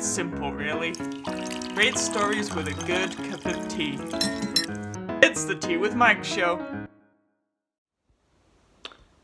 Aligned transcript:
It's 0.00 0.08
simple, 0.08 0.50
really. 0.50 0.92
Great 1.74 1.98
stories 1.98 2.54
with 2.54 2.68
a 2.68 2.86
good 2.86 3.14
cup 3.30 3.44
of 3.44 3.68
tea. 3.68 3.98
It's 5.22 5.44
the 5.44 5.54
Tea 5.54 5.76
with 5.76 5.94
Mike 5.94 6.24
show. 6.24 6.86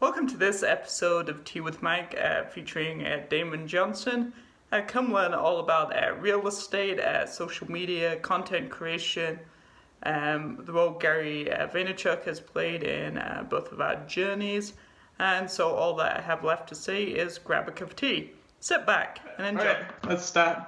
Welcome 0.00 0.26
to 0.26 0.36
this 0.36 0.62
episode 0.62 1.30
of 1.30 1.44
Tea 1.44 1.62
with 1.62 1.80
Mike 1.80 2.14
uh, 2.22 2.44
featuring 2.44 3.06
uh, 3.06 3.24
Damon 3.30 3.66
Johnson. 3.66 4.34
Uh, 4.70 4.82
come 4.86 5.14
learn 5.14 5.32
all 5.32 5.60
about 5.60 5.96
uh, 5.96 6.12
real 6.16 6.46
estate, 6.46 7.00
uh, 7.00 7.24
social 7.24 7.70
media, 7.70 8.16
content 8.16 8.68
creation, 8.68 9.38
um, 10.02 10.58
the 10.66 10.74
role 10.74 10.90
Gary 10.90 11.50
uh, 11.50 11.68
Vaynerchuk 11.68 12.24
has 12.24 12.38
played 12.38 12.82
in 12.82 13.18
both 13.48 13.72
of 13.72 13.80
our 13.80 13.96
journeys. 14.04 14.74
And 15.18 15.50
so 15.50 15.70
all 15.70 15.96
that 15.96 16.18
I 16.18 16.20
have 16.20 16.44
left 16.44 16.68
to 16.68 16.74
say 16.74 17.04
is 17.04 17.38
grab 17.38 17.66
a 17.66 17.72
cup 17.72 17.88
of 17.88 17.96
tea, 17.96 18.32
sit 18.66 18.84
back, 18.84 19.20
and 19.38 19.46
enjoy. 19.46 19.60
Alright, 19.60 19.84
let's 20.08 20.24
start. 20.24 20.60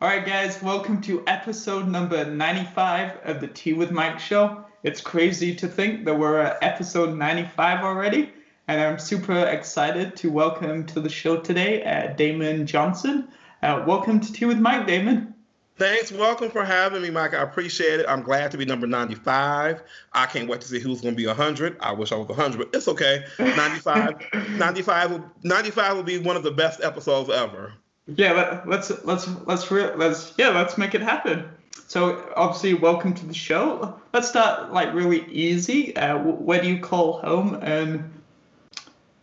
Alright, 0.00 0.24
guys, 0.24 0.62
welcome 0.62 1.02
to 1.02 1.22
episode 1.26 1.86
number 1.86 2.24
95 2.24 3.18
of 3.22 3.42
the 3.42 3.48
Tea 3.48 3.74
with 3.74 3.90
Mike 3.90 4.18
show. 4.18 4.64
It's 4.82 5.02
crazy 5.02 5.54
to 5.56 5.68
think 5.68 6.06
that 6.06 6.18
we're 6.18 6.40
at 6.40 6.56
episode 6.62 7.18
95 7.18 7.84
already, 7.84 8.32
and 8.66 8.80
I'm 8.80 8.98
super 8.98 9.38
excited 9.44 10.16
to 10.16 10.30
welcome 10.30 10.86
to 10.86 11.00
the 11.00 11.10
show 11.10 11.36
today 11.36 11.84
uh, 11.84 12.14
Damon 12.14 12.66
Johnson. 12.66 13.28
Uh, 13.62 13.84
welcome 13.86 14.20
to 14.20 14.32
Tea 14.32 14.46
with 14.46 14.58
Mike, 14.58 14.86
Damon. 14.86 15.33
Thanks. 15.76 16.12
Welcome 16.12 16.50
for 16.50 16.64
having 16.64 17.02
me, 17.02 17.10
Mike. 17.10 17.34
I 17.34 17.42
appreciate 17.42 17.98
it. 17.98 18.06
I'm 18.08 18.22
glad 18.22 18.52
to 18.52 18.56
be 18.56 18.64
number 18.64 18.86
95. 18.86 19.82
I 20.12 20.26
can't 20.26 20.48
wait 20.48 20.60
to 20.60 20.68
see 20.68 20.78
who's 20.78 21.00
going 21.00 21.14
to 21.14 21.16
be 21.20 21.26
100. 21.26 21.78
I 21.80 21.90
wish 21.90 22.12
I 22.12 22.14
was 22.14 22.28
100, 22.28 22.58
but 22.58 22.68
it's 22.72 22.86
okay. 22.86 23.24
95, 23.40 24.22
95, 24.50 25.10
will, 25.10 25.24
95 25.42 25.96
will 25.96 26.04
be 26.04 26.18
one 26.18 26.36
of 26.36 26.44
the 26.44 26.52
best 26.52 26.80
episodes 26.80 27.28
ever. 27.28 27.72
Yeah, 28.06 28.32
let, 28.32 28.68
let's 28.68 29.04
let's 29.04 29.26
let's 29.46 29.70
re- 29.70 29.94
let's 29.94 30.34
yeah, 30.36 30.50
let's 30.50 30.76
make 30.76 30.94
it 30.94 31.00
happen. 31.00 31.48
So 31.88 32.32
obviously, 32.36 32.74
welcome 32.74 33.14
to 33.14 33.26
the 33.26 33.34
show. 33.34 33.98
Let's 34.12 34.28
start 34.28 34.72
like 34.72 34.92
really 34.92 35.24
easy. 35.30 35.96
Uh, 35.96 36.18
where 36.18 36.60
do 36.60 36.68
you 36.68 36.80
call 36.80 37.20
home, 37.20 37.58
and 37.62 38.12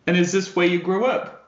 and 0.06 0.16
is 0.16 0.32
this 0.32 0.54
where 0.56 0.66
you 0.66 0.80
grew 0.80 1.06
up? 1.06 1.41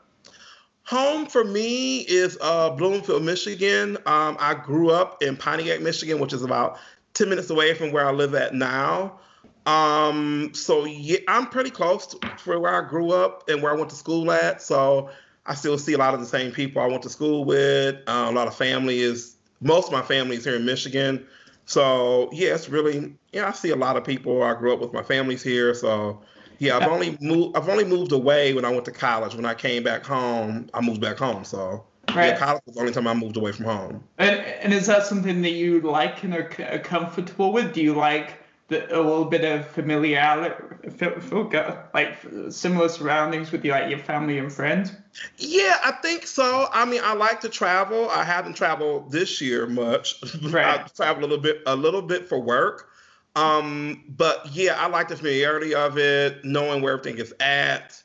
Home 0.86 1.24
for 1.26 1.44
me 1.44 2.00
is 2.00 2.36
uh, 2.42 2.70
Bloomfield, 2.70 3.22
Michigan. 3.22 3.96
Um, 4.06 4.36
I 4.38 4.54
grew 4.54 4.90
up 4.90 5.22
in 5.22 5.36
Pontiac, 5.36 5.80
Michigan, 5.80 6.18
which 6.18 6.34
is 6.34 6.42
about 6.42 6.78
10 7.14 7.28
minutes 7.28 7.48
away 7.48 7.72
from 7.74 7.90
where 7.90 8.06
I 8.06 8.12
live 8.12 8.34
at 8.34 8.54
now. 8.54 9.18
Um, 9.66 10.50
so 10.52 10.84
yeah, 10.84 11.20
I'm 11.26 11.46
pretty 11.46 11.70
close 11.70 12.06
to 12.08 12.18
where 12.44 12.74
I 12.74 12.86
grew 12.86 13.12
up 13.12 13.48
and 13.48 13.62
where 13.62 13.72
I 13.72 13.76
went 13.76 13.88
to 13.90 13.96
school 13.96 14.30
at. 14.30 14.60
So 14.60 15.08
I 15.46 15.54
still 15.54 15.78
see 15.78 15.94
a 15.94 15.98
lot 15.98 16.12
of 16.12 16.20
the 16.20 16.26
same 16.26 16.52
people 16.52 16.82
I 16.82 16.86
went 16.86 17.02
to 17.04 17.10
school 17.10 17.44
with. 17.44 17.96
Uh, 18.06 18.26
a 18.28 18.32
lot 18.32 18.46
of 18.46 18.54
family 18.54 19.00
is 19.00 19.36
most 19.62 19.86
of 19.86 19.92
my 19.92 20.02
family 20.02 20.36
is 20.36 20.44
here 20.44 20.56
in 20.56 20.66
Michigan. 20.66 21.26
So 21.64 22.28
yeah, 22.32 22.54
it's 22.54 22.68
really 22.68 23.14
yeah. 23.32 23.48
I 23.48 23.52
see 23.52 23.70
a 23.70 23.76
lot 23.76 23.96
of 23.96 24.04
people. 24.04 24.42
I 24.42 24.52
grew 24.52 24.74
up 24.74 24.80
with 24.80 24.92
my 24.92 25.02
families 25.02 25.42
here. 25.42 25.72
So 25.72 26.20
yeah, 26.64 26.76
I've 26.78 26.88
only 26.90 27.16
moved. 27.20 27.56
I've 27.56 27.68
only 27.68 27.84
moved 27.84 28.12
away 28.12 28.54
when 28.54 28.64
I 28.64 28.70
went 28.70 28.84
to 28.86 28.92
college. 28.92 29.34
When 29.34 29.44
I 29.44 29.54
came 29.54 29.82
back 29.82 30.04
home, 30.04 30.68
I 30.74 30.80
moved 30.80 31.00
back 31.00 31.18
home. 31.18 31.44
So 31.44 31.84
Right. 32.14 32.28
yeah, 32.28 32.38
college 32.38 32.62
was 32.66 32.74
the 32.76 32.80
only 32.80 32.92
time 32.92 33.06
I 33.06 33.14
moved 33.14 33.36
away 33.36 33.52
from 33.52 33.66
home. 33.66 34.04
And 34.18 34.36
and 34.40 34.72
is 34.72 34.86
that 34.86 35.04
something 35.06 35.42
that 35.42 35.50
you 35.50 35.80
like 35.80 36.22
and 36.24 36.34
are, 36.34 36.50
c- 36.54 36.62
are 36.62 36.78
comfortable 36.78 37.52
with? 37.52 37.72
Do 37.72 37.82
you 37.82 37.94
like 37.94 38.38
the, 38.68 38.86
a 38.94 39.00
little 39.00 39.24
bit 39.26 39.44
of 39.44 39.66
familiarity, 39.68 40.90
feel, 40.90 41.20
feel 41.20 41.44
go- 41.44 41.78
like 41.92 42.16
similar 42.50 42.88
surroundings 42.88 43.52
with 43.52 43.64
your 43.64 43.78
like 43.78 43.90
your 43.90 43.98
family 43.98 44.38
and 44.38 44.52
friends? 44.52 44.92
Yeah, 45.38 45.78
I 45.84 45.92
think 46.02 46.26
so. 46.26 46.68
I 46.72 46.84
mean, 46.84 47.00
I 47.04 47.14
like 47.14 47.40
to 47.42 47.48
travel. 47.48 48.08
I 48.10 48.24
haven't 48.24 48.54
traveled 48.54 49.10
this 49.10 49.40
year 49.40 49.66
much. 49.66 50.16
Right. 50.42 50.80
I 50.80 50.86
travel 50.96 51.22
a 51.22 51.26
little 51.26 51.38
bit, 51.42 51.62
a 51.66 51.74
little 51.76 52.02
bit 52.02 52.28
for 52.28 52.38
work. 52.40 52.90
Um, 53.36 54.04
but 54.08 54.46
yeah, 54.52 54.74
I 54.78 54.86
like 54.86 55.08
the 55.08 55.16
familiarity 55.16 55.74
of 55.74 55.98
it, 55.98 56.44
knowing 56.44 56.82
where 56.82 56.92
everything 56.92 57.18
is 57.18 57.34
at. 57.40 58.00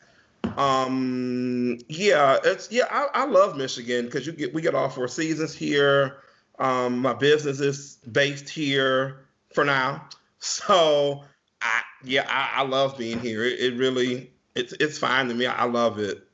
Um, 0.57 1.77
yeah, 1.87 2.37
it's 2.43 2.71
yeah, 2.71 2.85
I, 2.89 3.07
I 3.13 3.25
love 3.25 3.55
Michigan 3.55 4.05
because 4.05 4.25
you 4.25 4.33
get 4.33 4.53
we 4.53 4.61
get 4.61 4.75
all 4.75 4.89
four 4.89 5.07
seasons 5.07 5.53
here. 5.53 6.17
Um, 6.57 6.99
my 6.99 7.13
business 7.13 7.59
is 7.59 7.97
based 8.11 8.49
here 8.49 9.25
for 9.53 9.63
now, 9.63 10.07
so 10.39 11.23
I 11.61 11.81
yeah, 12.03 12.25
I, 12.27 12.61
I 12.61 12.63
love 12.63 12.97
being 12.97 13.19
here. 13.19 13.43
It, 13.43 13.59
it 13.59 13.77
really 13.77 14.31
it's 14.55 14.73
it's 14.73 14.97
fine 14.97 15.27
to 15.27 15.33
me. 15.33 15.45
I 15.45 15.65
love 15.65 15.99
it. 15.99 16.25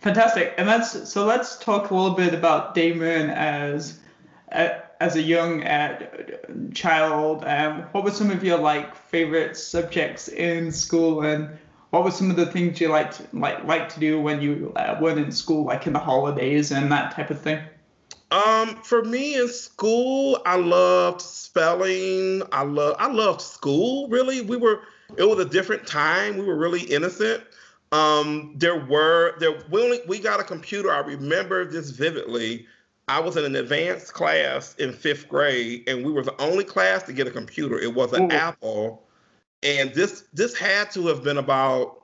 Fantastic. 0.00 0.54
And 0.56 0.68
let's 0.68 1.10
so 1.10 1.26
let's 1.26 1.58
talk 1.58 1.90
a 1.90 1.94
little 1.94 2.16
bit 2.16 2.32
about 2.32 2.74
Damon 2.74 3.30
as 3.30 3.98
uh, 4.52 4.68
as 5.00 5.16
a 5.16 5.22
young 5.22 5.62
uh, 5.64 6.10
child. 6.74 7.44
Um, 7.44 7.82
what 7.92 8.04
were 8.04 8.10
some 8.10 8.30
of 8.30 8.42
your 8.42 8.58
like 8.58 8.94
favorite 8.94 9.56
subjects 9.56 10.28
in 10.28 10.72
school, 10.72 11.22
and 11.22 11.56
what 11.90 12.04
were 12.04 12.10
some 12.10 12.30
of 12.30 12.36
the 12.36 12.46
things 12.46 12.80
you 12.80 12.88
liked 12.88 13.22
like 13.32 13.62
like 13.64 13.88
to 13.90 14.00
do 14.00 14.20
when 14.20 14.40
you 14.40 14.72
uh, 14.76 14.98
weren't 15.00 15.18
in 15.18 15.32
school, 15.32 15.64
like 15.64 15.86
in 15.86 15.92
the 15.92 15.98
holidays 15.98 16.72
and 16.72 16.90
that 16.92 17.14
type 17.14 17.30
of 17.30 17.40
thing? 17.40 17.62
Um, 18.30 18.76
for 18.82 19.02
me 19.04 19.36
in 19.36 19.48
school, 19.48 20.40
I 20.44 20.56
loved 20.56 21.22
spelling. 21.22 22.42
I 22.52 22.62
love 22.62 22.96
I 22.98 23.08
loved 23.08 23.40
school. 23.40 24.08
Really, 24.08 24.42
we 24.42 24.56
were. 24.56 24.82
It 25.16 25.24
was 25.24 25.38
a 25.38 25.48
different 25.48 25.86
time. 25.86 26.36
We 26.36 26.44
were 26.44 26.56
really 26.56 26.82
innocent. 26.82 27.42
Um, 27.90 28.52
there 28.56 28.84
were 28.84 29.38
there 29.38 29.62
we 29.70 29.82
only 29.82 30.00
we 30.06 30.18
got 30.18 30.40
a 30.40 30.44
computer. 30.44 30.92
I 30.92 30.98
remember 30.98 31.64
this 31.64 31.90
vividly. 31.90 32.66
I 33.08 33.20
was 33.20 33.36
in 33.36 33.44
an 33.44 33.56
advanced 33.56 34.12
class 34.12 34.74
in 34.76 34.92
fifth 34.92 35.28
grade, 35.28 35.88
and 35.88 36.04
we 36.04 36.12
were 36.12 36.22
the 36.22 36.40
only 36.40 36.64
class 36.64 37.02
to 37.04 37.12
get 37.12 37.26
a 37.26 37.30
computer. 37.30 37.78
It 37.78 37.94
was 37.94 38.12
an 38.12 38.30
Ooh. 38.30 38.34
Apple, 38.34 39.06
and 39.62 39.92
this 39.94 40.24
this 40.32 40.56
had 40.56 40.90
to 40.92 41.06
have 41.08 41.22
been 41.22 41.38
about. 41.38 42.02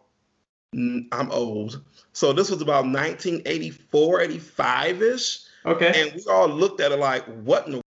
I'm 0.75 1.31
old, 1.31 1.83
so 2.13 2.33
this 2.33 2.51
was 2.51 2.61
about 2.61 2.85
1984, 2.85 4.21
85 4.23 5.03
ish 5.03 5.45
Okay. 5.67 5.93
and 5.95 6.15
we 6.15 6.23
all 6.31 6.49
looked 6.49 6.81
at 6.81 6.93
it 6.93 6.99
like, 6.99 7.25
what 7.43 7.67
in 7.67 7.73
the 7.73 7.84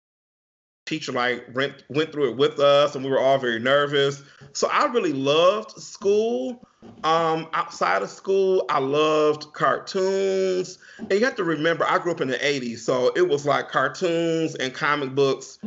teacher 0.92 1.12
like 1.12 1.46
went 1.54 1.84
went 1.88 2.12
through 2.12 2.30
it 2.30 2.36
with 2.36 2.60
us, 2.60 2.94
and 2.94 3.04
we 3.04 3.10
were 3.10 3.18
all 3.18 3.38
very 3.38 3.58
nervous. 3.58 4.22
So 4.52 4.68
I 4.70 4.84
really 4.86 5.14
loved 5.14 5.70
school. 5.72 6.66
Um, 7.04 7.48
outside 7.52 8.02
of 8.02 8.10
school, 8.10 8.64
I 8.68 8.80
loved 8.80 9.52
cartoons, 9.52 10.78
and 10.98 11.12
you 11.12 11.24
have 11.24 11.36
to 11.36 11.44
remember, 11.44 11.84
I 11.88 11.98
grew 11.98 12.12
up 12.12 12.20
in 12.20 12.28
the 12.28 12.38
'80s, 12.38 12.78
so 12.78 13.12
it 13.14 13.28
was 13.28 13.46
like 13.46 13.68
cartoons 13.68 14.54
and 14.56 14.74
comic 14.74 15.14
books 15.14 15.58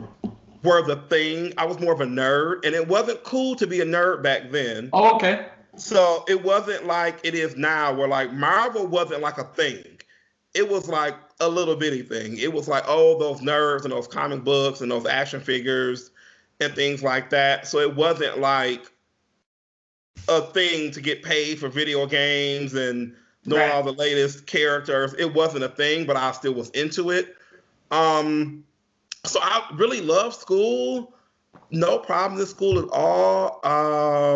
were 0.63 0.85
the 0.85 0.97
thing. 1.09 1.53
I 1.57 1.65
was 1.65 1.79
more 1.79 1.93
of 1.93 2.01
a 2.01 2.05
nerd, 2.05 2.65
and 2.65 2.75
it 2.75 2.87
wasn't 2.87 3.23
cool 3.23 3.55
to 3.55 3.65
be 3.65 3.79
a 3.81 3.85
nerd 3.85 4.21
back 4.21 4.51
then. 4.51 4.89
oh, 4.93 5.15
okay. 5.15 5.47
So 5.77 6.23
it 6.27 6.43
wasn't 6.43 6.85
like 6.85 7.19
it 7.23 7.33
is 7.33 7.55
now, 7.55 7.93
where 7.93 8.07
like 8.07 8.31
Marvel 8.33 8.85
wasn't 8.85 9.21
like 9.21 9.37
a 9.37 9.45
thing. 9.45 9.83
It 10.55 10.69
was 10.69 10.88
like 10.88 11.16
a 11.41 11.49
little 11.49 11.75
bitty 11.75 12.01
thing. 12.03 12.38
It 12.38 12.51
was 12.51 12.67
like, 12.67 12.83
oh, 12.88 13.19
those 13.19 13.41
nerds 13.41 13.83
and 13.83 13.91
those 13.91 14.07
comic 14.07 14.43
books 14.43 14.81
and 14.81 14.89
those 14.89 15.05
action 15.05 15.41
figures 15.41 16.11
and 16.61 16.73
things 16.73 17.03
like 17.03 17.29
that. 17.31 17.67
So 17.67 17.79
it 17.79 17.95
wasn't 17.95 18.39
like 18.39 18.91
a 20.27 20.41
thing 20.41 20.91
to 20.91 21.01
get 21.01 21.23
paid 21.23 21.59
for 21.59 21.67
video 21.67 22.05
games 22.05 22.73
and 22.73 23.13
knowing 23.45 23.61
Right. 23.61 23.71
all 23.71 23.83
the 23.83 23.91
latest 23.91 24.47
characters. 24.47 25.13
It 25.19 25.33
wasn't 25.33 25.66
a 25.66 25.69
thing, 25.69 26.05
but 26.05 26.16
I 26.16 26.31
still 26.31 26.53
was 26.53 26.69
into 26.72 27.11
it. 27.11 27.35
Um, 27.91 28.63
so 29.25 29.39
I 29.41 29.69
really 29.75 30.01
love 30.01 30.33
school. 30.33 31.13
No 31.72 31.99
problem 31.99 32.39
in 32.39 32.47
school 32.47 32.79
at 32.79 32.89
all. 32.91 33.59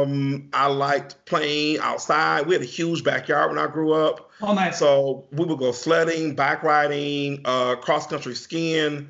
Um, 0.04 0.50
I 0.54 0.68
liked 0.68 1.26
playing 1.26 1.80
outside. 1.80 2.46
We 2.48 2.54
had 2.54 2.62
a 2.62 2.68
huge 2.68 3.04
backyard 3.04 3.52
when 3.52 3.60
I 3.60 3.68
grew 3.68 3.94
up. 3.94 4.32
Oh, 4.42 4.54
nice. 4.54 4.80
So 4.80 5.26
we 5.32 5.46
would 5.46 5.60
go 5.60 5.72
sledding, 5.72 6.36
bike 6.36 6.64
riding, 6.64 7.42
uh, 7.46 7.76
cross 7.76 8.08
country 8.08 8.36
skiing. 8.36 9.10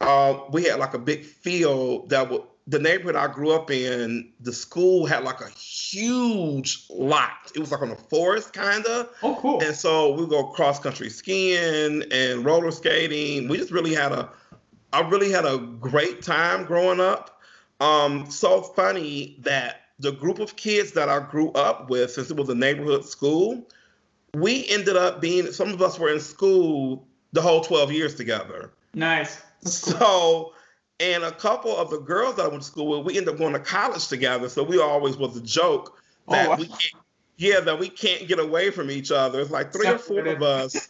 Uh, 0.00 0.40
we 0.50 0.64
had 0.64 0.78
like 0.78 0.94
a 0.94 0.98
big 0.98 1.24
field 1.24 2.08
that 2.10 2.30
would 2.30 2.42
the 2.70 2.78
neighborhood 2.78 3.16
I 3.16 3.26
grew 3.26 3.50
up 3.50 3.70
in. 3.70 4.30
The 4.40 4.52
school 4.52 5.04
had 5.04 5.24
like 5.24 5.40
a 5.40 5.48
huge 5.48 6.86
lot. 6.88 7.50
It 7.54 7.58
was 7.58 7.72
like 7.72 7.82
on 7.82 7.90
a 7.90 7.96
forest 7.96 8.52
kind 8.52 8.84
of. 8.86 9.10
oh, 9.22 9.36
cool. 9.40 9.60
And 9.60 9.74
so 9.74 10.12
we 10.12 10.20
would 10.20 10.30
go 10.30 10.44
cross 10.44 10.78
country 10.78 11.10
skiing 11.10 12.04
and 12.12 12.44
roller 12.44 12.70
skating. 12.70 13.48
We 13.48 13.58
just 13.58 13.72
really 13.72 13.92
had 13.92 14.12
a, 14.12 14.30
I 14.92 15.00
really 15.00 15.32
had 15.32 15.44
a 15.44 15.58
great 15.58 16.22
time 16.22 16.64
growing 16.64 17.00
up. 17.00 17.40
Um, 17.80 18.30
so 18.30 18.62
funny 18.62 19.36
that 19.40 19.80
the 20.00 20.12
group 20.12 20.38
of 20.38 20.56
kids 20.56 20.92
that 20.92 21.08
I 21.08 21.20
grew 21.20 21.50
up 21.52 21.90
with, 21.90 22.10
since 22.10 22.30
it 22.30 22.36
was 22.36 22.48
a 22.48 22.54
neighborhood 22.54 23.04
school, 23.04 23.66
we 24.34 24.66
ended 24.68 24.96
up 24.96 25.20
being. 25.20 25.52
Some 25.52 25.72
of 25.72 25.82
us 25.82 25.98
were 25.98 26.12
in 26.12 26.20
school 26.20 27.06
the 27.32 27.42
whole 27.42 27.60
12 27.60 27.92
years 27.92 28.14
together. 28.14 28.72
Nice. 28.94 29.40
So, 29.62 30.54
and 31.00 31.22
a 31.22 31.32
couple 31.32 31.76
of 31.76 31.90
the 31.90 32.00
girls 32.00 32.36
that 32.36 32.46
I 32.46 32.48
went 32.48 32.62
to 32.62 32.68
school 32.68 32.86
with, 32.98 33.06
we 33.06 33.18
ended 33.18 33.34
up 33.34 33.38
going 33.38 33.52
to 33.52 33.60
college 33.60 34.08
together. 34.08 34.48
So 34.48 34.62
we 34.62 34.80
always 34.80 35.16
was 35.16 35.36
a 35.36 35.42
joke 35.42 36.00
Oh, 36.30 36.32
that 36.32 36.48
wow. 36.48 36.56
we 36.56 36.66
can't, 36.66 37.04
yeah, 37.36 37.60
that 37.60 37.78
we 37.78 37.88
can't 37.88 38.28
get 38.28 38.38
away 38.38 38.70
from 38.70 38.90
each 38.90 39.10
other. 39.10 39.40
It's 39.40 39.50
like 39.50 39.72
three 39.72 39.88
or 39.88 39.98
four 39.98 40.26
of 40.26 40.42
us 40.42 40.88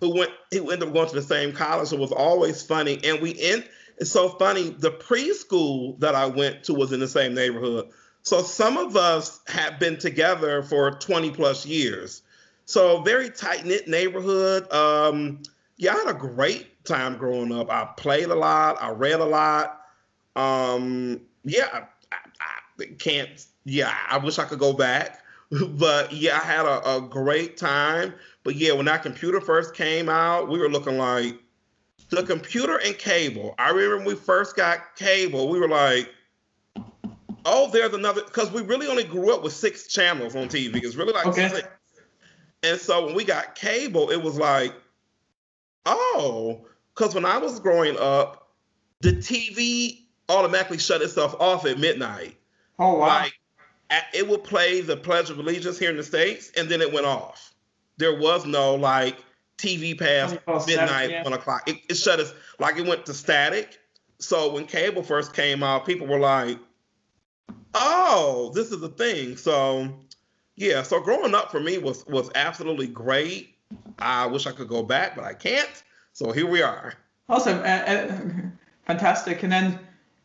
who 0.00 0.14
went 0.16 0.30
who 0.52 0.70
ended 0.70 0.88
up 0.88 0.94
going 0.94 1.08
to 1.08 1.14
the 1.14 1.22
same 1.22 1.52
college. 1.52 1.92
It 1.92 1.98
was 1.98 2.12
always 2.12 2.62
funny. 2.62 3.00
And 3.04 3.20
we 3.20 3.40
end 3.40 3.68
it's 3.98 4.10
so 4.10 4.30
funny. 4.30 4.70
The 4.70 4.90
preschool 4.90 5.98
that 6.00 6.14
I 6.14 6.26
went 6.26 6.64
to 6.64 6.74
was 6.74 6.92
in 6.92 7.00
the 7.00 7.08
same 7.08 7.34
neighborhood. 7.34 7.90
So 8.22 8.42
some 8.42 8.76
of 8.76 8.96
us 8.96 9.40
have 9.48 9.78
been 9.78 9.98
together 9.98 10.62
for 10.62 10.92
20 10.92 11.32
plus 11.32 11.66
years. 11.66 12.22
So 12.66 13.02
very 13.02 13.28
tight 13.30 13.64
knit 13.66 13.88
neighborhood. 13.88 14.72
Um, 14.72 15.42
yeah, 15.76 15.94
I 15.94 15.98
had 15.98 16.08
a 16.08 16.18
great 16.18 16.84
time 16.84 17.16
growing 17.16 17.52
up. 17.52 17.70
I 17.70 17.84
played 17.96 18.26
a 18.26 18.34
lot. 18.34 18.80
I 18.80 18.90
read 18.90 19.20
a 19.20 19.24
lot. 19.24 19.80
Um, 20.36 21.20
yeah, 21.44 21.68
I, 22.12 22.16
I, 22.80 22.84
can't. 22.98 23.44
Yeah, 23.64 23.94
I 24.08 24.18
wish 24.18 24.38
I 24.38 24.44
could 24.44 24.60
go 24.60 24.72
back. 24.72 25.20
but 25.70 26.12
yeah, 26.12 26.36
I 26.36 26.44
had 26.44 26.64
a, 26.64 26.96
a 26.96 27.00
great 27.00 27.56
time. 27.56 28.14
But 28.44 28.56
yeah, 28.56 28.72
when 28.72 28.86
that 28.86 29.02
computer 29.02 29.40
first 29.40 29.74
came 29.74 30.08
out, 30.08 30.48
we 30.48 30.58
were 30.58 30.70
looking 30.70 30.98
like 30.98 31.38
the 32.10 32.22
computer 32.22 32.78
and 32.78 32.96
cable. 32.96 33.54
I 33.58 33.70
remember 33.70 33.96
when 33.98 34.06
we 34.06 34.14
first 34.14 34.54
got 34.56 34.96
cable, 34.96 35.48
we 35.48 35.58
were 35.58 35.68
like, 35.68 36.10
oh, 37.44 37.70
there's 37.70 37.94
another, 37.94 38.22
because 38.22 38.50
we 38.52 38.62
really 38.62 38.86
only 38.86 39.04
grew 39.04 39.34
up 39.34 39.42
with 39.42 39.52
six 39.52 39.86
channels 39.86 40.34
on 40.36 40.48
TV. 40.48 40.82
It's 40.82 40.96
really 40.96 41.12
like 41.12 41.26
okay. 41.26 41.48
six. 41.48 41.68
And 42.62 42.78
so 42.78 43.06
when 43.06 43.14
we 43.14 43.24
got 43.24 43.54
cable, 43.54 44.10
it 44.10 44.22
was 44.22 44.38
like, 44.38 44.72
oh, 45.86 46.64
because 46.94 47.14
when 47.14 47.24
I 47.24 47.38
was 47.38 47.58
growing 47.58 47.96
up, 47.98 48.48
the 49.00 49.12
TV 49.12 50.02
automatically 50.28 50.78
shut 50.78 51.02
itself 51.02 51.34
off 51.40 51.66
at 51.66 51.78
midnight. 51.78 52.36
Oh, 52.78 52.98
wow. 52.98 53.06
Like, 53.06 53.34
it 54.14 54.26
would 54.26 54.44
play 54.44 54.80
the 54.80 54.96
Pledge 54.96 55.28
of 55.28 55.38
Allegiance 55.38 55.78
here 55.78 55.90
in 55.90 55.96
the 55.96 56.02
States, 56.02 56.50
and 56.56 56.68
then 56.68 56.80
it 56.80 56.92
went 56.92 57.04
off. 57.04 57.54
There 57.98 58.18
was 58.18 58.46
no 58.46 58.74
like 58.74 59.18
TV 59.58 59.98
past 59.98 60.38
oh, 60.46 60.64
midnight, 60.66 61.10
yeah. 61.10 61.22
one 61.22 61.34
o'clock. 61.34 61.68
It, 61.68 61.78
it 61.88 61.94
shut 61.94 62.18
us 62.18 62.32
like 62.58 62.78
it 62.78 62.86
went 62.86 63.04
to 63.06 63.14
static. 63.14 63.78
So 64.18 64.52
when 64.52 64.66
cable 64.66 65.02
first 65.02 65.34
came 65.34 65.62
out, 65.62 65.84
people 65.84 66.06
were 66.06 66.18
like, 66.18 66.58
"Oh, 67.74 68.52
this 68.54 68.70
is 68.70 68.80
the 68.80 68.88
thing." 68.88 69.36
So 69.36 69.92
yeah, 70.56 70.82
so 70.82 71.00
growing 71.00 71.34
up 71.34 71.50
for 71.50 71.60
me 71.60 71.78
was 71.78 72.06
was 72.06 72.30
absolutely 72.34 72.86
great. 72.86 73.54
I 73.98 74.26
wish 74.26 74.46
I 74.46 74.52
could 74.52 74.68
go 74.68 74.82
back, 74.82 75.16
but 75.16 75.24
I 75.24 75.34
can't. 75.34 75.82
So 76.12 76.32
here 76.32 76.46
we 76.46 76.62
are. 76.62 76.94
Awesome, 77.28 77.58
uh, 77.60 77.62
uh, 77.62 78.18
fantastic. 78.86 79.42
And 79.42 79.52
then 79.52 79.78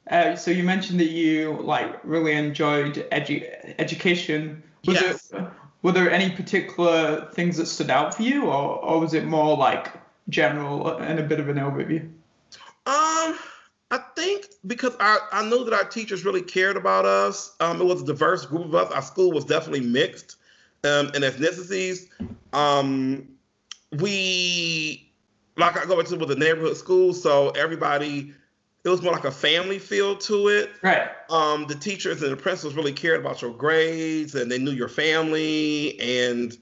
uh, 0.10 0.36
so 0.36 0.52
you 0.52 0.64
mentioned 0.64 1.00
that 1.00 1.12
you 1.12 1.54
like 1.62 2.00
really 2.04 2.34
enjoyed 2.34 3.08
edu- 3.12 3.76
education. 3.80 4.64
Was 4.86 5.02
yes. 5.02 5.32
It, 5.32 5.46
were 5.84 5.92
there 5.92 6.12
any 6.12 6.32
particular 6.32 7.30
things 7.34 7.58
that 7.58 7.68
stood 7.68 7.90
out 7.90 8.16
for 8.16 8.24
you, 8.24 8.46
or, 8.46 8.84
or 8.84 9.00
was 9.00 9.14
it 9.14 9.26
more 9.26 9.56
like 9.56 9.94
general 10.30 10.98
and 10.98 11.20
a 11.20 11.24
bit 11.24 11.40
of 11.40 11.50
an 11.50 11.58
overview? 11.58 12.10
Um, 12.86 13.38
I 13.90 14.00
think 14.16 14.48
because 14.66 14.96
I, 15.00 15.18
I 15.32 15.48
know 15.48 15.64
that 15.64 15.74
our 15.74 15.86
teachers 15.86 16.26
really 16.26 16.42
cared 16.42 16.76
about 16.76 17.06
us. 17.06 17.56
Um, 17.60 17.82
it 17.82 17.86
was 17.86 18.02
a 18.02 18.06
diverse 18.06 18.46
group 18.46 18.66
of 18.66 18.76
us. 18.76 18.92
Our 18.92 19.02
school 19.02 19.32
was 19.32 19.46
definitely 19.46 19.88
mixed 19.88 20.36
um, 20.84 21.08
in 21.16 21.22
ethnicities. 21.22 22.08
Um, 22.52 23.30
we, 24.00 25.10
like 25.56 25.78
I 25.78 25.86
go 25.86 26.00
into 26.00 26.18
with 26.18 26.32
a 26.32 26.36
neighborhood 26.36 26.76
school, 26.76 27.14
so 27.14 27.52
everybody 27.52 28.34
it 28.88 28.90
was 28.90 29.02
more 29.02 29.12
like 29.12 29.26
a 29.26 29.32
family 29.32 29.80
feel 29.80 30.16
to 30.16 30.48
it. 30.48 30.72
Right. 30.82 31.10
Um, 31.30 31.66
the 31.68 31.76
teachers 31.76 32.22
and 32.22 32.32
the 32.32 32.38
principals 32.38 32.74
really 32.74 32.94
cared 32.94 33.20
about 33.20 33.42
your 33.42 33.52
grades 33.52 34.34
and 34.34 34.50
they 34.50 34.58
knew 34.58 34.72
your 34.72 34.88
family 34.88 36.00
and 36.00 36.58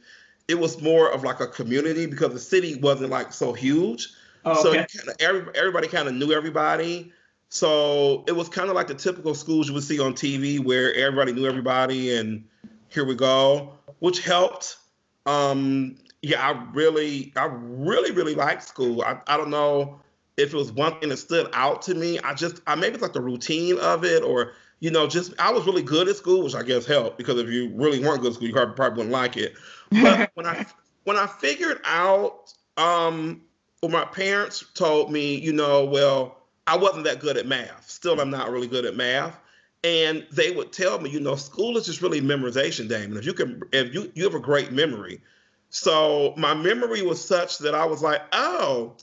it 0.48 0.56
was 0.56 0.81
more 0.81 1.12
of 1.12 1.24
like 1.24 1.39
a 1.39 1.45
community 1.45 2.07
because 2.07 2.33
the 2.33 2.39
city 2.39 2.75
wasn't 2.75 3.12
like 3.12 3.31
so 3.31 3.54
huge. 3.54 4.10
Oh, 4.45 4.62
so 4.62 4.69
okay. 4.69 4.86
kinda, 4.89 5.15
every, 5.19 5.45
everybody 5.56 5.88
kind 5.88 6.07
of 6.07 6.13
knew 6.13 6.31
everybody. 6.31 7.12
So 7.50 8.24
it 8.27 8.33
was 8.33 8.50
kind 8.50 8.69
of 8.69 8.75
like 8.75 8.88
the 8.88 8.95
typical 8.95 9.33
schools 9.33 9.68
you 9.68 9.74
would 9.74 9.83
see 9.83 10.00
on 10.00 10.13
TV 10.13 10.59
where 10.59 10.94
everybody 10.94 11.31
knew 11.33 11.47
everybody 11.47 12.15
and 12.15 12.45
here 12.89 13.06
we 13.06 13.15
go, 13.15 13.74
which 14.00 14.24
helped. 14.24 14.77
Um, 15.25 15.97
yeah, 16.21 16.47
I 16.47 16.51
really, 16.74 17.33
I 17.36 17.45
really, 17.45 18.12
really 18.12 18.36
liked 18.36 18.63
school. 18.63 19.01
I, 19.01 19.19
I 19.27 19.38
don't 19.38 19.50
know 19.50 20.00
if 20.38 20.53
it 20.53 20.57
was 20.57 20.71
one 20.71 21.00
thing 21.00 21.09
that 21.09 21.18
stood 21.18 21.50
out 21.53 21.81
to 21.83 21.95
me, 21.95 22.19
I 22.19 22.33
just 22.33 22.62
I 22.68 22.75
maybe 22.75 22.95
it's 22.95 23.01
like 23.01 23.13
the 23.13 23.21
routine 23.21 23.77
of 23.80 24.03
it, 24.03 24.24
or 24.24 24.53
you 24.80 24.91
know, 24.91 25.07
just 25.07 25.33
I 25.39 25.51
was 25.51 25.65
really 25.65 25.81
good 25.81 26.07
at 26.07 26.15
school, 26.18 26.44
which 26.44 26.56
I 26.56 26.63
guess 26.63 26.86
helped 26.86 27.18
because 27.18 27.39
if 27.39 27.50
you 27.50 27.71
really 27.74 28.00
weren't 28.00 28.21
good 28.21 28.30
at 28.30 28.36
school, 28.36 28.48
you 28.48 28.53
probably, 28.53 28.75
probably 28.75 28.98
wouldn't 28.98 29.13
like 29.13 29.38
it. 29.38 29.53
But 29.91 30.31
when 30.36 30.45
I 30.45 30.65
when 31.06 31.18
I 31.18 31.27
figured 31.27 31.81
out, 31.86 32.53
um, 32.77 33.44
well, 33.86 34.04
my 34.04 34.06
parents 34.06 34.66
told 34.74 35.12
me, 35.12 35.36
you 35.36 35.54
know, 35.54 35.86
well, 35.86 36.38
I 36.66 36.76
wasn't 36.76 37.04
that 37.04 37.20
good 37.20 37.38
at 37.38 37.46
math. 37.46 37.88
Still, 37.88 38.20
I'm 38.20 38.32
not 38.32 38.50
really 38.50 38.68
good 38.68 38.84
at 38.84 38.96
math. 38.96 39.40
And 39.84 40.26
they 40.32 40.50
would 40.50 40.74
tell 40.74 41.00
me, 41.00 41.12
you 41.12 41.20
know, 41.20 41.36
school 41.36 41.78
is 41.78 41.86
just 41.86 42.02
really 42.02 42.20
memorization, 42.20 42.90
Damon. 42.90 43.18
If 43.18 43.26
you 43.28 43.34
can, 43.34 43.62
if 43.72 43.94
you 43.94 44.12
you 44.16 44.24
have 44.24 44.34
a 44.34 44.40
great 44.40 44.72
memory, 44.72 45.22
so 45.70 46.34
my 46.36 46.56
memory 46.56 47.04
was 47.04 47.24
such 47.24 47.60
that 47.60 47.76
I 47.76 47.86
was 47.86 48.02
like, 48.02 48.24
oh, 48.32 48.96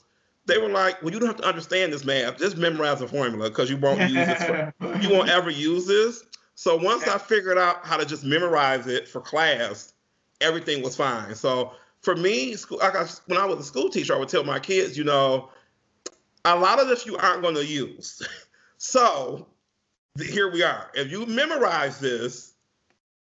they 0.47 0.57
were 0.57 0.67
like, 0.67 1.01
"Well, 1.01 1.13
you 1.13 1.19
don't 1.19 1.29
have 1.29 1.37
to 1.37 1.47
understand 1.47 1.93
this 1.93 2.03
math. 2.03 2.37
Just 2.37 2.57
memorize 2.57 2.99
the 2.99 3.07
formula 3.07 3.49
because 3.49 3.69
you 3.69 3.77
won't 3.77 4.01
use 4.01 4.27
it. 4.27 4.37
For, 4.37 4.97
you 5.01 5.09
won't 5.09 5.29
ever 5.29 5.49
use 5.49 5.87
this." 5.87 6.25
So 6.55 6.75
once 6.75 7.07
I 7.07 7.17
figured 7.17 7.57
out 7.57 7.85
how 7.85 7.95
to 7.95 8.05
just 8.05 8.25
memorize 8.25 8.87
it 8.87 9.07
for 9.07 9.21
class, 9.21 9.93
everything 10.41 10.83
was 10.83 10.97
fine. 10.97 11.33
So 11.35 11.71
for 12.03 12.15
me, 12.15 12.55
school, 12.55 12.77
like 12.79 12.95
I, 12.95 13.07
when 13.25 13.39
I 13.39 13.45
was 13.45 13.59
a 13.59 13.63
school 13.63 13.89
teacher, 13.89 14.13
I 14.13 14.19
would 14.19 14.29
tell 14.29 14.43
my 14.43 14.59
kids, 14.59 14.97
you 14.97 15.05
know, 15.05 15.49
a 16.45 16.55
lot 16.55 16.79
of 16.79 16.87
this 16.87 17.05
you 17.05 17.17
aren't 17.17 17.41
going 17.41 17.55
to 17.55 17.65
use. 17.65 18.21
so 18.77 19.47
here 20.21 20.51
we 20.51 20.61
are. 20.61 20.91
If 20.93 21.09
you 21.09 21.25
memorize 21.25 21.99
this 21.99 22.53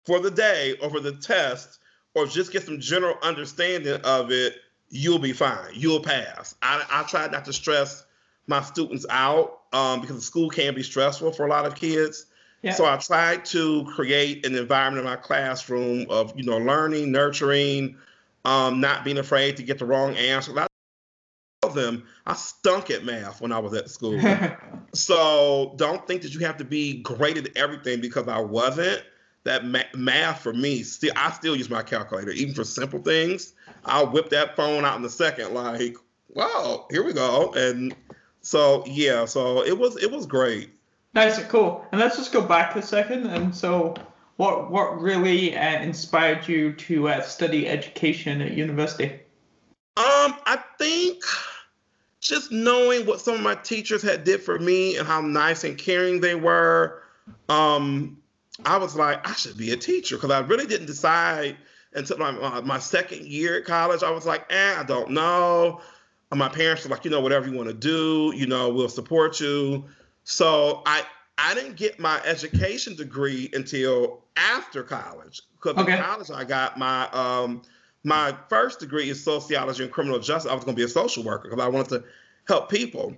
for 0.07 0.21
the 0.21 0.31
day 0.31 0.77
or 0.81 0.89
for 0.89 1.01
the 1.01 1.13
test, 1.13 1.81
or 2.15 2.27
just 2.27 2.53
get 2.53 2.65
some 2.65 2.81
general 2.81 3.17
understanding 3.23 4.01
of 4.03 4.31
it, 4.31 4.57
you'll 4.89 5.19
be 5.19 5.33
fine. 5.33 5.71
You'll 5.75 6.03
pass. 6.03 6.55
I, 6.63 6.85
I 6.91 7.03
try 7.03 7.29
not 7.29 7.45
to 7.45 7.53
stress 7.53 8.05
my 8.47 8.63
students 8.63 9.05
out 9.11 9.61
um, 9.73 10.01
because 10.01 10.25
school 10.25 10.49
can 10.49 10.75
be 10.75 10.83
stressful 10.83 11.33
for 11.33 11.47
a 11.47 11.51
lot 11.51 11.67
of 11.67 11.75
kids. 11.75 12.27
Yeah. 12.63 12.73
So 12.73 12.87
I 12.87 12.97
try 12.97 13.37
to 13.37 13.85
create 13.85 14.45
an 14.47 14.57
environment 14.57 15.05
in 15.05 15.11
my 15.11 15.17
classroom 15.17 16.07
of 16.09 16.33
you 16.37 16.45
know 16.45 16.59
learning, 16.59 17.13
nurturing, 17.13 17.97
um, 18.44 18.81
not 18.81 19.05
being 19.05 19.19
afraid 19.19 19.56
to 19.56 19.62
get 19.62 19.79
the 19.79 19.87
wrong 19.87 20.17
answer. 20.17 20.58
I 20.58 20.67
tell 21.62 21.73
them 21.73 22.05
I 22.26 22.35
stunk 22.35 22.90
at 22.90 23.05
math 23.05 23.40
when 23.40 23.52
I 23.52 23.59
was 23.59 23.75
at 23.75 23.90
school. 23.90 24.21
so 24.95 25.75
don't 25.76 26.07
think 26.07 26.23
that 26.23 26.35
you 26.35 26.40
have 26.40 26.57
to 26.59 26.64
be 26.64 27.02
great 27.02 27.37
at 27.37 27.57
everything 27.57 28.00
because 28.00 28.28
I 28.28 28.40
wasn't 28.40 29.02
that 29.45 29.64
ma- 29.64 29.80
math 29.95 30.40
for 30.42 30.52
me, 30.52 30.83
still 30.83 31.12
I 31.16 31.30
still 31.33 31.57
use 31.57 31.71
my 31.71 31.83
calculator, 31.83 32.30
even 32.30 32.54
for 32.54 32.64
simple 32.64 33.00
things. 33.00 33.54
I'll 33.85 34.11
whip 34.11 34.30
that 34.30 34.57
phone 34.57 34.85
out 34.85 34.99
in 34.99 35.04
a 35.04 35.09
second, 35.09 35.54
like, 35.54 35.97
wow, 36.28 36.87
here 36.90 37.02
we 37.02 37.12
go. 37.12 37.52
And 37.54 37.95
so 38.42 38.85
yeah, 38.87 39.25
so 39.25 39.64
it 39.64 39.78
was 39.78 39.97
it 39.97 40.11
was 40.11 40.26
great. 40.26 40.71
Nice, 41.14 41.38
and 41.38 41.49
cool. 41.49 41.85
And 41.90 42.00
let's 42.00 42.16
just 42.16 42.33
go 42.33 42.42
back 42.42 42.76
a 42.76 42.83
second. 42.83 43.26
And 43.26 43.54
so, 43.54 43.95
what 44.38 44.71
what 44.71 45.00
really 45.00 45.57
uh, 45.57 45.83
inspired 45.83 46.47
you 46.47 46.73
to 46.73 47.09
uh, 47.09 47.21
study 47.21 47.68
education 47.68 48.40
at 48.40 48.52
university? 48.52 49.21
Um, 49.97 50.37
I 50.47 50.62
think 50.78 51.25
just 52.21 52.52
knowing 52.52 53.04
what 53.04 53.21
some 53.21 53.35
of 53.35 53.40
my 53.40 53.57
teachers 53.57 54.00
had 54.00 54.23
did 54.23 54.40
for 54.40 54.57
me 54.59 54.97
and 54.97 55.07
how 55.07 55.21
nice 55.21 55.64
and 55.64 55.76
caring 55.76 56.21
they 56.21 56.37
were. 56.37 57.02
Um, 57.49 58.18
I 58.64 58.76
was 58.76 58.95
like, 58.95 59.28
I 59.28 59.33
should 59.35 59.57
be 59.57 59.73
a 59.73 59.76
teacher 59.76 60.16
because 60.16 60.30
I 60.30 60.38
really 60.40 60.66
didn't 60.66 60.87
decide 60.87 61.57
until 61.92 62.18
my, 62.18 62.30
my, 62.30 62.61
my 62.61 62.78
second 62.78 63.26
year 63.26 63.59
at 63.59 63.64
college. 63.64 64.04
I 64.04 64.11
was 64.11 64.25
like, 64.25 64.47
eh, 64.52 64.75
I 64.78 64.85
don't 64.85 65.11
know. 65.11 65.80
And 66.30 66.38
my 66.38 66.49
parents 66.49 66.85
were 66.85 66.90
like, 66.90 67.04
you 67.04 67.11
know, 67.11 67.21
whatever 67.21 67.49
you 67.49 67.57
want 67.57 67.71
to 67.71 67.75
do, 67.75 68.33
you 68.37 68.47
know, 68.47 68.68
we'll 68.73 68.88
support 68.88 69.40
you. 69.40 69.85
So 70.23 70.83
I 70.87 71.02
I 71.38 71.54
didn't 71.54 71.76
get 71.76 71.99
my 71.99 72.21
education 72.25 72.97
degree 72.97 73.49
until 73.52 74.25
after 74.37 74.83
college 74.83 75.42
because 75.54 75.80
okay. 75.83 75.97
in 75.97 76.02
college 76.02 76.30
I 76.30 76.45
got 76.45 76.78
my 76.78 77.09
um 77.11 77.62
my 78.04 78.35
first 78.49 78.80
degree 78.80 79.09
is 79.09 79.23
sociology 79.23 79.83
and 79.83 79.92
criminal 79.92 80.18
justice. 80.18 80.50
I 80.50 80.54
was 80.54 80.64
going 80.64 80.75
to 80.76 80.80
be 80.80 80.85
a 80.85 80.88
social 80.88 81.23
worker 81.23 81.49
because 81.49 81.64
I 81.64 81.68
wanted 81.68 82.00
to 82.00 82.04
help 82.47 82.71
people. 82.71 83.14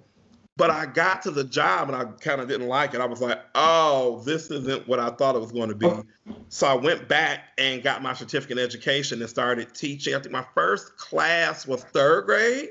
But 0.57 0.71
I 0.71 0.85
got 0.85 1.23
to 1.23 1.31
the 1.31 1.45
job 1.45 1.89
and 1.89 1.97
I 1.97 2.05
kind 2.05 2.41
of 2.41 2.49
didn't 2.49 2.69
like 2.69 2.93
it. 2.93 3.01
I 3.01 3.07
was 3.07 3.23
like, 3.23 3.41
oh, 3.55 4.21
this 4.27 4.51
isn't 4.51 4.87
what 4.87 4.99
I 4.99 5.09
thought 5.11 5.35
it 5.35 5.39
was 5.39 5.53
going 5.53 5.71
to 5.71 5.75
be. 5.75 5.89
So 6.51 6.67
I 6.67 6.75
went 6.75 7.09
back 7.09 7.45
and 7.57 7.83
got 7.83 8.03
my 8.03 8.13
certificate 8.13 8.59
in 8.59 8.65
education 8.65 9.21
and 9.23 9.31
started 9.31 9.75
teaching. 9.75 10.15
I 10.15 10.19
think 10.19 10.33
my 10.33 10.45
first 10.55 10.99
class 10.99 11.67
was 11.67 11.83
third 11.85 12.27
grade. 12.27 12.71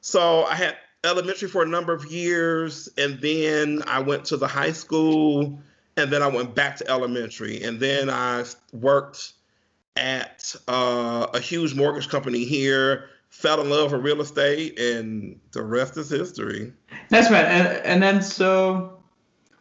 So 0.00 0.44
I 0.44 0.56
had 0.56 0.76
elementary 1.04 1.48
for 1.48 1.62
a 1.62 1.66
number 1.66 1.92
of 1.92 2.06
years 2.06 2.88
and 2.98 3.20
then 3.20 3.82
I 3.86 4.00
went 4.00 4.26
to 4.26 4.36
the 4.36 4.46
high 4.46 4.72
school 4.72 5.58
and 5.96 6.12
then 6.12 6.22
I 6.22 6.28
went 6.28 6.54
back 6.54 6.76
to 6.76 6.90
elementary. 6.90 7.62
And 7.62 7.80
then 7.80 8.10
I 8.10 8.44
worked 8.72 9.32
at 9.96 10.54
uh, 10.68 11.26
a 11.34 11.40
huge 11.40 11.74
mortgage 11.74 12.08
company 12.08 12.44
here 12.44 13.08
fell 13.28 13.60
in 13.60 13.70
love 13.70 13.92
with 13.92 14.02
real 14.02 14.20
estate, 14.20 14.78
and 14.78 15.38
the 15.52 15.62
rest 15.62 15.96
is 15.96 16.10
history. 16.10 16.72
That's 17.08 17.30
right. 17.30 17.44
And, 17.44 17.68
and 17.86 18.02
then 18.02 18.22
so, 18.22 18.98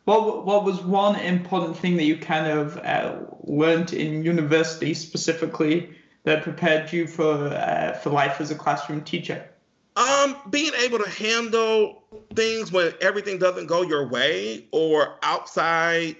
what 0.05 0.45
what 0.45 0.63
was 0.63 0.81
one 0.81 1.15
important 1.17 1.77
thing 1.77 1.95
that 1.97 2.03
you 2.03 2.17
kind 2.17 2.47
of 2.47 2.77
uh, 2.77 3.17
learned 3.43 3.93
in 3.93 4.23
university 4.23 4.93
specifically 4.93 5.95
that 6.23 6.43
prepared 6.43 6.91
you 6.91 7.07
for 7.07 7.33
uh, 7.33 7.93
for 7.93 8.09
life 8.09 8.41
as 8.41 8.51
a 8.51 8.55
classroom 8.55 9.01
teacher? 9.01 9.47
Um, 9.99 10.37
being 10.49 10.71
able 10.75 10.97
to 10.99 11.09
handle 11.09 12.03
things 12.33 12.71
when 12.71 12.93
everything 13.01 13.37
doesn't 13.37 13.65
go 13.65 13.81
your 13.81 14.07
way 14.07 14.65
or 14.71 15.15
outside 15.23 16.15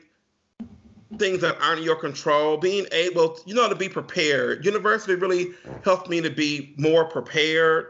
things 1.18 1.40
that 1.42 1.58
aren't 1.62 1.80
in 1.80 1.86
your 1.86 1.96
control, 1.96 2.58
being 2.58 2.88
able, 2.92 3.30
to, 3.30 3.42
you 3.46 3.56
know, 3.56 3.70
to 3.70 3.76
be 3.76 3.88
prepared. 3.88 4.66
University 4.66 5.16
really 5.16 5.52
helped 5.86 6.10
me 6.10 6.20
to 6.20 6.30
be 6.30 6.76
more 6.78 7.06
prepared, 7.06 7.88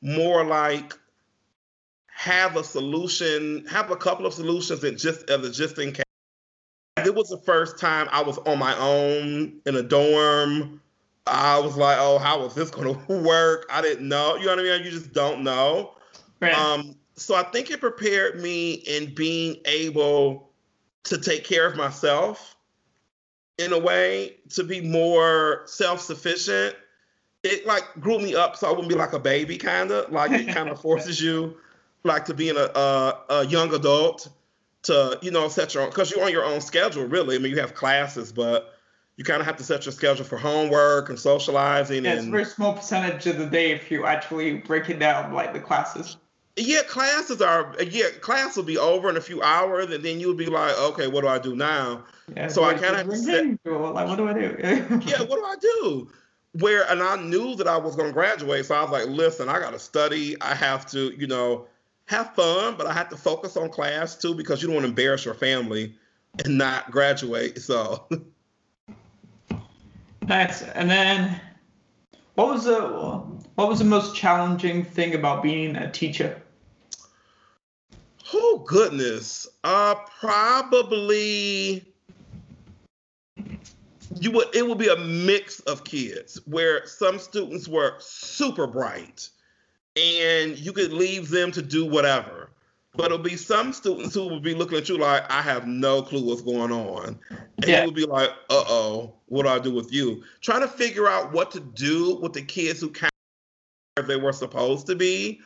more 0.00 0.44
like 0.44 0.96
have 2.06 2.56
a 2.56 2.62
solution, 2.62 3.66
have 3.66 3.90
a 3.90 3.96
couple 3.96 4.26
of 4.26 4.32
solutions 4.32 4.80
that 4.80 4.96
just 4.96 5.28
as 5.28 5.44
a 5.44 5.50
just 5.50 5.76
in 5.78 5.92
case. 5.92 6.04
It 6.98 7.14
was 7.16 7.30
the 7.30 7.38
first 7.38 7.80
time 7.80 8.08
I 8.12 8.22
was 8.22 8.38
on 8.38 8.60
my 8.60 8.78
own 8.78 9.60
in 9.66 9.74
a 9.74 9.82
dorm. 9.82 10.80
I 11.26 11.58
was 11.58 11.76
like, 11.76 11.98
oh, 12.00 12.18
how 12.18 12.44
is 12.44 12.54
this 12.54 12.70
going 12.70 12.98
to 13.06 13.22
work? 13.22 13.66
I 13.70 13.80
didn't 13.82 14.08
know. 14.08 14.36
You 14.36 14.46
know 14.46 14.56
what 14.56 14.60
I 14.60 14.62
mean? 14.62 14.84
You 14.84 14.90
just 14.90 15.12
don't 15.12 15.42
know. 15.42 15.94
Right. 16.40 16.54
Um, 16.54 16.96
so 17.16 17.34
I 17.34 17.44
think 17.44 17.70
it 17.70 17.80
prepared 17.80 18.40
me 18.40 18.72
in 18.72 19.14
being 19.14 19.56
able 19.64 20.50
to 21.04 21.18
take 21.18 21.44
care 21.44 21.66
of 21.66 21.76
myself 21.76 22.56
in 23.58 23.72
a 23.72 23.78
way 23.78 24.36
to 24.50 24.64
be 24.64 24.80
more 24.80 25.62
self-sufficient 25.66 26.74
it 27.42 27.66
like 27.66 27.84
grew 28.00 28.18
me 28.18 28.34
up 28.34 28.56
so 28.56 28.66
i 28.66 28.70
wouldn't 28.70 28.88
be 28.88 28.94
like 28.94 29.12
a 29.12 29.18
baby 29.18 29.58
kind 29.58 29.90
of 29.90 30.10
like 30.10 30.30
it 30.30 30.48
kind 30.52 30.68
of 30.68 30.80
forces 30.82 31.20
you 31.20 31.56
like 32.04 32.24
to 32.24 32.34
being 32.34 32.56
a, 32.56 32.70
a, 32.78 33.18
a 33.28 33.46
young 33.46 33.72
adult 33.74 34.28
to 34.82 35.18
you 35.22 35.30
know 35.30 35.48
set 35.48 35.74
your 35.74 35.82
own 35.82 35.90
because 35.90 36.10
you're 36.10 36.24
on 36.24 36.32
your 36.32 36.44
own 36.44 36.60
schedule 36.60 37.04
really 37.04 37.36
i 37.36 37.38
mean 37.38 37.52
you 37.52 37.60
have 37.60 37.74
classes 37.74 38.32
but 38.32 38.71
you 39.22 39.24
kind 39.24 39.40
of 39.40 39.46
have 39.46 39.56
to 39.56 39.62
set 39.62 39.86
your 39.86 39.92
schedule 39.92 40.24
for 40.24 40.36
homework 40.36 41.08
and 41.08 41.18
socializing 41.18 42.04
yeah, 42.04 42.10
and 42.10 42.18
it's 42.18 42.28
a 42.28 42.30
very 42.32 42.44
small 42.44 42.72
percentage 42.72 43.24
of 43.26 43.38
the 43.38 43.46
day 43.46 43.70
if 43.70 43.88
you 43.88 44.04
actually 44.04 44.54
break 44.54 44.90
it 44.90 44.98
down 44.98 45.32
like 45.32 45.52
the 45.52 45.60
classes 45.60 46.16
yeah, 46.56 46.82
classes 46.82 47.40
are 47.40 47.74
yeah, 47.82 48.10
class 48.20 48.56
will 48.56 48.64
be 48.64 48.76
over 48.76 49.08
in 49.08 49.16
a 49.16 49.22
few 49.22 49.42
hours, 49.42 49.90
and 49.90 50.04
then 50.04 50.20
you'll 50.20 50.34
be 50.34 50.46
like, 50.46 50.78
okay, 50.78 51.06
what 51.06 51.22
do 51.22 51.28
I 51.28 51.38
do 51.38 51.56
now? 51.56 52.04
Yeah, 52.36 52.48
so 52.48 52.62
I 52.64 52.74
kind 52.74 52.96
of 52.96 53.06
like, 53.06 54.06
what 54.06 54.16
do 54.16 54.28
I 54.28 54.34
do? 54.34 54.56
yeah, 55.06 55.22
what 55.22 55.36
do 55.36 55.44
I 55.46 55.56
do? 55.58 56.10
Where 56.58 56.84
and 56.90 57.02
I 57.02 57.16
knew 57.16 57.54
that 57.54 57.66
I 57.66 57.78
was 57.78 57.96
going 57.96 58.08
to 58.08 58.12
graduate, 58.12 58.66
so 58.66 58.74
I 58.74 58.82
was 58.82 58.90
like, 58.90 59.06
listen, 59.06 59.48
I 59.48 59.60
got 59.60 59.70
to 59.70 59.78
study. 59.78 60.38
I 60.42 60.54
have 60.54 60.84
to, 60.90 61.14
you 61.16 61.26
know, 61.26 61.68
have 62.08 62.34
fun, 62.34 62.74
but 62.76 62.86
I 62.86 62.92
have 62.92 63.08
to 63.08 63.16
focus 63.16 63.56
on 63.56 63.70
class 63.70 64.14
too 64.14 64.34
because 64.34 64.60
you 64.60 64.68
don't 64.68 64.74
want 64.74 64.84
to 64.84 64.90
embarrass 64.90 65.24
your 65.24 65.32
family 65.32 65.94
and 66.44 66.58
not 66.58 66.90
graduate. 66.90 67.62
So. 67.62 68.06
Nice. 70.26 70.62
And 70.62 70.90
then, 70.90 71.40
what 72.34 72.48
was 72.48 72.64
the 72.64 72.80
what 73.54 73.68
was 73.68 73.78
the 73.78 73.84
most 73.84 74.14
challenging 74.14 74.84
thing 74.84 75.14
about 75.14 75.42
being 75.42 75.76
a 75.76 75.90
teacher? 75.90 76.40
Oh 78.32 78.64
goodness. 78.66 79.46
Uh 79.64 79.94
probably 80.20 81.84
you 84.20 84.30
would 84.30 84.54
it 84.54 84.66
would 84.66 84.78
be 84.78 84.88
a 84.88 84.96
mix 84.96 85.60
of 85.60 85.84
kids 85.84 86.40
where 86.46 86.86
some 86.86 87.18
students 87.18 87.68
were 87.68 87.94
super 87.98 88.66
bright 88.66 89.28
and 89.96 90.58
you 90.58 90.72
could 90.72 90.92
leave 90.92 91.28
them 91.28 91.52
to 91.52 91.60
do 91.60 91.84
whatever. 91.84 92.41
But 92.94 93.06
it'll 93.06 93.18
be 93.18 93.36
some 93.36 93.72
students 93.72 94.14
who 94.14 94.28
will 94.28 94.40
be 94.40 94.54
looking 94.54 94.76
at 94.76 94.88
you 94.88 94.98
like, 94.98 95.30
I 95.30 95.40
have 95.40 95.66
no 95.66 96.02
clue 96.02 96.24
what's 96.26 96.42
going 96.42 96.70
on. 96.70 97.18
And 97.30 97.66
yeah. 97.66 97.80
you 97.80 97.86
will 97.86 97.92
be 97.92 98.04
like, 98.04 98.30
uh 98.50 98.64
oh, 98.68 99.14
what 99.26 99.44
do 99.44 99.48
I 99.48 99.58
do 99.58 99.72
with 99.72 99.92
you? 99.92 100.22
Trying 100.42 100.60
to 100.60 100.68
figure 100.68 101.08
out 101.08 101.32
what 101.32 101.50
to 101.52 101.60
do 101.60 102.16
with 102.16 102.34
the 102.34 102.42
kids 102.42 102.80
who 102.80 102.90
kind 102.90 103.10
of 103.96 104.06
they 104.06 104.16
were 104.16 104.32
supposed 104.32 104.86
to 104.88 104.94
be, 104.94 105.40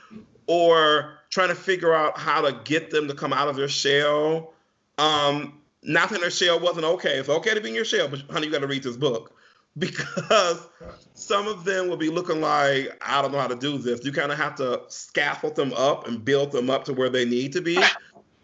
or 0.49 1.19
trying 1.31 1.49
to 1.49 1.55
figure 1.55 1.95
out 1.95 2.19
how 2.19 2.41
to 2.41 2.61
get 2.65 2.91
them 2.91 3.07
to 3.09 3.15
come 3.15 3.33
out 3.33 3.49
of 3.49 3.57
their 3.57 3.69
shell. 3.69 4.53
Um, 4.99 5.61
not 5.83 6.11
that 6.11 6.21
their 6.21 6.31
shell 6.31 6.59
wasn't 6.59 6.85
okay. 6.85 7.19
It's 7.19 7.29
okay 7.29 7.55
to 7.55 7.61
be 7.61 7.69
in 7.69 7.75
your 7.75 7.85
shell, 7.85 8.09
but 8.09 8.21
honey, 8.31 8.47
you 8.47 8.53
got 8.53 8.61
to 8.61 8.67
read 8.67 8.83
this 8.83 8.97
book 8.97 9.37
because 9.78 10.68
some 11.14 11.47
of 11.47 11.64
them 11.64 11.88
will 11.88 11.97
be 11.97 12.09
looking 12.09 12.40
like 12.40 12.97
I 13.06 13.21
don't 13.21 13.33
know 13.33 13.38
how 13.38 13.47
to 13.47 13.56
do 13.56 13.76
this. 13.78 14.04
You 14.04 14.12
kind 14.12 14.33
of 14.33 14.38
have 14.38 14.54
to 14.56 14.83
scaffold 14.88 15.54
them 15.54 15.73
up 15.75 16.09
and 16.09 16.25
build 16.25 16.52
them 16.52 16.71
up 16.71 16.85
to 16.87 16.95
where 16.95 17.11
they 17.11 17.25
need 17.25 17.52
to 17.52 17.61
be. 17.61 17.78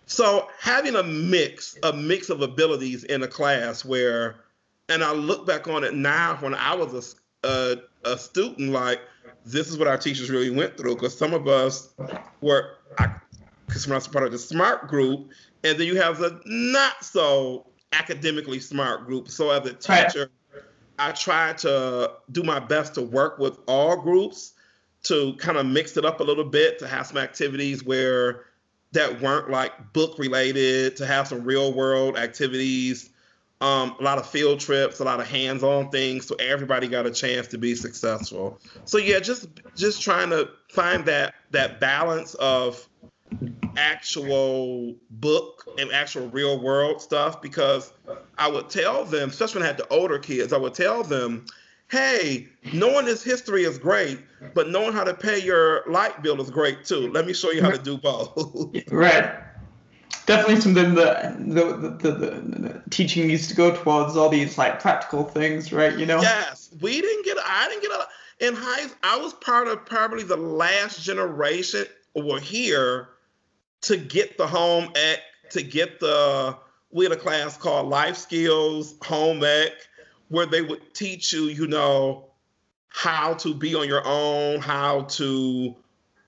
So 0.07 0.49
having 0.61 0.95
a 0.95 1.03
mix, 1.03 1.79
a 1.83 1.93
mix 1.93 2.29
of 2.29 2.43
abilities 2.43 3.05
in 3.05 3.23
a 3.23 3.29
class 3.29 3.83
where, 3.83 4.41
and 4.91 5.03
I 5.03 5.13
look 5.13 5.47
back 5.47 5.69
on 5.69 5.85
it 5.85 5.95
now 5.95 6.37
when 6.41 6.55
I 6.55 6.75
was 6.75 7.17
a, 7.45 7.49
a, 7.49 8.13
a 8.13 8.19
student, 8.19 8.73
like 8.73 9.01
this 9.47 9.69
is 9.69 9.79
what 9.79 9.89
our 9.89 9.97
teachers 9.97 10.29
really 10.29 10.51
went 10.51 10.77
through 10.77 10.97
because 10.97 11.17
some 11.17 11.33
of 11.33 11.49
us 11.49 11.95
were 12.43 12.77
because 13.67 13.87
we're 13.87 13.95
not 13.95 14.13
part 14.13 14.27
of 14.27 14.33
the 14.33 14.39
smart 14.39 14.89
group 14.89 15.31
and 15.65 15.79
then 15.79 15.87
you 15.87 15.97
have 15.97 16.19
the 16.19 16.41
not 16.45 17.03
so 17.03 17.67
academically 17.93 18.61
smart 18.61 19.07
group 19.07 19.29
so 19.29 19.51
as 19.51 19.67
a 19.67 19.73
teacher 19.73 20.21
right. 20.21 20.29
I 20.99 21.13
try 21.13 21.53
to 21.53 22.11
do 22.31 22.43
my 22.43 22.59
best 22.59 22.95
to 22.95 23.03
work 23.03 23.39
with 23.39 23.59
all 23.67 23.97
groups 23.97 24.55
to 25.03 25.35
kind 25.35 25.59
of 25.59 25.67
mix 25.67 25.97
it 25.97 26.05
up 26.05 26.21
a 26.21 26.23
little 26.23 26.45
bit 26.45 26.79
to 26.79 26.87
have 26.87 27.07
some 27.07 27.17
activities 27.17 27.85
where 27.85 28.45
that 28.93 29.21
weren't 29.21 29.51
like 29.51 29.93
book 29.93 30.19
related 30.19 30.97
to 30.97 31.07
have 31.07 31.27
some 31.27 31.43
real 31.43 31.73
world 31.73 32.17
activities 32.17 33.11
um, 33.63 33.95
a 34.01 34.03
lot 34.03 34.19
of 34.19 34.29
field 34.29 34.59
trips, 34.59 34.99
a 34.99 35.05
lot 35.05 35.21
of 35.21 35.29
hands-on 35.29 35.89
things, 35.91 36.27
so 36.27 36.35
everybody 36.41 36.89
got 36.89 37.07
a 37.07 37.13
chance 37.13 37.47
to 37.47 37.59
be 37.59 37.77
successful. 37.77 38.59
So 38.87 38.99
yeah, 38.99 39.21
just 39.21 39.47
just 39.77 40.03
trying 40.03 40.31
to 40.31 40.51
find 40.69 41.05
that 41.05 41.35
that 41.53 41.79
balance 41.79 42.35
of 42.35 42.89
actual 43.77 44.95
book 45.11 45.65
and 45.79 45.91
actual 45.93 46.29
real 46.29 46.61
world 46.61 47.01
stuff 47.01 47.41
because 47.41 47.93
I 48.39 48.49
would 48.49 48.69
tell 48.69 49.05
them, 49.05 49.31
especially 49.31 49.61
when 49.61 49.65
I 49.65 49.67
had 49.69 49.79
the 49.79 49.89
older 49.89 50.19
kids, 50.19 50.53
I 50.53 50.59
would 50.59 50.75
tell 50.75 51.03
them, 51.03 51.47
hey, 51.91 52.49
knowing 52.73 53.07
this 53.07 53.23
history 53.23 53.65
is 53.65 53.79
great, 53.79 54.19
but 54.55 54.69
knowing 54.69 54.93
how 54.93 55.05
to 55.05 55.15
pay 55.15 55.39
your 55.39 55.83
light 55.89 56.23
bill 56.23 56.41
is 56.41 56.51
great 56.51 56.85
too. 56.85 57.11
Let 57.11 57.27
me 57.27 57.33
show 57.33 57.51
you 57.51 57.63
how 57.63 57.71
to 57.71 57.79
do 57.79 57.99
both. 57.99 58.75
right 58.91 59.35
definitely 60.27 60.61
something 60.61 60.95
that 60.95 61.39
the 61.39 61.65
the, 61.77 61.89
the, 61.89 62.11
the, 62.11 62.83
teaching 62.91 63.27
needs 63.27 63.49
to 63.49 63.55
go 63.55 63.75
towards 63.75 64.17
all 64.17 64.29
these 64.29 64.59
like 64.59 64.81
practical 64.81 65.25
things, 65.25 65.73
right? 65.73 65.99
You 65.99 66.07
know. 66.07 66.21
Yes, 66.21 66.71
we 66.81 67.01
didn't 67.01 67.25
get. 67.25 67.37
I 67.45 67.69
didn't 67.69 67.83
get 67.83 67.93
a 67.93 68.47
in 68.47 68.55
high. 68.55 68.91
I 69.03 69.17
was 69.17 69.33
part 69.35 69.69
of 69.69 69.85
probably 69.87 70.25
the 70.25 70.37
last 70.37 71.03
generation 71.03 71.87
over 72.15 72.41
here 72.41 73.09
to 73.83 73.97
get 73.97 74.39
the 74.39 74.47
home 74.47 74.91
ec, 74.95 75.21
to 75.51 75.63
get 75.63 76.01
the. 76.01 76.57
We 76.91 77.05
had 77.07 77.13
a 77.13 77.17
class 77.17 77.57
called 77.57 77.89
Life 77.89 78.17
Skills 78.17 78.97
Home 79.05 79.43
Ec, 79.43 79.73
where 80.29 80.45
they 80.45 80.61
would 80.61 80.95
teach 80.95 81.33
you, 81.33 81.45
you 81.45 81.67
know, 81.67 82.29
how 82.89 83.33
to 83.35 83.55
be 83.55 83.75
on 83.75 83.89
your 83.89 84.03
own, 84.05 84.61
how 84.61 85.03
to 85.03 85.75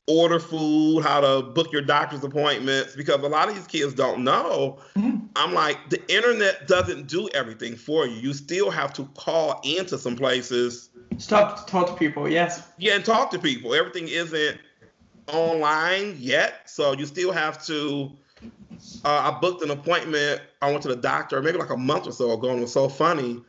order 0.06 0.38
food, 0.38 1.02
how 1.02 1.20
to 1.20 1.42
book 1.42 1.72
your 1.72 1.82
doctor's 1.82 2.24
appointments, 2.24 2.96
because 2.96 3.22
a 3.22 3.28
lot 3.28 3.48
of 3.48 3.54
these 3.54 3.66
kids 3.66 3.94
don't 3.94 4.24
know. 4.24 4.78
Mm-hmm. 4.96 5.26
I'm 5.36 5.52
like, 5.52 5.90
the 5.90 6.00
internet 6.10 6.66
doesn't 6.68 7.08
do 7.08 7.28
everything 7.34 7.76
for 7.76 8.06
you. 8.06 8.14
You 8.14 8.32
still 8.32 8.70
have 8.70 8.92
to 8.94 9.04
call 9.14 9.60
into 9.64 9.98
some 9.98 10.16
places. 10.16 10.90
Stop 11.18 11.64
to 11.64 11.70
talk 11.70 11.88
to 11.88 11.94
people, 11.94 12.28
yes. 12.28 12.62
Yeah, 12.78 12.94
and 12.94 13.04
talk 13.04 13.30
to 13.32 13.38
people. 13.38 13.74
Everything 13.74 14.08
isn't 14.08 14.58
online 15.28 16.16
yet, 16.18 16.68
so 16.68 16.92
you 16.92 17.06
still 17.06 17.32
have 17.32 17.64
to. 17.66 18.12
Uh, 19.04 19.32
I 19.32 19.38
booked 19.40 19.62
an 19.62 19.70
appointment. 19.70 20.42
I 20.60 20.70
went 20.70 20.82
to 20.82 20.88
the 20.88 20.96
doctor 20.96 21.40
maybe 21.40 21.58
like 21.58 21.70
a 21.70 21.76
month 21.76 22.06
or 22.06 22.12
so 22.12 22.32
ago, 22.32 22.50
and 22.50 22.58
it 22.58 22.62
was 22.62 22.72
so 22.72 22.88
funny. 22.88 23.40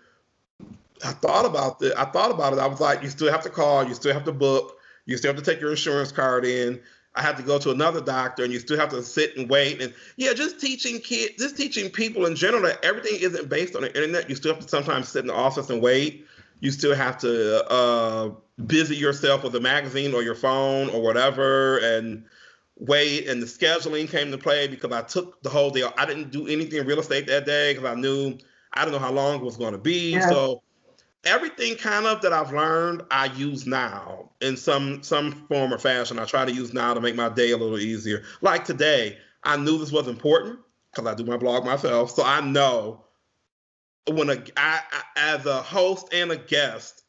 I 1.04 1.12
thought 1.12 1.46
about 1.46 1.82
it. 1.82 1.94
I 1.98 2.06
thought 2.06 2.32
about 2.32 2.54
it. 2.54 2.60
I 2.60 2.68
was 2.68 2.80
like, 2.80 3.04
you 3.04 3.10
still 3.10 3.32
have 3.32 3.44
to 3.44 3.50
call. 3.50 3.86
You 3.86 3.94
still 3.94 4.14
have 4.14 4.24
to 4.26 4.32
book 4.32 4.76
you 5.06 5.18
still 5.18 5.34
have 5.34 5.44
to 5.44 5.52
take 5.52 5.62
your 5.62 5.72
insurance 5.72 6.12
card 6.12 6.46
in. 6.46 6.82
I 7.18 7.22
have 7.22 7.38
to 7.38 7.44
go 7.44 7.58
to 7.60 7.72
another 7.72 8.02
doctor, 8.02 8.44
and 8.44 8.52
you 8.52 8.60
still 8.60 8.78
have 8.78 8.90
to 8.90 9.02
sit 9.02 9.38
and 9.38 9.50
wait. 9.50 9.82
And 9.82 9.94
yeah, 10.18 10.34
just 10.34 10.60
teaching 10.60 11.00
kids, 11.00 11.36
just 11.38 11.56
teaching 11.56 11.90
people 11.90 12.26
in 12.26 12.36
general 12.36 12.64
that 12.64 12.84
everything 12.84 13.20
isn't 13.22 13.48
based 13.48 13.76
on 13.76 13.84
the 13.84 13.96
internet. 13.96 14.30
You 14.30 14.36
still 14.36 14.54
have 14.54 14.64
to 14.64 14.70
sometimes 14.70 15.08
sit 15.08 15.22
in 15.22 15.28
the 15.28 15.34
office 15.34 15.70
and 15.70 15.82
wait. 15.82 16.26
You 16.66 16.72
still 16.72 16.96
have 16.96 17.20
to 17.20 17.64
uh, 17.72 18.32
busy 18.66 18.96
yourself 18.96 19.44
with 19.44 19.54
a 19.54 19.60
magazine 19.60 20.16
or 20.16 20.24
your 20.24 20.34
phone 20.34 20.90
or 20.90 21.00
whatever, 21.00 21.78
and 21.78 22.26
wait. 22.76 23.28
And 23.28 23.40
the 23.40 23.46
scheduling 23.46 24.10
came 24.10 24.32
to 24.32 24.38
play 24.40 24.68
because 24.68 24.92
I 24.92 25.04
took 25.04 25.44
the 25.44 25.50
whole 25.52 25.70
day. 25.70 25.84
I 25.96 26.08
didn't 26.08 26.32
do 26.32 26.48
anything 26.48 26.80
in 26.80 26.88
real 26.88 27.00
estate 27.00 27.28
that 27.28 27.46
day 27.46 27.76
because 27.76 27.88
I 27.88 27.94
knew 27.94 28.40
I 28.74 28.84
don't 28.84 28.94
know 28.94 29.00
how 29.00 29.12
long 29.12 29.36
it 29.36 29.44
was 29.44 29.58
going 29.58 29.74
to 29.74 29.78
be. 29.78 30.14
Yeah. 30.14 30.28
So 30.28 30.64
everything 31.24 31.76
kind 31.76 32.08
of 32.08 32.24
that 32.24 32.34
I've 32.34 32.52
learned, 32.52 33.04
I 33.12 33.26
use 33.26 33.68
now 33.68 34.32
in 34.42 34.58
some 34.58 35.04
some 35.04 35.46
form 35.48 35.72
or 35.72 35.78
fashion. 35.78 36.18
I 36.18 36.26
try 36.26 36.46
to 36.46 36.52
use 36.52 36.74
now 36.74 36.96
to 36.96 37.00
make 37.00 37.16
my 37.16 37.30
day 37.30 37.52
a 37.52 37.58
little 37.58 37.78
easier. 37.78 38.24
Like 38.42 38.66
today, 38.66 39.20
I 39.44 39.56
knew 39.58 39.78
this 39.78 39.92
was 39.92 40.08
important 40.08 40.58
because 40.92 41.06
I 41.06 41.14
do 41.14 41.26
my 41.26 41.38
blog 41.38 41.64
myself, 41.64 42.10
so 42.10 42.24
I 42.24 42.42
know 42.42 43.05
when 44.08 44.30
a 44.30 44.44
I, 44.58 44.82
I, 44.92 45.02
as 45.18 45.46
a 45.46 45.62
host 45.62 46.14
and 46.14 46.32
a 46.32 46.38
guest, 46.38 47.04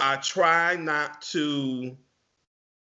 I 0.00 0.16
try 0.16 0.76
not 0.76 1.22
to 1.32 1.96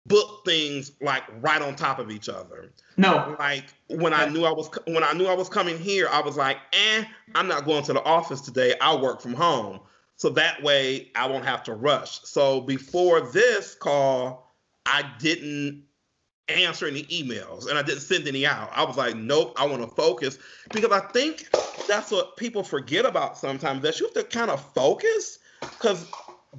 book 0.08 0.46
things 0.46 0.92
like 1.02 1.24
right 1.42 1.62
on 1.62 1.76
top 1.76 2.00
of 2.00 2.12
each 2.12 2.30
other. 2.30 2.72
No. 2.98 3.36
Like 3.40 3.66
when 3.90 4.14
I 4.14 4.28
knew 4.30 4.46
I 4.46 4.52
was 4.52 4.70
when 4.86 5.04
I 5.04 5.14
knew 5.14 5.26
I 5.26 5.34
was 5.34 5.50
coming 5.50 5.80
here, 5.80 6.08
I 6.10 6.22
was 6.22 6.38
like, 6.38 6.58
"Eh, 6.74 7.04
I'm 7.34 7.48
not 7.48 7.66
going 7.66 7.84
to 7.86 7.94
the 7.94 8.04
office 8.04 8.42
today. 8.42 8.76
I'll 8.82 9.02
work 9.02 9.22
from 9.22 9.34
home." 9.34 9.80
So 10.18 10.30
that 10.30 10.64
way 10.64 11.12
I 11.16 11.28
won't 11.28 11.46
have 11.46 11.64
to 11.64 11.74
rush. 11.74 12.22
So 12.24 12.62
before 12.62 13.22
this 13.22 13.76
call, 13.76 14.54
I 14.86 15.04
didn't 15.20 15.85
answer 16.48 16.88
any 16.88 17.04
emails 17.04 17.68
and 17.68 17.78
I 17.78 17.82
didn't 17.82 18.02
send 18.02 18.28
any 18.28 18.46
out. 18.46 18.70
I 18.74 18.84
was 18.84 18.98
like, 18.98 19.16
"Nope, 19.16 19.54
I 19.60 19.66
want 19.66 19.82
to 19.82 19.88
focus." 19.96 20.38
Because 20.72 20.92
I 20.92 21.00
think 21.00 21.50
that's 21.88 22.12
what 22.12 22.38
people 22.38 22.64
forget 22.64 23.06
about 23.06 23.38
sometimes 23.38 23.82
that 23.82 24.00
you 24.00 24.06
have 24.06 24.14
to 24.14 24.24
kind 24.24 24.52
of 24.52 24.64
focus 24.74 25.40
cuz 25.80 26.06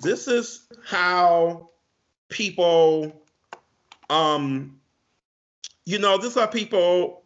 this 0.01 0.29
is 0.29 0.67
how 0.85 1.71
people 2.29 3.23
um 4.11 4.81
you 5.85 6.01
know, 6.01 6.19
this 6.19 6.31
is 6.31 6.35
how 6.35 6.47
people 6.47 7.23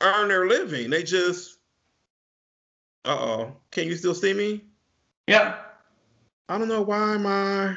earn 0.00 0.28
their 0.28 0.48
living. 0.48 0.90
They 0.90 1.02
just 1.02 1.58
uh 3.04 3.16
oh. 3.18 3.56
Can 3.70 3.86
you 3.86 3.96
still 3.96 4.14
see 4.14 4.34
me? 4.34 4.64
Yeah. 5.28 5.56
I 6.48 6.58
don't 6.58 6.68
know 6.68 6.82
why 6.82 7.16
my 7.16 7.76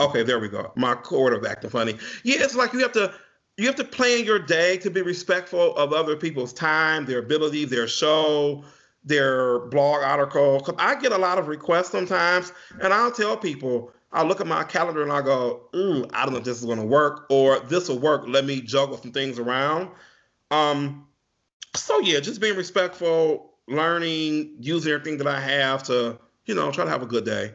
okay, 0.00 0.24
there 0.24 0.40
we 0.40 0.48
go. 0.48 0.72
My 0.74 0.94
cord 0.96 1.32
of 1.32 1.46
acting 1.46 1.70
funny. 1.70 1.96
Yeah, 2.24 2.42
it's 2.42 2.56
like 2.56 2.72
you 2.72 2.80
have 2.80 2.92
to 2.92 3.14
you 3.58 3.66
have 3.66 3.74
to 3.74 3.84
plan 3.84 4.24
your 4.24 4.38
day 4.38 4.76
to 4.78 4.88
be 4.88 5.02
respectful 5.02 5.76
of 5.76 5.92
other 5.92 6.16
people's 6.16 6.52
time, 6.52 7.04
their 7.04 7.18
ability, 7.18 7.64
their 7.64 7.88
show, 7.88 8.62
their 9.04 9.58
blog 9.58 10.04
article. 10.04 10.64
I 10.78 10.94
get 10.94 11.10
a 11.10 11.18
lot 11.18 11.38
of 11.38 11.48
requests 11.48 11.90
sometimes, 11.90 12.52
and 12.80 12.94
I'll 12.94 13.10
tell 13.10 13.36
people, 13.36 13.92
I 14.12 14.22
look 14.22 14.40
at 14.40 14.46
my 14.46 14.62
calendar 14.62 15.02
and 15.02 15.10
I 15.10 15.22
go, 15.22 15.68
mm, 15.74 16.08
I 16.14 16.24
don't 16.24 16.34
know 16.34 16.38
if 16.38 16.44
this 16.44 16.60
is 16.60 16.64
going 16.64 16.78
to 16.78 16.86
work 16.86 17.26
or 17.30 17.58
this 17.58 17.88
will 17.88 17.98
work. 17.98 18.24
Let 18.28 18.44
me 18.44 18.60
juggle 18.60 18.96
some 18.96 19.10
things 19.10 19.40
around. 19.40 19.90
Um, 20.52 21.08
so 21.74 21.98
yeah, 21.98 22.20
just 22.20 22.40
being 22.40 22.56
respectful, 22.56 23.54
learning, 23.66 24.56
using 24.60 24.92
everything 24.92 25.18
that 25.18 25.26
I 25.26 25.40
have 25.40 25.82
to, 25.84 26.18
you 26.48 26.54
know, 26.54 26.72
try 26.72 26.84
to 26.84 26.90
have 26.90 27.02
a 27.02 27.06
good 27.06 27.26
day. 27.26 27.52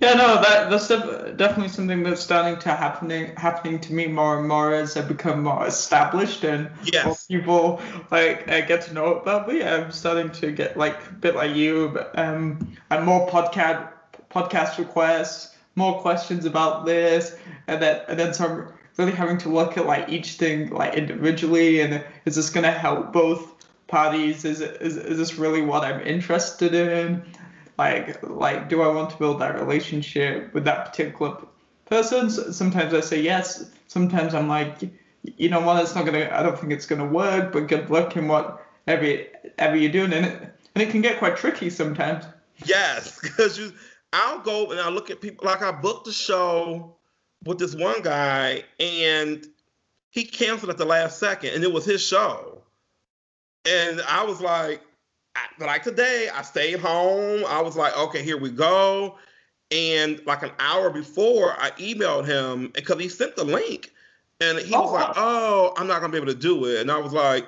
Yeah, 0.00 0.14
no, 0.14 0.40
that 0.40 0.70
that's 0.70 0.88
definitely 1.36 1.68
something 1.68 2.04
that's 2.04 2.22
starting 2.22 2.58
to 2.60 2.68
happening 2.68 3.34
happening 3.36 3.80
to 3.80 3.92
me 3.92 4.06
more 4.06 4.38
and 4.38 4.48
more 4.48 4.72
as 4.72 4.96
I 4.96 5.02
become 5.02 5.42
more 5.42 5.66
established 5.66 6.44
and 6.44 6.70
yes. 6.84 7.26
people 7.26 7.82
like 8.10 8.48
uh, 8.48 8.60
get 8.60 8.82
to 8.82 8.94
know 8.94 9.16
about 9.16 9.48
me. 9.48 9.64
I'm 9.64 9.90
starting 9.90 10.30
to 10.40 10.52
get 10.52 10.76
like 10.76 10.96
a 11.08 11.12
bit 11.14 11.34
like 11.34 11.56
you, 11.56 11.98
um, 12.14 12.76
and 12.90 13.04
more 13.04 13.28
podcast 13.28 13.88
podcast 14.30 14.78
requests 14.78 15.56
more 15.74 16.00
questions 16.00 16.44
about 16.44 16.86
this, 16.86 17.36
and 17.66 17.82
then 17.82 18.00
and 18.08 18.18
then 18.18 18.32
some 18.32 18.72
really 18.96 19.12
having 19.12 19.38
to 19.38 19.48
look 19.48 19.76
at 19.76 19.86
like 19.86 20.08
each 20.08 20.34
thing 20.34 20.70
like 20.70 20.94
individually, 20.94 21.80
and 21.80 22.04
is 22.24 22.36
this 22.36 22.50
gonna 22.50 22.70
help 22.70 23.12
both 23.12 23.66
parties? 23.88 24.44
Is 24.44 24.60
is 24.60 24.96
is 24.96 25.18
this 25.18 25.36
really 25.36 25.62
what 25.62 25.82
I'm 25.82 26.00
interested 26.00 26.74
in? 26.74 27.24
Like 27.78 28.22
like 28.22 28.68
do 28.68 28.82
I 28.82 28.88
want 28.88 29.10
to 29.10 29.16
build 29.16 29.40
that 29.40 29.54
relationship 29.54 30.52
with 30.54 30.64
that 30.64 30.86
particular 30.86 31.36
person? 31.86 32.30
Sometimes 32.30 32.94
I 32.94 33.00
say 33.00 33.20
yes. 33.20 33.70
Sometimes 33.86 34.34
I'm 34.34 34.48
like, 34.48 34.78
you 35.22 35.48
know 35.48 35.60
what, 35.60 35.82
it's 35.82 35.94
not 35.94 36.06
gonna. 36.06 36.30
I 36.32 36.42
don't 36.42 36.58
think 36.58 36.72
it's 36.72 36.86
gonna 36.86 37.06
work. 37.06 37.52
But 37.52 37.68
good 37.68 37.90
luck 37.90 38.16
in 38.16 38.28
whatever 38.28 39.24
ever 39.58 39.76
you're 39.76 39.92
doing, 39.92 40.12
and 40.12 40.26
it 40.26 40.42
and 40.74 40.82
it 40.82 40.90
can 40.90 41.02
get 41.02 41.18
quite 41.18 41.36
tricky 41.36 41.70
sometimes. 41.70 42.24
Yes, 42.64 43.20
because 43.22 43.58
you 43.58 43.72
I'll 44.12 44.40
go 44.40 44.70
and 44.70 44.80
I 44.80 44.88
look 44.88 45.10
at 45.10 45.20
people 45.20 45.46
like 45.46 45.62
I 45.62 45.72
booked 45.72 46.08
a 46.08 46.12
show 46.12 46.96
with 47.44 47.58
this 47.58 47.74
one 47.74 48.02
guy 48.02 48.64
and 48.80 49.46
he 50.10 50.24
canceled 50.24 50.70
at 50.70 50.78
the 50.78 50.84
last 50.84 51.18
second 51.18 51.54
and 51.54 51.64
it 51.64 51.72
was 51.72 51.84
his 51.84 52.02
show. 52.02 52.62
And 53.68 54.00
I 54.02 54.24
was 54.24 54.40
like, 54.40 54.80
like 55.58 55.82
today, 55.82 56.28
I 56.32 56.42
stayed 56.42 56.78
home. 56.78 57.44
I 57.48 57.60
was 57.60 57.76
like, 57.76 57.96
okay, 57.96 58.22
here 58.22 58.38
we 58.38 58.50
go. 58.50 59.18
And 59.70 60.20
like 60.26 60.42
an 60.42 60.52
hour 60.58 60.90
before, 60.90 61.54
I 61.60 61.70
emailed 61.72 62.26
him 62.26 62.70
because 62.74 63.00
he 63.00 63.08
sent 63.08 63.36
the 63.36 63.44
link. 63.44 63.92
And 64.40 64.58
he 64.58 64.74
oh, 64.74 64.82
was 64.82 64.92
like, 64.92 65.14
oh, 65.16 65.72
I'm 65.76 65.86
not 65.86 66.00
gonna 66.00 66.12
be 66.12 66.18
able 66.18 66.28
to 66.28 66.34
do 66.34 66.66
it. 66.66 66.80
And 66.80 66.90
I 66.90 66.98
was 66.98 67.12
like, 67.12 67.46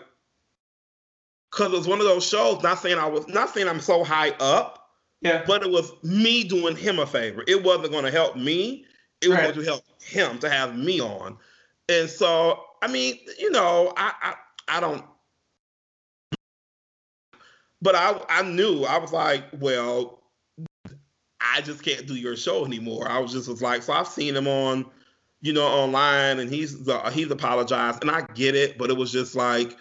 because 1.51 1.73
it 1.73 1.77
was 1.77 1.89
one 1.89 2.01
of 2.01 2.07
those 2.07 2.27
shows, 2.27 2.63
not 2.63 2.79
saying 2.79 2.99
I 2.99 3.07
was 3.07 3.29
not 3.29 3.51
saying 3.51 3.69
I'm 3.69 3.81
so 3.81 4.05
high 4.05 4.31
up, 4.41 4.79
yeah. 5.21 5.43
But 5.47 5.63
it 5.63 5.71
was 5.71 5.93
me 6.03 6.45
doing 6.45 6.77
him 6.77 6.99
a 6.99 7.07
favor. 7.07 7.43
It 7.47 7.65
wasn't 7.65 7.91
going 7.91 8.05
to 8.05 8.11
help 8.11 8.37
me. 8.37 8.85
It 9.21 9.29
was 9.29 9.39
right. 9.39 9.55
going 9.55 9.65
to 9.65 9.71
help 9.71 9.85
him 10.01 10.39
to 10.39 10.49
have 10.49 10.77
me 10.77 11.01
on. 11.01 11.37
And 11.89 12.09
so, 12.09 12.63
I 12.83 12.89
mean, 12.89 13.19
you 13.39 13.51
know, 13.51 13.93
I 13.97 14.13
I, 14.23 14.35
I 14.77 14.81
don't. 14.81 15.05
But 17.81 17.95
I 17.95 18.21
I 18.29 18.43
knew 18.43 18.85
I 18.85 18.99
was 18.99 19.13
like, 19.13 19.45
well, 19.59 20.19
I 21.41 21.61
just 21.61 21.83
can't 21.83 22.07
do 22.07 22.15
your 22.15 22.37
show 22.37 22.65
anymore. 22.65 23.09
I 23.09 23.19
was 23.19 23.33
just 23.33 23.49
was 23.49 23.63
like, 23.63 23.83
so 23.83 23.93
I've 23.93 24.09
seen 24.09 24.37
him 24.37 24.49
on, 24.49 24.87
you 25.41 25.53
know, 25.53 25.67
online, 25.67 26.41
and 26.41 26.51
he's 26.51 26.77
he's 27.13 27.31
apologized, 27.31 28.03
and 28.03 28.11
I 28.11 28.23
get 28.35 28.55
it, 28.55 28.79
but 28.79 28.91
it 28.91 28.97
was 28.97 29.13
just 29.13 29.35
like 29.35 29.77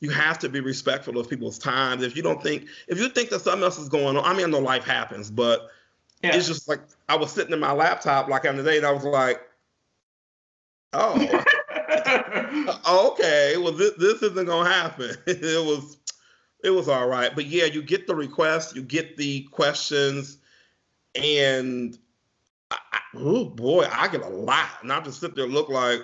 you 0.00 0.10
have 0.10 0.38
to 0.40 0.48
be 0.48 0.60
respectful 0.60 1.16
of 1.18 1.30
people's 1.30 1.58
time. 1.58 2.02
If 2.02 2.16
you 2.16 2.22
don't 2.22 2.42
think, 2.42 2.66
if 2.88 2.98
you 2.98 3.08
think 3.08 3.30
that 3.30 3.40
something 3.40 3.62
else 3.62 3.78
is 3.78 3.88
going 3.88 4.16
on, 4.16 4.24
I 4.24 4.34
mean, 4.34 4.46
I 4.46 4.50
know 4.50 4.58
life 4.58 4.84
happens, 4.84 5.30
but 5.30 5.68
yeah. 6.22 6.34
it's 6.34 6.48
just 6.48 6.68
like 6.68 6.80
I 7.08 7.16
was 7.16 7.30
sitting 7.30 7.52
in 7.52 7.60
my 7.60 7.72
laptop 7.72 8.28
like 8.28 8.44
on 8.44 8.56
the 8.56 8.62
day, 8.62 8.78
and 8.78 8.86
I 8.86 8.90
was 8.90 9.04
like, 9.04 9.40
oh, 10.92 11.14
okay, 13.12 13.56
well 13.58 13.72
this 13.72 13.92
this 13.96 14.22
isn't 14.22 14.46
gonna 14.46 14.68
happen. 14.68 15.16
it 15.26 15.64
was 15.64 15.98
it 16.62 16.70
was 16.70 16.88
all 16.88 17.08
right, 17.08 17.34
but 17.34 17.46
yeah, 17.46 17.64
you 17.64 17.82
get 17.82 18.06
the 18.06 18.14
requests, 18.14 18.74
you 18.74 18.82
get 18.82 19.16
the 19.16 19.42
questions, 19.44 20.38
and 21.14 21.98
I, 22.70 22.78
I, 22.92 22.98
oh 23.16 23.44
boy, 23.46 23.86
I 23.90 24.08
get 24.08 24.22
a 24.22 24.28
lot, 24.28 24.70
and 24.82 24.92
I 24.92 25.00
just 25.00 25.20
sit 25.20 25.34
there 25.34 25.44
and 25.44 25.54
look 25.54 25.68
like 25.68 26.00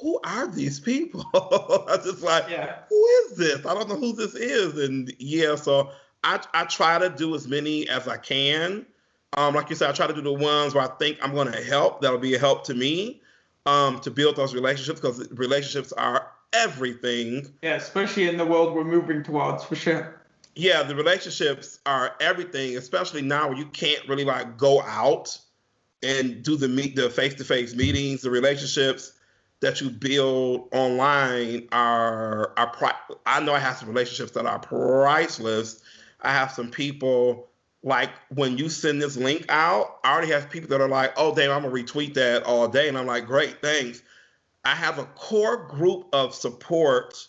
who 0.00 0.20
are 0.24 0.46
these 0.46 0.80
people? 0.80 1.24
I 1.88 1.98
just 2.02 2.22
like, 2.22 2.48
yeah. 2.48 2.78
who 2.88 3.06
is 3.06 3.36
this? 3.36 3.66
I 3.66 3.74
don't 3.74 3.88
know 3.88 3.96
who 3.96 4.12
this 4.12 4.34
is. 4.34 4.78
And 4.78 5.12
yeah, 5.18 5.54
so 5.56 5.90
I, 6.24 6.40
I 6.54 6.64
try 6.64 6.98
to 6.98 7.10
do 7.10 7.34
as 7.34 7.46
many 7.46 7.88
as 7.88 8.08
I 8.08 8.16
can. 8.16 8.86
Um, 9.34 9.54
like 9.54 9.70
you 9.70 9.76
said, 9.76 9.90
I 9.90 9.92
try 9.92 10.06
to 10.06 10.14
do 10.14 10.22
the 10.22 10.32
ones 10.32 10.74
where 10.74 10.84
I 10.84 10.88
think 10.96 11.18
I'm 11.22 11.34
going 11.34 11.52
to 11.52 11.62
help. 11.62 12.00
That'll 12.00 12.18
be 12.18 12.34
a 12.34 12.38
help 12.38 12.64
to 12.64 12.74
me 12.74 13.20
um, 13.66 14.00
to 14.00 14.10
build 14.10 14.36
those 14.36 14.54
relationships 14.54 15.00
because 15.00 15.30
relationships 15.32 15.92
are 15.92 16.32
everything. 16.52 17.52
Yeah, 17.62 17.74
especially 17.74 18.28
in 18.28 18.36
the 18.36 18.46
world 18.46 18.74
we're 18.74 18.84
moving 18.84 19.22
towards, 19.22 19.64
for 19.64 19.76
sure. 19.76 20.20
Yeah, 20.56 20.82
the 20.82 20.94
relationships 20.94 21.78
are 21.86 22.14
everything, 22.20 22.76
especially 22.76 23.22
now 23.22 23.48
where 23.48 23.56
you 23.56 23.66
can't 23.66 24.06
really 24.08 24.24
like 24.24 24.58
go 24.58 24.82
out 24.82 25.38
and 26.02 26.42
do 26.42 26.56
the 26.56 26.68
meet 26.68 26.96
the 26.96 27.08
face 27.10 27.34
to 27.34 27.44
face 27.44 27.74
meetings. 27.74 28.22
The 28.22 28.30
relationships 28.30 29.12
that 29.60 29.80
you 29.80 29.90
build 29.90 30.68
online 30.72 31.68
are 31.72 32.52
are 32.58 32.70
pri- 32.72 33.16
I 33.26 33.40
know 33.40 33.54
I 33.54 33.58
have 33.58 33.76
some 33.76 33.88
relationships 33.88 34.32
that 34.32 34.46
are 34.46 34.58
priceless. 34.58 35.82
I 36.20 36.32
have 36.32 36.50
some 36.50 36.70
people 36.70 37.48
like 37.82 38.10
when 38.34 38.58
you 38.58 38.68
send 38.68 39.00
this 39.00 39.16
link 39.16 39.46
out, 39.48 40.00
I 40.04 40.12
already 40.12 40.32
have 40.32 40.50
people 40.50 40.68
that 40.70 40.80
are 40.80 40.88
like, 40.88 41.14
"Oh, 41.16 41.34
damn, 41.34 41.50
I'm 41.50 41.62
gonna 41.62 41.74
retweet 41.74 42.14
that 42.14 42.42
all 42.42 42.68
day," 42.68 42.88
and 42.88 42.98
I'm 42.98 43.06
like, 43.06 43.26
"Great, 43.26 43.62
thanks." 43.62 44.02
I 44.64 44.74
have 44.74 44.98
a 44.98 45.04
core 45.04 45.66
group 45.68 46.06
of 46.12 46.34
support 46.34 47.26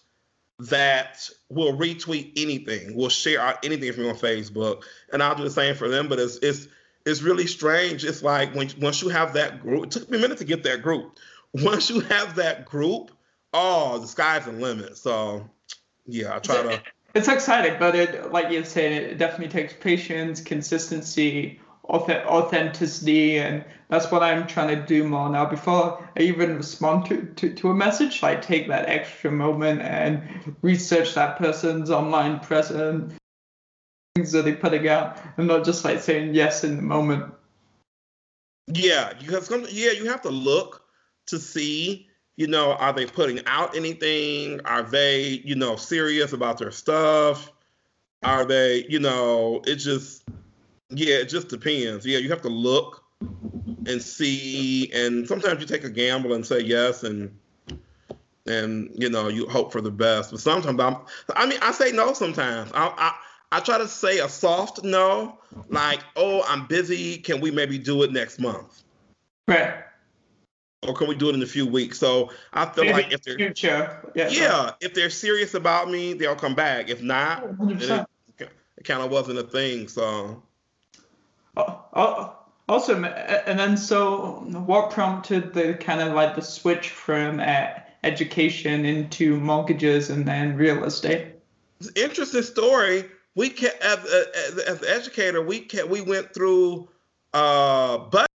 that 0.60 1.28
will 1.50 1.74
retweet 1.74 2.34
anything, 2.38 2.96
will 2.96 3.10
share 3.10 3.42
out 3.42 3.64
anything 3.66 3.94
from 3.94 4.08
on 4.08 4.16
Facebook, 4.16 4.84
and 5.12 5.24
I'll 5.24 5.36
do 5.36 5.44
the 5.44 5.50
same 5.50 5.76
for 5.76 5.88
them. 5.88 6.08
But 6.08 6.20
it's 6.20 6.38
it's 6.38 6.68
it's 7.06 7.22
really 7.22 7.48
strange. 7.48 8.06
It's 8.06 8.22
like 8.22 8.54
when 8.54 8.70
once 8.80 9.02
you 9.02 9.10
have 9.10 9.34
that 9.34 9.62
group, 9.62 9.86
it 9.86 9.92
took 9.92 10.10
me 10.10 10.18
a 10.18 10.22
minute 10.22 10.38
to 10.40 10.46
get 10.46 10.64
that 10.64 10.82
group 10.82 11.18
once 11.54 11.90
you 11.90 12.00
have 12.02 12.36
that 12.36 12.66
group, 12.66 13.12
oh, 13.54 14.00
the 14.00 14.08
sky's 14.08 14.46
the 14.46 14.52
limit. 14.52 14.98
So, 14.98 15.50
yeah, 16.06 16.36
I 16.36 16.40
try 16.40 16.64
to. 16.64 16.82
It's 17.14 17.28
exciting, 17.28 17.78
but 17.78 17.94
it, 17.94 18.32
like 18.32 18.52
you 18.52 18.64
said, 18.64 18.92
it 18.94 19.18
definitely 19.18 19.50
takes 19.50 19.74
patience, 19.74 20.40
consistency, 20.40 21.60
authenticity, 21.92 23.38
and 23.40 23.64
that's 23.90 24.10
what 24.12 24.24
I'm 24.24 24.48
trying 24.48 24.76
to 24.76 24.86
do 24.86 25.04
more 25.04 25.30
now. 25.30 25.46
Before 25.46 26.10
I 26.18 26.22
even 26.22 26.56
respond 26.56 27.06
to, 27.08 27.26
to, 27.36 27.54
to 27.54 27.70
a 27.70 27.76
message, 27.76 28.24
I 28.24 28.36
take 28.36 28.68
that 28.70 28.88
extra 28.88 29.32
moment 29.32 29.82
and 29.82 30.56
research 30.62 31.14
that 31.16 31.38
person's 31.38 31.92
online 31.92 32.40
presence, 32.40 33.14
things 34.16 34.32
that 34.32 34.46
they're 34.46 34.56
putting 34.56 34.88
out, 34.88 35.18
and 35.38 35.48
not 35.48 35.66
just 35.66 35.84
like 35.84 36.00
saying 36.00 36.34
yes 36.34 36.64
in 36.64 36.78
the 36.78 36.82
moment. 36.82 37.34
Yeah, 38.68 39.14
because 39.20 39.48
some, 39.48 39.66
yeah, 39.70 39.92
you 39.92 40.06
have 40.06 40.22
to 40.22 40.30
look 40.30 40.86
to 41.28 41.40
see, 41.40 42.08
you 42.38 42.48
know, 42.48 42.74
are 42.74 42.94
they 42.94 43.06
putting 43.06 43.46
out 43.46 43.76
anything? 43.76 44.62
Are 44.66 44.84
they, 44.84 45.42
you 45.44 45.56
know, 45.56 45.76
serious 45.76 46.32
about 46.32 46.58
their 46.58 46.72
stuff? 46.72 47.52
Are 48.24 48.46
they, 48.46 48.86
you 48.88 49.00
know, 49.00 49.62
it 49.66 49.76
just 49.78 50.24
yeah, 50.92 51.16
it 51.16 51.30
just 51.30 51.50
depends. 51.50 52.06
Yeah, 52.06 52.20
you 52.20 52.30
have 52.30 52.42
to 52.42 52.50
look 52.50 53.04
and 53.88 54.02
see 54.02 54.92
and 54.94 55.28
sometimes 55.28 55.60
you 55.60 55.68
take 55.68 55.84
a 55.84 55.90
gamble 55.90 56.34
and 56.34 56.46
say 56.46 56.60
yes 56.60 57.04
and 57.04 57.36
and 58.48 58.92
you 58.96 59.10
know, 59.10 59.28
you 59.28 59.48
hope 59.48 59.72
for 59.72 59.82
the 59.82 59.92
best. 59.92 60.32
But 60.32 60.40
sometimes 60.40 60.80
I'm 60.80 60.98
I 61.36 61.46
mean, 61.46 61.60
I 61.62 61.72
say 61.72 61.92
no 61.92 62.14
sometimes. 62.14 62.72
I 62.74 62.88
I 62.98 63.58
I 63.58 63.60
try 63.60 63.78
to 63.78 63.88
say 63.88 64.20
a 64.20 64.30
soft 64.30 64.84
no, 64.84 65.38
like, 65.70 66.00
oh, 66.16 66.44
I'm 66.48 66.68
busy. 66.68 67.18
Can 67.18 67.42
we 67.42 67.52
maybe 67.52 67.78
do 67.78 68.02
it 68.04 68.12
next 68.12 68.40
month? 68.40 68.84
Right. 69.48 69.74
Or 70.88 70.96
can 70.96 71.08
we 71.08 71.16
do 71.16 71.30
it 71.30 71.36
in 71.36 71.44
a 71.44 71.48
few 71.48 71.68
weeks? 71.68 72.00
So 72.00 72.32
I 72.54 72.66
feel 72.66 72.86
Maybe 72.86 72.94
like 72.94 73.14
if 73.14 73.22
they're 73.22 73.36
future. 73.36 74.12
Yeah. 74.16 74.30
yeah, 74.30 74.72
if 74.82 74.94
they're 74.94 75.12
serious 75.12 75.54
about 75.54 75.92
me, 75.92 76.14
they'll 76.14 76.36
come 76.36 76.56
back. 76.56 76.90
If 76.90 77.04
not, 77.04 77.44
100%. 77.44 78.06
it, 78.40 78.50
it 78.78 78.84
kind 78.84 79.04
of 79.04 79.12
wasn't 79.12 79.38
a 79.38 79.44
thing. 79.44 79.88
So 79.88 80.42
Oh, 81.58 81.86
oh, 81.94 82.38
awesome. 82.70 83.06
And 83.06 83.60
then, 83.60 83.78
so 83.78 84.44
what 84.48 84.92
prompted 84.92 85.54
the 85.54 85.74
kind 85.74 86.02
of 86.02 86.14
like 86.14 86.36
the 86.36 86.42
switch 86.42 86.90
from 86.90 87.40
uh, 87.40 87.68
education 88.04 88.86
into 88.86 89.40
mortgages 89.40 90.10
and 90.10 90.26
then 90.28 90.56
real 90.56 90.84
estate? 90.84 91.28
interesting 91.96 92.44
story. 92.44 93.06
We 93.36 93.50
can, 93.50 93.72
as, 93.82 94.00
as, 94.06 94.58
as 94.60 94.82
an 94.82 94.88
educator, 94.90 95.42
we 95.42 95.62
can, 95.62 95.90
we 95.90 96.02
went 96.02 96.34
through 96.34 96.90
uh 97.34 97.98
budgets 97.98 98.28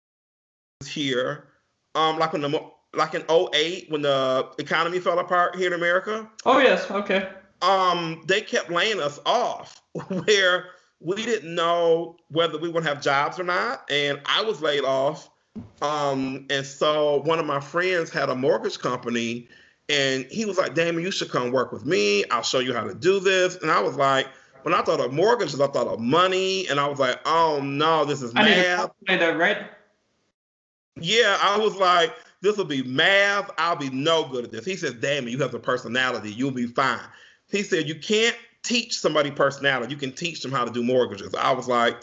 here, 0.86 1.48
um, 1.94 2.18
like 2.18 2.32
when 2.32 2.42
the 2.42 2.62
like 2.94 3.14
in 3.14 3.22
08 3.30 3.90
when 3.90 4.02
the 4.02 4.48
economy 4.58 4.98
fell 5.00 5.18
apart 5.18 5.54
here 5.56 5.66
in 5.66 5.74
America. 5.74 6.28
Oh, 6.46 6.58
yes. 6.58 6.90
Okay. 6.90 7.28
um, 7.62 8.22
they 8.26 8.40
kept 8.40 8.70
laying 8.70 9.00
us 9.00 9.18
off 9.26 9.82
where 10.08 10.66
we 11.00 11.24
didn't 11.24 11.54
know 11.54 12.16
whether 12.28 12.58
we 12.58 12.68
would 12.68 12.84
have 12.84 13.00
jobs 13.00 13.38
or 13.38 13.44
not. 13.44 13.90
And 13.90 14.20
I 14.24 14.42
was 14.42 14.62
laid 14.62 14.84
off. 14.84 15.30
Um, 15.82 16.46
and 16.50 16.64
so 16.64 17.22
one 17.22 17.38
of 17.38 17.46
my 17.46 17.60
friends 17.60 18.10
had 18.10 18.28
a 18.28 18.34
mortgage 18.34 18.78
company 18.78 19.48
and 19.88 20.26
he 20.26 20.44
was 20.44 20.58
like, 20.58 20.74
Damon, 20.74 21.02
you 21.02 21.10
should 21.10 21.30
come 21.30 21.52
work 21.52 21.72
with 21.72 21.86
me. 21.86 22.24
I'll 22.30 22.42
show 22.42 22.58
you 22.58 22.74
how 22.74 22.84
to 22.84 22.94
do 22.94 23.20
this. 23.20 23.56
And 23.56 23.70
I 23.70 23.80
was 23.80 23.96
like, 23.96 24.26
when 24.62 24.74
I 24.74 24.82
thought 24.82 25.00
of 25.00 25.12
mortgages, 25.12 25.60
I 25.60 25.68
thought 25.68 25.86
of 25.86 26.00
money. 26.00 26.66
And 26.68 26.80
I 26.80 26.88
was 26.88 26.98
like, 26.98 27.20
oh 27.24 27.60
no, 27.62 28.04
this 28.04 28.20
is 28.22 28.32
I 28.34 28.42
math. 28.42 28.90
right? 29.08 29.58
Yeah, 30.98 31.38
I 31.40 31.58
was 31.58 31.76
like, 31.76 32.14
this 32.40 32.56
will 32.56 32.64
be 32.64 32.82
math. 32.82 33.50
I'll 33.58 33.76
be 33.76 33.90
no 33.90 34.26
good 34.28 34.44
at 34.44 34.50
this. 34.50 34.64
He 34.64 34.76
said, 34.76 35.00
Damon, 35.00 35.30
you 35.30 35.38
have 35.38 35.52
the 35.52 35.58
personality. 35.58 36.32
You'll 36.32 36.50
be 36.50 36.66
fine. 36.66 37.00
He 37.48 37.62
said, 37.62 37.88
you 37.88 37.94
can't 37.94 38.36
teach 38.66 38.98
somebody 38.98 39.30
personality. 39.30 39.92
You 39.92 39.98
can 39.98 40.12
teach 40.12 40.42
them 40.42 40.52
how 40.52 40.64
to 40.64 40.70
do 40.70 40.82
mortgages. 40.82 41.34
I 41.34 41.52
was 41.52 41.68
like, 41.68 41.96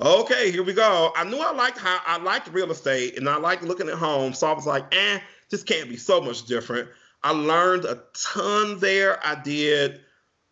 okay, 0.00 0.50
here 0.50 0.62
we 0.62 0.72
go. 0.72 1.12
I 1.16 1.24
knew 1.24 1.38
I 1.38 1.52
liked 1.52 1.78
how 1.78 2.00
I 2.06 2.18
liked 2.18 2.48
real 2.48 2.70
estate 2.70 3.16
and 3.16 3.28
I 3.28 3.36
liked 3.36 3.62
looking 3.62 3.88
at 3.88 3.94
homes. 3.94 4.38
So 4.38 4.48
I 4.48 4.52
was 4.52 4.66
like, 4.66 4.92
eh, 4.94 5.20
this 5.50 5.62
can't 5.62 5.88
be 5.88 5.96
so 5.96 6.20
much 6.20 6.46
different. 6.46 6.88
I 7.22 7.32
learned 7.32 7.84
a 7.84 8.02
ton 8.14 8.78
there. 8.80 9.24
I 9.24 9.40
did 9.40 10.00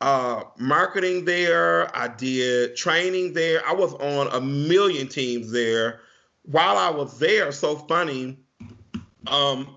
uh, 0.01 0.45
marketing 0.59 1.25
there. 1.25 1.95
I 1.97 2.09
did 2.09 2.77
training 2.77 3.33
there. 3.33 3.67
I 3.67 3.73
was 3.73 3.95
on 3.95 4.29
a 4.29 4.41
million 4.41 5.09
teams 5.09 5.51
there. 5.51 6.01
While 6.43 6.77
I 6.77 6.91
was 6.91 7.19
there, 7.19 7.53
so 7.53 7.77
funny, 7.77 8.39
um, 9.27 9.77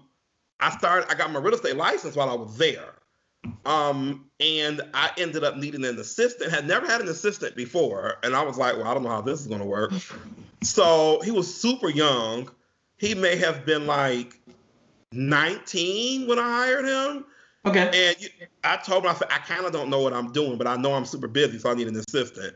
I 0.59 0.75
started. 0.77 1.09
I 1.11 1.15
got 1.15 1.31
my 1.31 1.39
real 1.39 1.53
estate 1.53 1.75
license 1.75 2.15
while 2.15 2.29
I 2.29 2.33
was 2.33 2.57
there, 2.57 2.93
um, 3.65 4.25
and 4.39 4.81
I 4.93 5.11
ended 5.17 5.43
up 5.43 5.57
needing 5.57 5.85
an 5.85 5.97
assistant. 5.99 6.51
Had 6.51 6.67
never 6.67 6.85
had 6.85 7.01
an 7.01 7.09
assistant 7.09 7.55
before, 7.55 8.17
and 8.23 8.35
I 8.35 8.43
was 8.43 8.57
like, 8.57 8.75
"Well, 8.75 8.87
I 8.87 8.93
don't 8.93 9.03
know 9.03 9.09
how 9.09 9.21
this 9.21 9.41
is 9.41 9.47
going 9.47 9.61
to 9.61 9.67
work." 9.67 9.91
so 10.63 11.21
he 11.23 11.31
was 11.31 11.53
super 11.53 11.89
young. 11.89 12.49
He 12.97 13.15
may 13.15 13.35
have 13.37 13.65
been 13.65 13.87
like 13.87 14.39
19 15.11 16.27
when 16.27 16.39
I 16.39 16.43
hired 16.43 16.85
him. 16.85 17.25
Okay. 17.65 18.09
And 18.09 18.21
you, 18.21 18.29
I 18.63 18.77
told 18.77 19.03
him, 19.03 19.11
I 19.11 19.13
said, 19.13 19.27
I 19.31 19.37
kind 19.39 19.65
of 19.65 19.71
don't 19.71 19.89
know 19.89 19.99
what 19.99 20.13
I'm 20.13 20.31
doing, 20.31 20.57
but 20.57 20.67
I 20.67 20.75
know 20.77 20.93
I'm 20.93 21.05
super 21.05 21.27
busy, 21.27 21.59
so 21.59 21.69
I 21.69 21.73
need 21.73 21.87
an 21.87 21.95
assistant. 21.95 22.55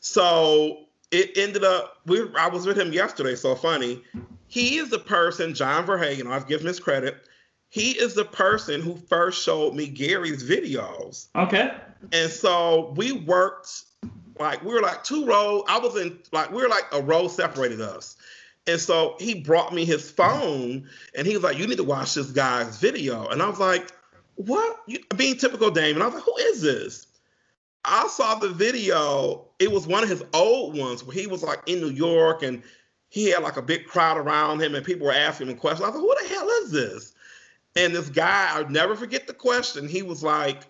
So 0.00 0.84
it 1.10 1.36
ended 1.36 1.64
up, 1.64 1.98
we, 2.06 2.22
I 2.38 2.48
was 2.48 2.66
with 2.66 2.78
him 2.78 2.92
yesterday, 2.92 3.34
so 3.34 3.54
funny. 3.54 4.02
He 4.48 4.76
is 4.76 4.90
the 4.90 4.98
person, 4.98 5.54
John 5.54 5.86
Verhagen, 5.86 6.26
I've 6.26 6.46
given 6.46 6.66
his 6.66 6.80
credit. 6.80 7.25
He 7.76 7.90
is 7.90 8.14
the 8.14 8.24
person 8.24 8.80
who 8.80 8.96
first 8.96 9.44
showed 9.44 9.74
me 9.74 9.86
Gary's 9.86 10.42
videos. 10.42 11.26
Okay. 11.36 11.74
And 12.10 12.30
so 12.30 12.94
we 12.96 13.12
worked 13.12 13.82
like 14.38 14.64
we 14.64 14.72
were 14.72 14.80
like 14.80 15.04
two 15.04 15.26
rows. 15.26 15.62
I 15.68 15.78
was 15.78 15.94
in 15.94 16.18
like 16.32 16.50
we 16.50 16.62
were 16.62 16.70
like 16.70 16.86
a 16.92 17.02
row 17.02 17.28
separated 17.28 17.82
us. 17.82 18.16
And 18.66 18.80
so 18.80 19.16
he 19.20 19.42
brought 19.42 19.74
me 19.74 19.84
his 19.84 20.10
phone 20.10 20.88
and 21.14 21.26
he 21.26 21.34
was 21.34 21.42
like, 21.42 21.58
You 21.58 21.66
need 21.66 21.76
to 21.76 21.84
watch 21.84 22.14
this 22.14 22.30
guy's 22.30 22.78
video. 22.78 23.26
And 23.28 23.42
I 23.42 23.46
was 23.50 23.60
like, 23.60 23.92
What? 24.36 24.78
You, 24.86 25.00
being 25.14 25.36
typical 25.36 25.70
Damon, 25.70 26.00
I 26.00 26.06
was 26.06 26.14
like, 26.14 26.24
Who 26.24 26.36
is 26.38 26.62
this? 26.62 27.06
I 27.84 28.06
saw 28.06 28.36
the 28.36 28.48
video. 28.48 29.48
It 29.58 29.70
was 29.70 29.86
one 29.86 30.02
of 30.02 30.08
his 30.08 30.24
old 30.32 30.78
ones 30.78 31.04
where 31.04 31.14
he 31.14 31.26
was 31.26 31.42
like 31.42 31.60
in 31.66 31.80
New 31.80 31.90
York 31.90 32.42
and 32.42 32.62
he 33.10 33.28
had 33.28 33.42
like 33.42 33.58
a 33.58 33.62
big 33.62 33.84
crowd 33.84 34.16
around 34.16 34.62
him 34.62 34.74
and 34.74 34.86
people 34.86 35.06
were 35.06 35.12
asking 35.12 35.50
him 35.50 35.58
questions. 35.58 35.86
I 35.86 35.90
was 35.90 36.00
like, 36.00 36.18
Who 36.18 36.26
the 36.26 36.34
hell 36.34 36.48
is 36.48 36.70
this? 36.70 37.12
And 37.76 37.94
this 37.94 38.08
guy, 38.08 38.50
I'll 38.52 38.68
never 38.68 38.96
forget 38.96 39.26
the 39.26 39.34
question. 39.34 39.86
He 39.86 40.02
was 40.02 40.22
like, 40.22 40.62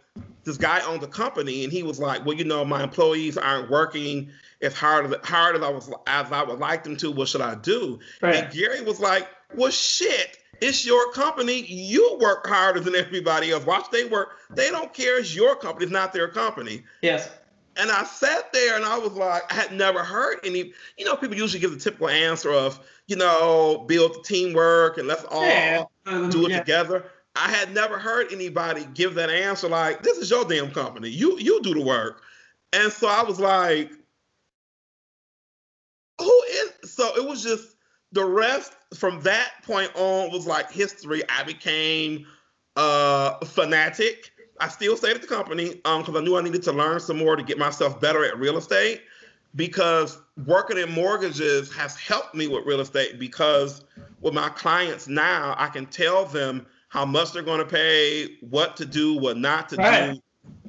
this 0.46 0.56
guy 0.56 0.80
owned 0.86 1.02
a 1.02 1.08
company, 1.08 1.64
and 1.64 1.72
he 1.72 1.82
was 1.82 1.98
like, 1.98 2.24
"Well, 2.24 2.36
you 2.36 2.44
know, 2.44 2.64
my 2.64 2.82
employees 2.82 3.36
aren't 3.36 3.68
working 3.68 4.30
as 4.62 4.74
hard 4.74 5.12
as 5.12 5.28
hard 5.28 5.56
as 5.56 5.62
I 5.62 5.68
was 5.68 5.90
as 6.06 6.30
I 6.30 6.42
would 6.42 6.60
like 6.60 6.84
them 6.84 6.96
to. 6.98 7.10
What 7.10 7.28
should 7.28 7.40
I 7.40 7.56
do?" 7.56 7.98
Right. 8.22 8.36
And 8.36 8.52
Gary 8.52 8.80
was 8.80 9.00
like, 9.00 9.28
"Well, 9.54 9.72
shit, 9.72 10.38
it's 10.60 10.86
your 10.86 11.10
company. 11.12 11.62
You 11.66 12.16
work 12.20 12.46
harder 12.46 12.78
than 12.78 12.94
everybody 12.94 13.50
else. 13.50 13.66
Watch 13.66 13.90
they 13.90 14.04
work. 14.04 14.36
They 14.50 14.70
don't 14.70 14.94
care. 14.94 15.18
It's 15.18 15.34
your 15.34 15.56
company. 15.56 15.86
It's 15.86 15.92
not 15.92 16.12
their 16.12 16.28
company." 16.28 16.84
Yes. 17.02 17.28
And 17.78 17.90
I 17.90 18.04
sat 18.04 18.52
there 18.52 18.76
and 18.76 18.84
I 18.84 18.98
was 18.98 19.12
like, 19.12 19.50
I 19.52 19.54
had 19.56 19.72
never 19.72 20.02
heard 20.02 20.38
any, 20.44 20.72
you 20.96 21.04
know, 21.04 21.16
people 21.16 21.36
usually 21.36 21.60
give 21.60 21.72
the 21.72 21.78
typical 21.78 22.08
answer 22.08 22.50
of, 22.50 22.80
you 23.06 23.16
know, 23.16 23.84
build 23.86 24.14
the 24.14 24.22
teamwork 24.22 24.98
and 24.98 25.06
let's 25.06 25.24
all 25.24 25.42
Yeah. 25.42 25.84
Um, 26.06 26.30
do 26.30 26.46
it 26.46 26.50
yeah. 26.50 26.58
together. 26.60 27.04
I 27.34 27.50
had 27.50 27.74
never 27.74 27.98
heard 27.98 28.32
anybody 28.32 28.86
give 28.94 29.14
that 29.14 29.28
answer 29.28 29.68
like, 29.68 30.02
this 30.02 30.16
is 30.16 30.30
your 30.30 30.44
damn 30.44 30.70
company. 30.70 31.10
You 31.10 31.38
you 31.38 31.60
do 31.62 31.74
the 31.74 31.82
work. 31.82 32.22
And 32.72 32.90
so 32.90 33.08
I 33.08 33.22
was 33.22 33.38
like, 33.38 33.92
who 36.18 36.42
is 36.50 36.90
so 36.90 37.14
it 37.16 37.28
was 37.28 37.42
just 37.42 37.76
the 38.12 38.24
rest 38.24 38.72
from 38.94 39.20
that 39.22 39.50
point 39.64 39.90
on 39.96 40.32
was 40.32 40.46
like 40.46 40.70
history. 40.72 41.22
I 41.28 41.42
became 41.42 42.26
uh 42.76 43.44
fanatic. 43.44 44.32
I 44.60 44.68
still 44.68 44.96
stayed 44.96 45.16
at 45.16 45.22
the 45.22 45.28
company 45.28 45.80
um 45.84 46.02
because 46.02 46.16
I 46.16 46.24
knew 46.24 46.36
I 46.36 46.42
needed 46.42 46.62
to 46.64 46.72
learn 46.72 47.00
some 47.00 47.18
more 47.18 47.36
to 47.36 47.42
get 47.42 47.58
myself 47.58 48.00
better 48.00 48.24
at 48.24 48.38
real 48.38 48.56
estate 48.56 49.02
because 49.54 50.18
working 50.46 50.78
in 50.78 50.90
mortgages 50.90 51.72
has 51.72 51.96
helped 51.96 52.34
me 52.34 52.46
with 52.46 52.66
real 52.66 52.80
estate 52.80 53.18
because 53.18 53.84
with 54.20 54.34
my 54.34 54.48
clients 54.50 55.08
now 55.08 55.54
I 55.58 55.68
can 55.68 55.86
tell 55.86 56.24
them 56.26 56.66
how 56.88 57.04
much 57.04 57.32
they're 57.32 57.42
going 57.42 57.58
to 57.58 57.66
pay, 57.66 58.36
what 58.40 58.76
to 58.76 58.86
do, 58.86 59.18
what 59.18 59.36
not 59.36 59.68
to 59.70 59.76
Right. 59.76 60.14
do 60.14 60.20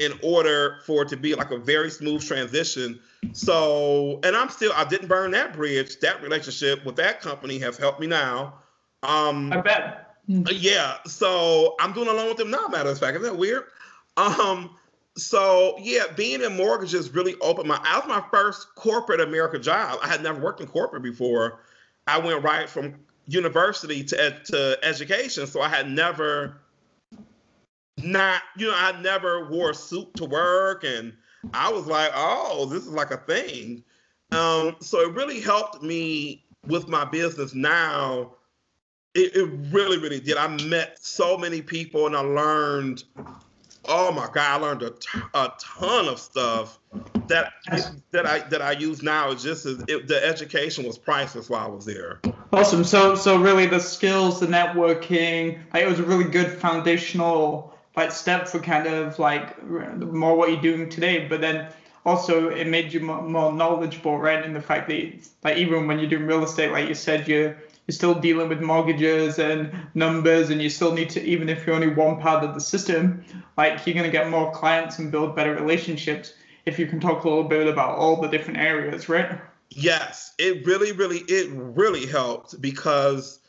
in 0.04 0.14
order 0.22 0.80
for 0.86 1.04
it 1.04 1.10
to 1.10 1.18
be 1.18 1.36
like 1.36 1.52
a 1.52 1.58
very 1.58 1.90
smooth 1.90 2.24
transition. 2.26 3.00
So, 3.34 4.20
and 4.24 4.36
I'm 4.36 4.50
still 4.50 4.72
I 4.76 4.86
didn't 4.86 5.08
burn 5.08 5.32
that 5.32 5.54
bridge. 5.54 6.00
That 6.00 6.22
relationship 6.22 6.86
with 6.86 6.96
that 6.98 7.22
company 7.22 7.60
has 7.60 7.78
helped 7.78 8.00
me 8.00 8.08
now. 8.08 8.56
Um 9.04 9.54
I 9.54 9.62
bet. 9.62 10.16
yeah, 10.28 10.98
so 11.06 11.76
I'm 11.80 11.94
doing 11.94 12.08
a 12.10 12.14
loan 12.14 12.28
with 12.28 12.38
them 12.38 12.52
now. 12.52 12.68
Matter 12.68 12.90
of 12.90 13.00
fact, 13.00 13.16
isn't 13.18 13.24
that 13.24 13.38
weird? 13.38 13.64
Um, 14.18 14.72
so 15.16 15.76
yeah, 15.80 16.04
being 16.16 16.42
in 16.42 16.58
mortgages 16.58 17.12
really 17.12 17.36
opened 17.42 17.68
my. 17.68 17.78
That 17.84 18.06
was 18.06 18.08
my 18.08 18.24
first 18.32 18.68
corporate 18.76 19.22
America 19.22 19.60
job. 19.60 20.00
I 20.02 20.08
had 20.08 20.22
never 20.22 20.40
worked 20.40 20.60
in 20.60 20.68
corporate 20.68 21.04
before. 21.04 21.60
I 22.08 22.20
went 22.20 22.44
right 22.44 22.70
from 22.70 22.96
university 23.28 24.04
to 24.04 24.40
to 24.46 24.78
education, 24.84 25.48
so 25.48 25.62
I 25.62 25.70
had 25.70 25.90
never 25.90 26.62
not 27.98 28.42
you 28.58 28.68
know 28.68 28.76
I 28.76 29.00
never 29.02 29.50
wore 29.50 29.72
a 29.72 29.76
suit 29.76 30.14
to 30.16 30.26
work, 30.26 30.84
and 30.84 31.14
I 31.54 31.72
was 31.72 31.88
like, 31.88 32.12
oh, 32.14 32.66
this 32.66 32.84
is 32.84 32.92
like 32.92 33.12
a 33.12 33.18
thing. 33.18 33.84
Um, 34.32 34.76
so 34.82 35.00
it 35.02 35.14
really 35.14 35.40
helped 35.40 35.82
me 35.82 36.44
with 36.66 36.90
my 36.90 37.06
business 37.06 37.54
now 37.54 38.34
it, 39.18 39.36
it 39.36 39.50
really, 39.72 39.98
really 39.98 40.20
did. 40.20 40.38
I 40.38 40.48
met 40.66 41.04
so 41.04 41.38
many 41.38 41.62
people 41.62 42.06
and 42.06 42.16
I 42.16 42.20
learned 42.20 43.04
oh 43.88 44.12
my 44.12 44.28
god, 44.34 44.38
I 44.38 44.56
learned 44.56 44.84
a, 44.84 44.92
t- 44.92 45.20
a 45.34 45.52
ton 45.60 46.08
of 46.08 46.20
stuff 46.20 46.80
that 47.28 47.54
that 48.12 48.26
I 48.26 48.40
that 48.40 48.62
I 48.62 48.72
use 48.72 49.04
now. 49.04 49.32
It's 49.32 49.44
just 49.44 49.66
as 49.66 49.84
it, 49.88 50.08
the 50.08 50.24
education 50.24 50.86
was 50.86 50.98
priceless 50.98 51.50
while 51.50 51.66
I 51.66 51.70
was 51.70 51.86
there. 51.86 52.20
Awesome. 52.52 52.84
So 52.84 53.16
so 53.16 53.40
really 53.42 53.66
the 53.66 53.80
skills, 53.80 54.40
the 54.40 54.48
networking, 54.48 55.60
like 55.74 55.84
it 55.84 55.90
was 55.90 56.00
a 56.00 56.04
really 56.04 56.26
good 56.26 56.52
foundational 56.52 57.74
like 57.96 58.12
step 58.12 58.48
for 58.48 58.60
kind 58.60 58.88
of 58.88 59.20
like 59.20 59.62
more 59.64 60.36
what 60.36 60.52
you're 60.52 60.62
doing 60.62 60.90
today. 60.90 61.28
But 61.28 61.42
then 61.42 61.68
also 62.06 62.50
it 62.50 62.68
made 62.68 62.94
you 62.94 63.02
more, 63.02 63.22
more 63.22 63.52
knowledgeable, 63.52 64.18
right? 64.18 64.44
In 64.44 64.54
the 64.54 64.62
fact 64.62 64.88
that 64.90 65.14
like 65.44 65.58
even 65.58 65.88
when 65.88 66.00
you're 66.00 66.10
doing 66.10 66.26
real 66.26 66.44
estate, 66.44 66.72
like 66.72 66.88
you 66.88 66.96
said, 66.96 67.28
you're 67.28 67.58
you're 67.88 67.94
still 67.94 68.14
dealing 68.14 68.50
with 68.50 68.62
mortgages 68.62 69.40
and 69.40 69.72
numbers 69.94 70.50
and 70.50 70.62
you 70.62 70.70
still 70.70 70.94
need 70.94 71.10
to 71.10 71.24
even 71.24 71.50
if 71.50 71.66
you're 71.66 71.76
only 71.76 71.88
one 71.88 72.20
part 72.20 72.44
of 72.44 72.54
the 72.54 72.62
system 72.62 73.24
like 73.58 73.86
you're 73.86 73.94
going 73.94 74.06
to 74.06 74.12
get 74.12 74.30
more 74.30 74.52
clients 74.52 75.00
and 75.00 75.12
build 75.12 75.36
better 75.36 75.56
relationships 75.56 76.34
if 76.66 76.78
you 76.78 76.86
can 76.86 77.00
talk 77.00 77.24
a 77.24 77.30
little 77.30 77.46
bit 77.46 77.68
about 77.68 77.98
all 77.98 78.22
the 78.22 78.28
different 78.28 78.60
areas 78.60 79.10
right? 79.10 79.40
Yes 79.70 80.34
it 80.38 80.66
really 80.66 80.92
really 80.92 81.20
it 81.28 81.50
really 81.52 82.06
helped 82.06 82.62
because 82.62 83.40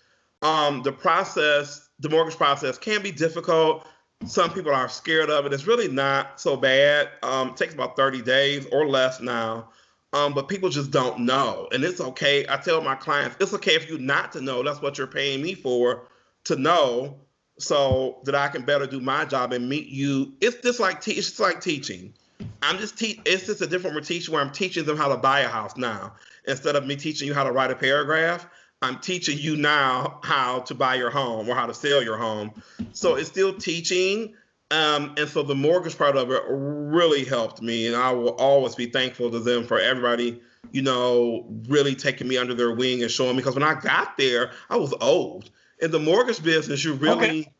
um, 0.42 0.82
the 0.82 0.92
process 0.92 1.88
the 1.98 2.08
mortgage 2.08 2.36
process 2.36 2.78
can 2.78 3.02
be 3.02 3.10
difficult. 3.10 3.86
Some 4.26 4.52
people 4.52 4.72
are 4.72 4.88
scared 4.88 5.30
of 5.30 5.46
it. 5.46 5.52
It's 5.52 5.66
really 5.66 5.88
not 5.88 6.40
so 6.40 6.56
bad. 6.56 7.08
Um, 7.22 7.50
it 7.50 7.56
takes 7.56 7.74
about 7.74 7.96
30 7.96 8.22
days 8.22 8.66
or 8.72 8.86
less 8.86 9.20
now 9.20 9.70
um, 10.12 10.32
but 10.34 10.48
people 10.48 10.68
just 10.68 10.90
don't 10.90 11.20
know. 11.20 11.68
And 11.72 11.84
it's 11.84 12.00
okay. 12.00 12.46
I 12.48 12.56
tell 12.56 12.80
my 12.80 12.94
clients, 12.94 13.36
it's 13.40 13.52
okay 13.54 13.74
if 13.74 13.88
you 13.88 13.98
not 13.98 14.32
to 14.32 14.40
know. 14.40 14.62
That's 14.62 14.80
what 14.80 14.98
you're 14.98 15.06
paying 15.06 15.42
me 15.42 15.54
for 15.54 16.08
to 16.44 16.56
know 16.56 17.18
so 17.58 18.20
that 18.24 18.34
I 18.34 18.48
can 18.48 18.62
better 18.62 18.86
do 18.86 19.00
my 19.00 19.24
job 19.24 19.52
and 19.52 19.68
meet 19.68 19.88
you. 19.88 20.34
It's 20.40 20.56
just 20.62 20.80
like 20.80 21.00
te- 21.00 21.12
it's 21.12 21.28
just 21.28 21.40
like 21.40 21.60
teaching. 21.60 22.14
I'm 22.62 22.78
just 22.78 22.98
te- 22.98 23.20
it's 23.24 23.46
just 23.46 23.60
a 23.60 23.66
different 23.66 24.04
teaching 24.06 24.32
where 24.32 24.42
I'm 24.42 24.52
teaching 24.52 24.84
them 24.84 24.96
how 24.96 25.08
to 25.08 25.16
buy 25.16 25.40
a 25.40 25.48
house 25.48 25.76
now. 25.76 26.14
Instead 26.46 26.76
of 26.76 26.86
me 26.86 26.96
teaching 26.96 27.28
you 27.28 27.34
how 27.34 27.44
to 27.44 27.52
write 27.52 27.70
a 27.70 27.74
paragraph, 27.74 28.46
I'm 28.80 28.98
teaching 29.00 29.38
you 29.38 29.56
now 29.56 30.20
how 30.22 30.60
to 30.60 30.74
buy 30.74 30.94
your 30.94 31.10
home 31.10 31.48
or 31.48 31.54
how 31.54 31.66
to 31.66 31.74
sell 31.74 32.02
your 32.02 32.16
home. 32.16 32.52
So 32.92 33.16
it's 33.16 33.28
still 33.28 33.54
teaching, 33.54 34.34
um, 34.70 35.14
and 35.16 35.28
so 35.28 35.42
the 35.42 35.54
mortgage 35.54 35.96
part 35.96 36.16
of 36.16 36.30
it 36.30 36.42
really 36.48 37.24
helped 37.24 37.62
me, 37.62 37.86
and 37.86 37.96
I 37.96 38.12
will 38.12 38.34
always 38.36 38.74
be 38.74 38.86
thankful 38.86 39.30
to 39.30 39.38
them 39.38 39.64
for 39.64 39.80
everybody, 39.80 40.42
you 40.72 40.82
know, 40.82 41.46
really 41.68 41.94
taking 41.94 42.28
me 42.28 42.36
under 42.36 42.54
their 42.54 42.74
wing 42.74 43.02
and 43.02 43.10
showing 43.10 43.36
me. 43.36 43.38
Because 43.38 43.54
when 43.54 43.62
I 43.62 43.80
got 43.80 44.18
there, 44.18 44.50
I 44.68 44.76
was 44.76 44.92
old 45.00 45.50
in 45.80 45.90
the 45.90 45.98
mortgage 45.98 46.42
business. 46.42 46.84
You 46.84 46.94
really, 46.94 47.40
okay. 47.40 47.52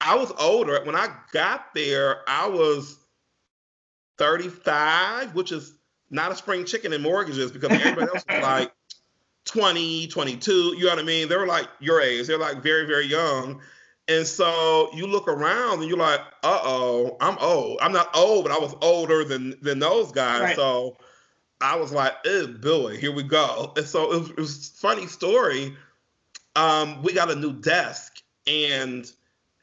I 0.00 0.14
was 0.14 0.32
older 0.38 0.80
when 0.84 0.94
I 0.94 1.08
got 1.32 1.74
there. 1.74 2.18
I 2.28 2.46
was 2.48 2.98
35, 4.18 5.34
which 5.34 5.50
is 5.50 5.74
not 6.10 6.30
a 6.30 6.36
spring 6.36 6.64
chicken 6.64 6.92
in 6.92 7.02
mortgages 7.02 7.50
because 7.50 7.72
everybody 7.72 8.06
else 8.14 8.24
was 8.28 8.42
like 8.42 8.72
20, 9.46 10.06
22. 10.06 10.52
You 10.52 10.84
know 10.84 10.90
what 10.90 10.98
I 11.00 11.02
mean? 11.02 11.28
They 11.28 11.36
were 11.36 11.48
like 11.48 11.68
your 11.80 12.00
age. 12.00 12.28
They're 12.28 12.38
like 12.38 12.62
very, 12.62 12.86
very 12.86 13.06
young. 13.06 13.60
And 14.06 14.26
so 14.26 14.90
you 14.92 15.06
look 15.06 15.28
around 15.28 15.80
and 15.80 15.88
you're 15.88 15.98
like, 15.98 16.20
uh 16.42 16.60
oh, 16.62 17.16
I'm 17.20 17.38
old. 17.38 17.78
I'm 17.80 17.92
not 17.92 18.14
old, 18.14 18.44
but 18.44 18.52
I 18.52 18.58
was 18.58 18.74
older 18.82 19.24
than 19.24 19.54
than 19.62 19.78
those 19.78 20.12
guys. 20.12 20.40
Right. 20.40 20.56
So 20.56 20.96
I 21.60 21.76
was 21.76 21.92
like, 21.92 22.12
oh 22.26 22.46
boy, 22.46 22.98
here 22.98 23.12
we 23.12 23.22
go. 23.22 23.72
And 23.76 23.86
so 23.86 24.12
it 24.12 24.20
was, 24.20 24.30
it 24.30 24.36
was 24.36 24.68
a 24.68 24.78
funny 24.78 25.06
story. 25.06 25.74
Um, 26.56 27.02
we 27.02 27.14
got 27.14 27.30
a 27.30 27.34
new 27.34 27.52
desk 27.54 28.22
and 28.46 29.10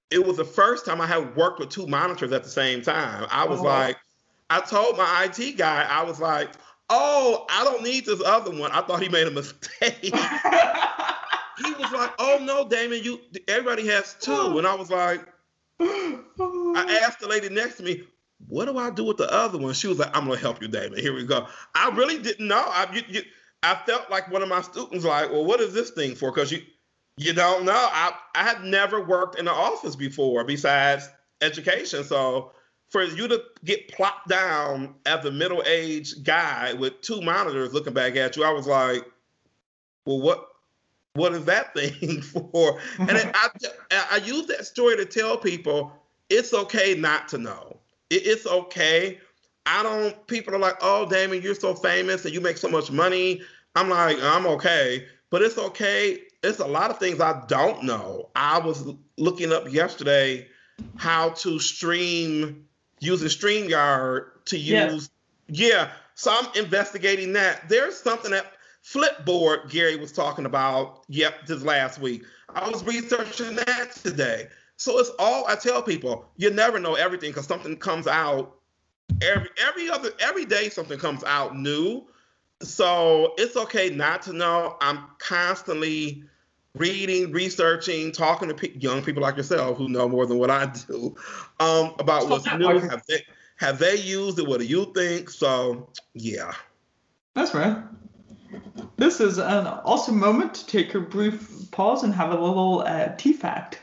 it 0.10 0.26
was 0.26 0.38
the 0.38 0.46
first 0.46 0.86
time 0.86 1.00
I 1.00 1.08
had 1.08 1.36
worked 1.36 1.60
with 1.60 1.70
two 1.70 1.88
monitors 1.88 2.32
at 2.32 2.44
the 2.44 2.50
same 2.50 2.82
time. 2.82 3.28
I 3.30 3.46
was 3.46 3.60
oh. 3.60 3.64
like, 3.64 3.98
I 4.50 4.60
told 4.60 4.98
my 4.98 5.30
IT 5.30 5.58
guy, 5.58 5.86
I 5.90 6.04
was 6.04 6.20
like, 6.20 6.50
oh, 6.90 7.46
I 7.50 7.64
don't 7.64 7.84
need 7.84 8.06
this 8.06 8.22
other 8.26 8.52
one. 8.52 8.72
I 8.72 8.82
thought 8.82 9.02
he 9.02 9.08
made 9.08 9.28
a 9.28 9.32
mistake. 9.32 10.12
he 11.66 11.74
was 11.74 11.92
like, 11.92 12.12
"Oh 12.20 12.40
no, 12.42 12.68
Damon, 12.68 13.04
you 13.04 13.20
everybody 13.48 13.88
has 13.88 14.16
two. 14.20 14.32
Oh. 14.34 14.58
And 14.58 14.68
I 14.68 14.76
was 14.76 14.90
like, 14.90 15.22
I 15.80 17.00
asked 17.04 17.20
the 17.20 17.28
lady 17.28 17.50
next 17.50 17.78
to 17.78 17.84
me, 17.84 18.04
"What 18.48 18.66
do 18.66 18.78
I 18.78 18.90
do 18.90 19.04
with 19.04 19.18
the 19.18 19.32
other 19.32 19.58
one?" 19.58 19.74
She 19.74 19.88
was 19.88 20.00
like, 20.00 20.16
"I'm 20.16 20.26
gonna 20.26 20.38
help 20.38 20.62
you, 20.62 20.68
Damon. 20.68 21.00
Here 21.00 21.14
we 21.14 21.26
go." 21.26 21.48
I 21.76 21.90
really 21.90 22.22
didn't 22.22 22.48
know. 22.48 22.64
I 22.66 22.88
you, 22.94 23.02
you, 23.08 23.22
I 23.64 23.76
felt 23.86 24.10
like 24.10 24.32
one 24.32 24.42
of 24.42 24.50
my 24.50 24.62
students, 24.62 25.06
like, 25.06 25.32
"Well, 25.32 25.46
what 25.46 25.60
is 25.62 25.74
this 25.74 25.92
thing 25.92 26.16
for?" 26.16 26.32
Because 26.32 26.52
you 26.52 26.62
you 27.18 27.34
don't 27.34 27.66
know. 27.66 27.74
I 27.74 28.14
I 28.36 28.44
had 28.44 28.64
never 28.64 29.02
worked 29.04 29.40
in 29.40 29.48
an 29.48 29.54
office 29.54 29.96
before 29.96 30.44
besides 30.44 31.10
education, 31.42 32.04
so 32.04 32.52
for 32.92 33.04
you 33.04 33.28
to 33.28 33.42
get 33.64 33.88
plopped 33.88 34.28
down 34.28 34.96
as 35.06 35.24
a 35.24 35.32
middle-aged 35.32 36.26
guy 36.26 36.74
with 36.74 37.00
two 37.02 37.22
monitors 37.22 37.74
looking 37.74 37.94
back 37.94 38.18
at 38.18 38.36
you, 38.36 38.44
I 38.44 38.52
was 38.52 38.68
like, 38.68 39.06
well, 40.06 40.20
what 40.20 40.51
what 41.14 41.34
is 41.34 41.46
that 41.46 41.74
thing 41.74 42.22
for? 42.22 42.80
And 43.00 43.12
I, 43.12 43.50
I 44.12 44.18
use 44.18 44.48
that 44.48 44.66
story 44.66 44.98
to 44.98 45.06
tell 45.06 45.38
people 45.38 45.92
it's 46.30 46.54
okay 46.54 46.96
not 46.96 47.28
to 47.30 47.38
know. 47.38 47.78
It's 48.10 48.46
okay. 48.46 49.20
I 49.66 49.84
don't, 49.84 50.28
people 50.28 50.56
are 50.56 50.60
like, 50.60 50.78
oh, 50.82 51.08
Damon, 51.08 51.42
you're 51.42 51.56
so 51.56 51.74
famous 51.74 52.26
and 52.26 52.34
you 52.34 52.42
make 52.42 52.58
so 52.58 52.70
much 52.70 52.92
money. 52.92 53.42
I'm 53.76 53.90
like, 53.90 54.18
I'm 54.22 54.48
okay. 54.48 55.06
But 55.30 55.42
it's 55.42 55.58
okay. 55.58 56.20
It's 56.44 56.60
a 56.60 56.68
lot 56.68 56.90
of 56.90 56.98
things 56.98 57.20
I 57.20 57.44
don't 57.48 57.84
know. 57.84 58.30
I 58.36 58.60
was 58.60 58.88
looking 59.18 59.54
up 59.54 59.72
yesterday 59.72 60.48
how 60.98 61.30
to 61.30 61.60
stream 61.60 62.66
using 63.00 63.28
StreamYard 63.28 64.46
to 64.46 64.58
use. 64.58 65.10
Yeah. 65.48 65.68
yeah. 65.68 65.92
So 66.16 66.32
I'm 66.34 66.48
investigating 66.56 67.34
that. 67.34 67.70
There's 67.70 67.98
something 67.98 68.32
that 68.32 68.54
Flipboard, 68.84 69.70
Gary 69.70 69.96
was 69.96 70.12
talking 70.12 70.46
about, 70.46 71.04
yep, 71.08 71.46
this 71.46 71.64
last 71.64 72.00
week. 72.00 72.24
I 72.50 72.68
was 72.68 72.84
researching 72.84 73.56
that 73.56 73.92
today. 74.04 74.48
So 74.78 74.98
it's 75.00 75.12
all 75.20 75.46
I 75.48 75.56
tell 75.56 75.82
people, 75.84 76.26
you 76.38 76.50
never 76.50 76.80
know 76.80 76.96
everything 76.96 77.30
because 77.30 77.46
something 77.46 77.78
comes 77.78 78.08
out 78.08 78.58
every 79.22 79.50
every 79.64 79.90
other 79.90 80.10
every 80.20 80.46
day 80.46 80.70
something 80.70 80.98
comes 80.98 81.24
out 81.24 81.56
new. 81.56 82.08
So 82.62 83.34
it's 83.38 83.56
okay 83.56 83.90
not 83.90 84.22
to 84.24 84.34
know. 84.34 84.78
I'm 84.82 85.06
constantly 85.20 86.24
reading, 86.76 87.32
researching, 87.32 88.12
talking 88.12 88.48
to 88.48 88.54
pe- 88.54 88.78
young 88.78 89.04
people 89.04 89.22
like 89.22 89.38
yourself 89.38 89.78
who 89.78 89.90
know 89.90 90.08
more 90.08 90.26
than 90.26 90.38
what 90.38 90.50
I 90.50 90.66
do 90.88 91.16
um, 91.60 91.94
about 92.00 92.28
what's 92.30 92.52
new. 92.58 92.80
Have 92.80 93.04
they 93.08 93.24
have 93.58 93.78
they 93.78 93.98
used 93.98 94.40
it? 94.40 94.48
What 94.48 94.60
do 94.60 94.66
you 94.66 94.92
think? 94.96 95.30
So 95.30 95.90
yeah. 96.14 96.54
That's 97.36 97.54
right. 97.54 97.78
This 98.98 99.20
is 99.20 99.38
an 99.38 99.68
awesome 99.68 100.20
moment 100.20 100.54
to 100.56 100.66
take 100.68 100.94
a 100.94 101.00
brief 101.00 101.72
pause 101.72 102.04
and 102.04 102.14
have 102.14 102.32
a 102.32 102.40
little 102.40 102.82
uh, 102.86 103.16
tea 103.18 103.34
fact. 103.34 103.80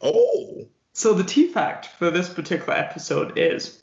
Oh. 0.00 0.66
So, 0.92 1.14
the 1.14 1.24
tea 1.24 1.46
fact 1.48 1.86
for 1.98 2.10
this 2.10 2.28
particular 2.28 2.74
episode 2.74 3.38
is 3.38 3.80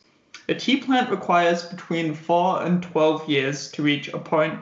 a 0.49 0.53
tea 0.53 0.77
plant 0.77 1.09
requires 1.09 1.63
between 1.63 2.13
4 2.13 2.63
and 2.63 2.83
12 2.83 3.29
years 3.29 3.71
to 3.71 3.83
reach 3.83 4.09
a 4.09 4.19
point 4.19 4.59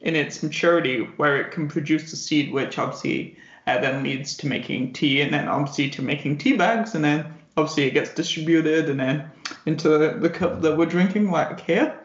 in 0.00 0.14
its 0.14 0.42
maturity 0.42 1.08
where 1.16 1.40
it 1.40 1.50
can 1.50 1.66
produce 1.66 2.12
a 2.12 2.16
seed, 2.16 2.52
which 2.52 2.78
obviously 2.78 3.36
uh, 3.66 3.78
then 3.78 4.02
leads 4.02 4.36
to 4.36 4.46
making 4.46 4.92
tea, 4.92 5.22
and 5.22 5.32
then 5.32 5.48
obviously 5.48 5.88
to 5.90 6.02
making 6.02 6.38
tea 6.38 6.56
bags, 6.56 6.94
and 6.94 7.04
then 7.04 7.32
obviously 7.56 7.84
it 7.84 7.94
gets 7.94 8.12
distributed 8.12 8.90
and 8.90 9.00
then 9.00 9.30
into 9.64 9.88
the 9.88 10.30
cup 10.30 10.60
that 10.60 10.76
we're 10.76 10.86
drinking, 10.86 11.30
like 11.30 11.60
here 11.60 11.98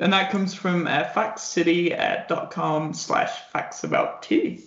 and 0.00 0.12
that 0.12 0.30
comes 0.30 0.54
from 0.54 0.86
uh, 0.86 1.04
factcity.com 1.04 2.94
slash 2.94 3.40
facts 3.52 3.84
about 3.84 4.22
tea. 4.22 4.64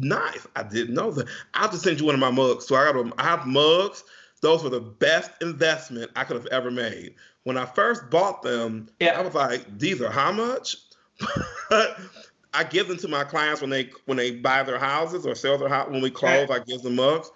Nice. 0.00 0.46
I 0.54 0.62
didn't 0.62 0.94
know 0.94 1.10
that. 1.12 1.26
I'll 1.54 1.70
just 1.70 1.84
send 1.84 2.00
you 2.00 2.06
one 2.06 2.14
of 2.14 2.20
my 2.20 2.30
mugs. 2.30 2.66
So 2.66 2.76
I 2.76 2.84
got 2.84 2.94
them. 2.94 3.14
I 3.18 3.24
have 3.24 3.46
mugs. 3.46 4.04
Those 4.42 4.62
were 4.62 4.70
the 4.70 4.80
best 4.80 5.30
investment 5.40 6.10
I 6.14 6.24
could 6.24 6.36
have 6.36 6.46
ever 6.46 6.70
made. 6.70 7.14
When 7.44 7.56
I 7.56 7.64
first 7.64 8.10
bought 8.10 8.42
them, 8.42 8.88
yeah. 9.00 9.18
I 9.18 9.22
was 9.22 9.34
like, 9.34 9.78
these 9.78 10.02
are 10.02 10.10
how 10.10 10.32
much? 10.32 10.76
I 11.70 12.64
give 12.68 12.88
them 12.88 12.98
to 12.98 13.08
my 13.08 13.24
clients 13.24 13.60
when 13.60 13.70
they 13.70 13.90
when 14.04 14.16
they 14.16 14.32
buy 14.32 14.62
their 14.62 14.78
houses 14.78 15.26
or 15.26 15.34
sell 15.34 15.56
their 15.56 15.68
house. 15.68 15.90
When 15.90 16.02
we 16.02 16.10
close. 16.10 16.50
I 16.50 16.58
give 16.58 16.82
them 16.82 16.96
mugs. 16.96 17.30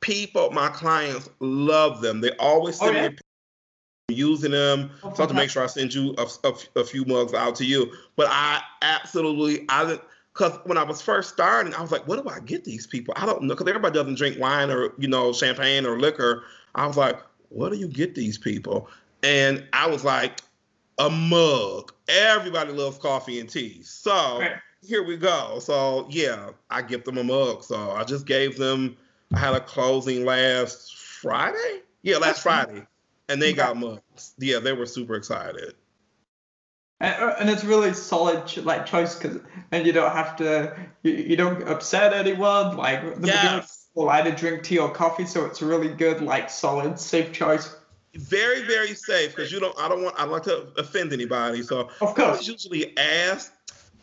People, 0.00 0.50
my 0.50 0.68
clients 0.68 1.30
love 1.40 2.02
them. 2.02 2.20
They 2.20 2.32
always 2.32 2.78
send 2.78 2.96
oh, 2.96 3.00
yeah? 3.00 3.08
me 3.08 3.16
using 4.08 4.50
them. 4.50 4.90
Oh, 5.02 5.12
so 5.14 5.22
I 5.22 5.22
have 5.22 5.28
to 5.28 5.34
make 5.34 5.50
sure 5.50 5.62
I 5.62 5.66
send 5.66 5.94
you 5.94 6.14
a, 6.18 6.26
a, 6.44 6.80
a, 6.80 6.84
few 6.84 7.04
mugs 7.06 7.32
out 7.32 7.54
to 7.56 7.64
you. 7.64 7.92
But 8.16 8.26
I 8.30 8.60
absolutely, 8.82 9.64
I 9.68 9.98
because 10.32 10.58
when 10.64 10.76
I 10.76 10.82
was 10.82 11.00
first 11.00 11.30
starting, 11.32 11.72
I 11.74 11.80
was 11.80 11.92
like, 11.92 12.06
what 12.06 12.22
do 12.22 12.28
I 12.28 12.40
get 12.40 12.64
these 12.64 12.86
people? 12.86 13.14
I 13.16 13.24
don't 13.24 13.42
know, 13.42 13.54
because 13.54 13.68
everybody 13.68 13.94
doesn't 13.94 14.16
drink 14.16 14.38
wine 14.38 14.70
or, 14.70 14.92
you 14.98 15.08
know, 15.08 15.32
champagne 15.32 15.86
or 15.86 15.98
liquor. 15.98 16.44
I 16.74 16.86
was 16.86 16.96
like, 16.96 17.18
what 17.50 17.70
do 17.70 17.78
you 17.78 17.88
get 17.88 18.14
these 18.14 18.36
people? 18.36 18.88
And 19.22 19.64
I 19.72 19.86
was 19.86 20.04
like, 20.04 20.40
a 20.98 21.08
mug. 21.08 21.92
Everybody 22.08 22.72
loves 22.72 22.98
coffee 22.98 23.40
and 23.40 23.48
tea. 23.48 23.82
So 23.82 24.40
right. 24.40 24.56
here 24.82 25.02
we 25.02 25.16
go. 25.16 25.58
So 25.60 26.06
yeah, 26.10 26.50
I 26.70 26.82
give 26.82 27.04
them 27.04 27.18
a 27.18 27.24
mug. 27.24 27.64
So 27.64 27.92
I 27.92 28.04
just 28.04 28.26
gave 28.26 28.58
them, 28.58 28.96
I 29.34 29.38
had 29.38 29.54
a 29.54 29.60
closing 29.60 30.24
last 30.24 30.96
Friday. 30.96 31.80
Yeah, 32.02 32.18
last 32.18 32.42
Friday, 32.42 32.86
and 33.28 33.40
they 33.40 33.52
got 33.52 33.76
mugs. 33.76 34.34
Yeah, 34.38 34.58
they 34.58 34.72
were 34.72 34.86
super 34.86 35.14
excited. 35.14 35.74
And, 37.00 37.22
uh, 37.22 37.34
and 37.40 37.50
it's 37.50 37.64
really 37.64 37.92
solid 37.92 38.56
like 38.64 38.86
choice 38.86 39.16
because 39.16 39.40
and 39.72 39.86
you 39.86 39.92
don't 39.92 40.12
have 40.12 40.36
to 40.36 40.76
you, 41.02 41.12
you 41.12 41.36
don't 41.36 41.66
upset 41.68 42.12
anyone. 42.12 42.76
Like 42.76 43.20
the 43.20 43.26
yes. 43.26 43.88
people 43.94 44.08
either 44.10 44.30
drink 44.30 44.62
tea 44.62 44.78
or 44.78 44.90
coffee 44.90 45.26
so 45.26 45.44
it's 45.44 45.60
a 45.60 45.66
really 45.66 45.88
good 45.88 46.22
like 46.22 46.48
solid 46.50 46.98
safe 46.98 47.32
choice. 47.32 47.74
Very 48.14 48.62
very 48.62 48.94
safe 48.94 49.34
because 49.34 49.50
you 49.50 49.58
don't 49.58 49.76
i 49.76 49.88
don't 49.88 50.04
want 50.04 50.14
i 50.16 50.24
like 50.24 50.44
to 50.44 50.68
offend 50.76 51.12
anybody 51.12 51.64
so 51.64 51.90
of 52.00 52.14
course. 52.14 52.46
usually 52.46 52.96
ask 52.96 53.52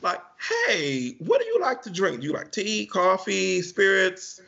like 0.02 0.20
hey 0.50 1.16
what 1.20 1.40
do 1.40 1.48
you 1.48 1.62
like 1.62 1.82
to 1.84 1.90
drink? 1.90 2.20
Do 2.20 2.28
you 2.28 2.34
like 2.34 2.52
tea 2.52 2.88
coffee 2.88 3.62
spirits 3.62 4.42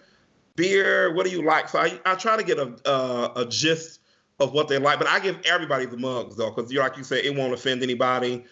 beer? 0.58 1.14
What 1.14 1.26
do 1.26 1.32
you 1.32 1.44
like? 1.44 1.70
So 1.70 1.80
i, 1.80 1.98
I 2.06 2.16
try 2.16 2.36
to 2.36 2.44
get 2.44 2.60
a, 2.60 2.76
a, 2.86 3.32
a 3.44 3.46
gist 3.46 4.02
of 4.44 4.54
what 4.54 4.68
they 4.68 4.78
like 4.78 5.00
but 5.00 5.08
i 5.08 5.20
give 5.20 5.40
everybody 5.46 5.86
the 5.86 5.98
mugs 5.98 6.36
though 6.36 6.52
because 6.52 6.72
you 6.72 6.80
like 6.80 6.98
you 6.98 7.04
said 7.04 7.24
it 7.24 7.36
won't 7.36 7.54
offend 7.54 7.82
anybody 7.82 8.44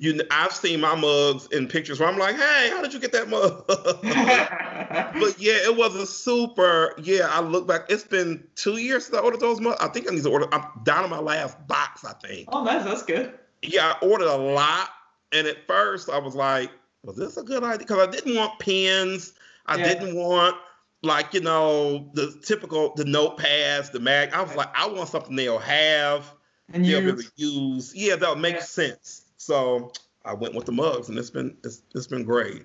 you 0.00 0.18
I've 0.30 0.52
seen 0.52 0.80
my 0.80 0.94
mugs 0.94 1.46
in 1.52 1.68
pictures 1.68 2.00
where 2.00 2.08
I'm 2.08 2.18
like, 2.18 2.34
hey, 2.34 2.70
how 2.70 2.80
did 2.80 2.94
you 2.94 2.98
get 2.98 3.12
that 3.12 3.28
mug? 3.28 3.66
but 3.68 5.38
yeah, 5.38 5.52
it 5.52 5.76
was 5.76 5.94
a 5.94 6.06
super. 6.06 6.94
Yeah, 7.02 7.28
I 7.30 7.40
look 7.40 7.68
back. 7.68 7.82
It's 7.90 8.02
been 8.02 8.42
two 8.54 8.78
years 8.78 9.04
since 9.04 9.18
I 9.18 9.20
ordered 9.20 9.40
those 9.40 9.60
mugs. 9.60 9.76
I 9.78 9.88
think 9.88 10.10
I 10.10 10.14
need 10.14 10.22
to 10.22 10.30
order. 10.30 10.48
I'm 10.52 10.64
down 10.84 11.02
to 11.02 11.08
my 11.08 11.20
last 11.20 11.58
box. 11.68 12.02
I 12.02 12.14
think. 12.14 12.48
Oh, 12.50 12.64
nice. 12.64 12.82
That's 12.82 13.02
good. 13.02 13.38
Yeah, 13.60 13.92
I 13.92 14.06
ordered 14.06 14.28
a 14.28 14.36
lot, 14.36 14.88
and 15.32 15.46
at 15.46 15.66
first 15.66 16.08
I 16.08 16.18
was 16.18 16.34
like, 16.34 16.70
was 17.04 17.16
this 17.16 17.36
a 17.36 17.42
good 17.42 17.62
idea? 17.62 17.80
Because 17.80 18.08
I 18.08 18.10
didn't 18.10 18.36
want 18.36 18.58
pens. 18.58 19.34
I 19.66 19.76
yeah. 19.76 19.84
didn't 19.86 20.16
want 20.16 20.56
like 21.02 21.34
you 21.34 21.40
know 21.40 22.10
the 22.14 22.38
typical 22.44 22.94
the 22.94 23.04
notepads, 23.04 23.90
the 23.92 24.00
mag. 24.00 24.32
I 24.32 24.42
was 24.42 24.54
like, 24.54 24.70
I 24.74 24.88
want 24.88 25.08
something 25.08 25.36
they'll 25.36 25.58
have. 25.58 26.32
And 26.72 26.84
they'll 26.84 27.02
use. 27.02 27.12
really 27.12 27.28
use. 27.36 27.94
Yeah, 27.94 28.16
that'll 28.16 28.36
make 28.36 28.56
yeah. 28.56 28.62
sense. 28.62 29.24
So 29.36 29.92
I 30.24 30.34
went 30.34 30.54
with 30.54 30.66
the 30.66 30.72
mugs, 30.72 31.08
and 31.08 31.18
it's 31.18 31.30
been 31.30 31.56
it's, 31.64 31.82
it's 31.94 32.06
been 32.06 32.24
great. 32.24 32.64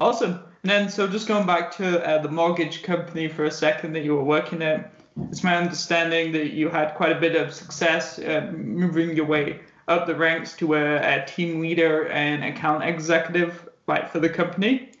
Awesome. 0.00 0.40
And 0.62 0.70
then, 0.70 0.88
so 0.88 1.06
just 1.06 1.28
going 1.28 1.46
back 1.46 1.70
to 1.76 2.04
uh, 2.04 2.20
the 2.20 2.28
mortgage 2.28 2.82
company 2.82 3.28
for 3.28 3.44
a 3.44 3.50
second 3.50 3.92
that 3.92 4.04
you 4.04 4.16
were 4.16 4.24
working 4.24 4.62
at, 4.62 4.92
it's 5.30 5.44
my 5.44 5.56
understanding 5.56 6.32
that 6.32 6.52
you 6.52 6.68
had 6.68 6.94
quite 6.94 7.12
a 7.12 7.20
bit 7.20 7.36
of 7.36 7.54
success 7.54 8.18
uh, 8.18 8.50
moving 8.52 9.14
your 9.14 9.26
way 9.26 9.60
up 9.88 10.06
the 10.06 10.14
ranks 10.14 10.56
to 10.56 10.74
a, 10.74 10.96
a, 10.96 11.24
team 11.26 11.60
leader 11.60 12.08
and 12.08 12.44
account 12.44 12.82
executive, 12.84 13.68
like 13.86 14.10
for 14.10 14.20
the 14.20 14.28
company. 14.28 14.91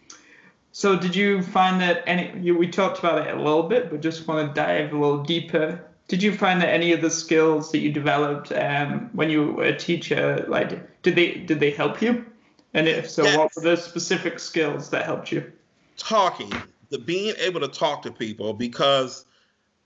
So, 0.72 0.98
did 0.98 1.14
you 1.14 1.42
find 1.42 1.80
that 1.80 2.02
any? 2.06 2.32
You, 2.40 2.56
we 2.56 2.66
talked 2.66 2.98
about 2.98 3.26
it 3.26 3.34
a 3.34 3.38
little 3.38 3.64
bit, 3.64 3.90
but 3.90 4.00
just 4.00 4.26
want 4.26 4.48
to 4.48 4.54
dive 4.54 4.92
a 4.92 4.98
little 4.98 5.22
deeper 5.22 5.84
did 6.12 6.22
you 6.22 6.36
find 6.36 6.60
that 6.60 6.68
any 6.68 6.92
of 6.92 7.00
the 7.00 7.08
skills 7.08 7.72
that 7.72 7.78
you 7.78 7.90
developed 7.90 8.52
um, 8.52 9.08
when 9.14 9.30
you 9.30 9.52
were 9.52 9.64
a 9.64 9.74
teacher, 9.74 10.44
like, 10.46 11.02
did 11.02 11.14
they 11.14 11.36
did 11.36 11.58
they 11.58 11.70
help 11.70 12.02
you? 12.02 12.26
And 12.74 12.86
if 12.86 13.08
so, 13.08 13.24
yes. 13.24 13.38
what 13.38 13.50
were 13.56 13.62
the 13.62 13.76
specific 13.76 14.38
skills 14.38 14.90
that 14.90 15.06
helped 15.06 15.32
you? 15.32 15.50
Talking, 15.96 16.52
the 16.90 16.98
being 16.98 17.34
able 17.38 17.60
to 17.60 17.68
talk 17.68 18.02
to 18.02 18.12
people, 18.12 18.52
because 18.52 19.24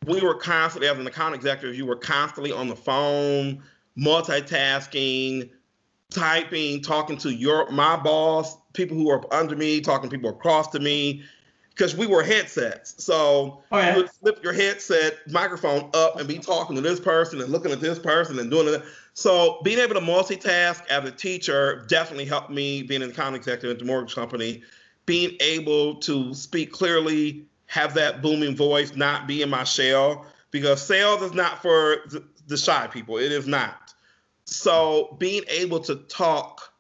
we 0.04 0.20
were 0.20 0.34
constantly, 0.34 0.88
as 0.88 0.98
an 0.98 1.06
account 1.06 1.36
executive, 1.36 1.76
you 1.76 1.86
were 1.86 1.94
constantly 1.94 2.50
on 2.50 2.66
the 2.66 2.76
phone, 2.76 3.62
multitasking, 3.96 5.50
typing, 6.10 6.82
talking 6.82 7.16
to 7.18 7.32
your 7.32 7.70
my 7.70 7.96
boss, 7.96 8.56
people 8.72 8.96
who 8.96 9.10
are 9.10 9.22
under 9.32 9.56
me, 9.56 9.80
talking 9.80 10.08
to 10.08 10.16
people 10.16 10.30
across 10.30 10.68
to 10.68 10.80
me, 10.80 11.22
because 11.70 11.94
we 11.94 12.06
were 12.06 12.22
headsets. 12.22 13.02
So 13.04 13.62
oh, 13.70 13.78
yeah. 13.78 13.90
you 13.90 14.02
would 14.02 14.10
flip 14.10 14.42
your 14.42 14.52
headset 14.52 15.18
microphone 15.30 15.90
up 15.94 16.18
and 16.18 16.26
be 16.26 16.38
talking 16.38 16.74
to 16.76 16.82
this 16.82 17.00
person 17.00 17.40
and 17.40 17.50
looking 17.50 17.70
at 17.70 17.80
this 17.80 17.98
person 17.98 18.38
and 18.38 18.50
doing 18.50 18.72
it. 18.72 18.82
So 19.14 19.60
being 19.62 19.78
able 19.78 19.94
to 19.94 20.00
multitask 20.00 20.86
as 20.88 21.04
a 21.08 21.10
teacher 21.10 21.84
definitely 21.88 22.24
helped 22.24 22.50
me 22.50 22.82
being 22.82 23.02
an 23.02 23.10
account 23.10 23.36
executive 23.36 23.72
at 23.72 23.78
the 23.78 23.84
mortgage 23.84 24.14
company. 24.14 24.62
Being 25.04 25.36
able 25.40 25.96
to 25.96 26.34
speak 26.34 26.72
clearly, 26.72 27.44
have 27.66 27.94
that 27.94 28.22
booming 28.22 28.56
voice, 28.56 28.96
not 28.96 29.26
be 29.26 29.42
in 29.42 29.50
my 29.50 29.64
shell, 29.64 30.26
because 30.50 30.82
sales 30.82 31.22
is 31.22 31.32
not 31.32 31.62
for 31.62 31.98
the 32.46 32.56
shy 32.56 32.86
people. 32.88 33.18
It 33.18 33.32
is 33.32 33.46
not. 33.46 33.85
So 34.46 35.16
being 35.18 35.42
able 35.48 35.80
to 35.80 35.96
talk 35.96 36.72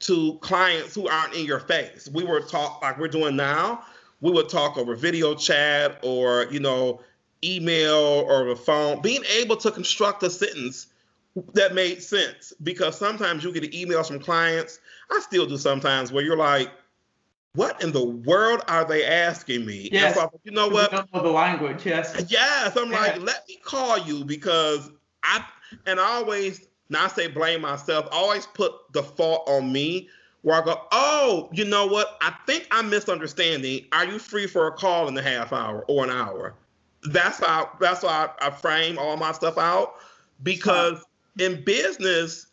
to 0.00 0.34
clients 0.40 0.94
who 0.94 1.08
aren't 1.08 1.34
in 1.34 1.46
your 1.46 1.60
face. 1.60 2.08
We 2.12 2.24
were 2.24 2.40
talk 2.40 2.82
like 2.82 2.98
we're 2.98 3.08
doing 3.08 3.36
now 3.36 3.84
we 4.24 4.32
would 4.32 4.48
talk 4.48 4.78
over 4.78 4.96
video 4.96 5.34
chat 5.34 5.98
or 6.02 6.46
you 6.50 6.58
know 6.58 7.00
email 7.44 8.24
or 8.26 8.46
the 8.46 8.56
phone 8.56 9.02
being 9.02 9.22
able 9.36 9.56
to 9.56 9.70
construct 9.70 10.22
a 10.22 10.30
sentence 10.30 10.86
that 11.52 11.74
made 11.74 12.02
sense 12.02 12.54
because 12.62 12.96
sometimes 12.96 13.44
you 13.44 13.52
get 13.52 13.70
emails 13.72 14.08
from 14.08 14.18
clients 14.18 14.80
i 15.10 15.20
still 15.20 15.46
do 15.46 15.58
sometimes 15.58 16.10
where 16.10 16.24
you're 16.24 16.38
like 16.38 16.70
what 17.54 17.82
in 17.82 17.92
the 17.92 18.04
world 18.04 18.62
are 18.66 18.84
they 18.84 19.04
asking 19.04 19.66
me 19.66 19.90
yes. 19.92 20.14
So, 20.14 20.30
you 20.42 20.52
know 20.52 20.68
what 20.68 20.90
know 20.90 21.22
the 21.22 21.28
language 21.28 21.84
yes 21.84 22.24
yes 22.28 22.74
i'm 22.76 22.90
yeah. 22.90 22.98
like 22.98 23.20
let 23.20 23.46
me 23.46 23.56
call 23.62 23.98
you 23.98 24.24
because 24.24 24.90
i 25.22 25.44
and 25.86 25.98
I 25.98 26.04
always 26.04 26.68
not 26.94 27.14
say 27.14 27.26
blame 27.26 27.60
myself 27.60 28.06
always 28.10 28.46
put 28.46 28.72
the 28.92 29.02
fault 29.02 29.46
on 29.48 29.70
me 29.72 30.08
where 30.42 30.60
I 30.60 30.64
go, 30.64 30.80
oh, 30.92 31.48
you 31.52 31.64
know 31.64 31.86
what? 31.86 32.18
I 32.20 32.32
think 32.46 32.68
I'm 32.70 32.90
misunderstanding. 32.90 33.86
Are 33.92 34.04
you 34.04 34.18
free 34.18 34.46
for 34.46 34.66
a 34.68 34.72
call 34.72 35.08
in 35.08 35.16
a 35.16 35.22
half 35.22 35.52
hour 35.52 35.84
or 35.88 36.04
an 36.04 36.10
hour? 36.10 36.54
That's 37.02 37.44
how 37.44 37.70
that's 37.80 38.02
why 38.02 38.28
I, 38.40 38.46
I 38.46 38.50
frame 38.50 38.98
all 38.98 39.16
my 39.16 39.32
stuff 39.32 39.58
out 39.58 39.96
because 40.42 41.04
in 41.38 41.64
business, 41.64 42.46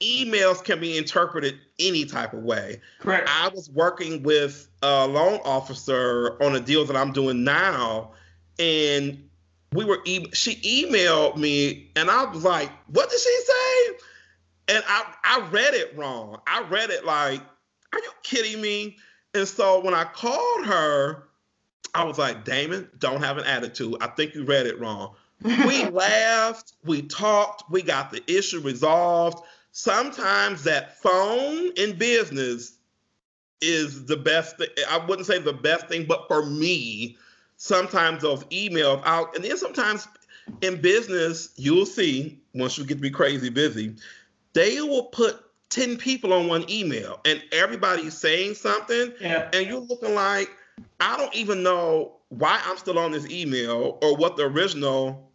emails 0.00 0.64
can 0.64 0.80
be 0.80 0.96
interpreted 0.96 1.58
any 1.78 2.04
type 2.04 2.32
of 2.32 2.42
way. 2.42 2.80
Correct. 3.00 3.28
I 3.30 3.48
was 3.48 3.68
working 3.70 4.22
with 4.22 4.68
a 4.82 5.06
loan 5.06 5.40
officer 5.44 6.42
on 6.42 6.56
a 6.56 6.60
deal 6.60 6.84
that 6.86 6.96
I'm 6.96 7.12
doing 7.12 7.44
now, 7.44 8.12
and 8.58 9.29
we 9.72 9.84
were 9.84 10.00
e- 10.04 10.30
she 10.32 10.56
emailed 10.86 11.36
me, 11.36 11.90
and 11.96 12.10
I 12.10 12.24
was 12.24 12.44
like, 12.44 12.70
"What 12.88 13.10
did 13.10 13.20
she 13.20 13.40
say?" 13.46 13.96
and 14.70 14.84
I 14.86 15.04
I 15.24 15.48
read 15.50 15.74
it 15.74 15.96
wrong. 15.96 16.40
I 16.46 16.62
read 16.62 16.90
it 16.90 17.04
like, 17.04 17.40
are 17.92 17.98
you 17.98 18.10
kidding 18.22 18.60
me? 18.60 18.96
And 19.34 19.46
so 19.46 19.80
when 19.80 19.94
I 19.94 20.04
called 20.04 20.66
her, 20.66 21.24
I 21.94 22.04
was 22.04 22.18
like, 22.18 22.44
Damon, 22.44 22.88
don't 22.98 23.22
have 23.22 23.36
an 23.36 23.44
attitude. 23.44 23.96
I 24.00 24.06
think 24.08 24.34
you 24.34 24.44
read 24.44 24.66
it 24.66 24.80
wrong. 24.80 25.14
We 25.42 25.84
laughed, 25.90 26.74
we 26.84 27.02
talked, 27.02 27.70
we 27.70 27.82
got 27.82 28.10
the 28.10 28.22
issue 28.30 28.60
resolved. 28.60 29.44
Sometimes 29.72 30.64
that 30.64 31.00
phone 31.00 31.72
in 31.76 31.96
business 31.96 32.78
is 33.60 34.06
the 34.06 34.16
best 34.16 34.56
thing. 34.56 34.68
I 34.88 34.98
wouldn't 34.98 35.26
say 35.26 35.38
the 35.38 35.52
best 35.52 35.88
thing, 35.88 36.06
but 36.06 36.26
for 36.28 36.46
me, 36.46 37.16
sometimes 37.60 38.22
those 38.22 38.42
emails 38.44 39.02
out, 39.04 39.36
and 39.36 39.44
then 39.44 39.56
sometimes 39.56 40.08
in 40.62 40.80
business, 40.80 41.50
you'll 41.56 41.84
see 41.84 42.40
once 42.54 42.78
you 42.78 42.84
get 42.84 42.94
to 42.94 43.00
be 43.00 43.10
crazy 43.10 43.50
busy, 43.50 43.94
they 44.54 44.80
will 44.80 45.04
put 45.04 45.44
10 45.68 45.98
people 45.98 46.32
on 46.32 46.48
one 46.48 46.68
email 46.70 47.20
and 47.24 47.40
everybody's 47.52 48.16
saying 48.16 48.54
something 48.54 49.12
yeah. 49.20 49.48
and 49.52 49.68
you're 49.68 49.78
looking 49.78 50.16
like 50.16 50.50
i 50.98 51.16
don't 51.16 51.32
even 51.32 51.62
know 51.62 52.16
why 52.30 52.60
i'm 52.64 52.76
still 52.76 52.98
on 52.98 53.12
this 53.12 53.30
email 53.30 53.96
or 54.02 54.16
what 54.16 54.36
the 54.36 54.42
original 54.42 55.29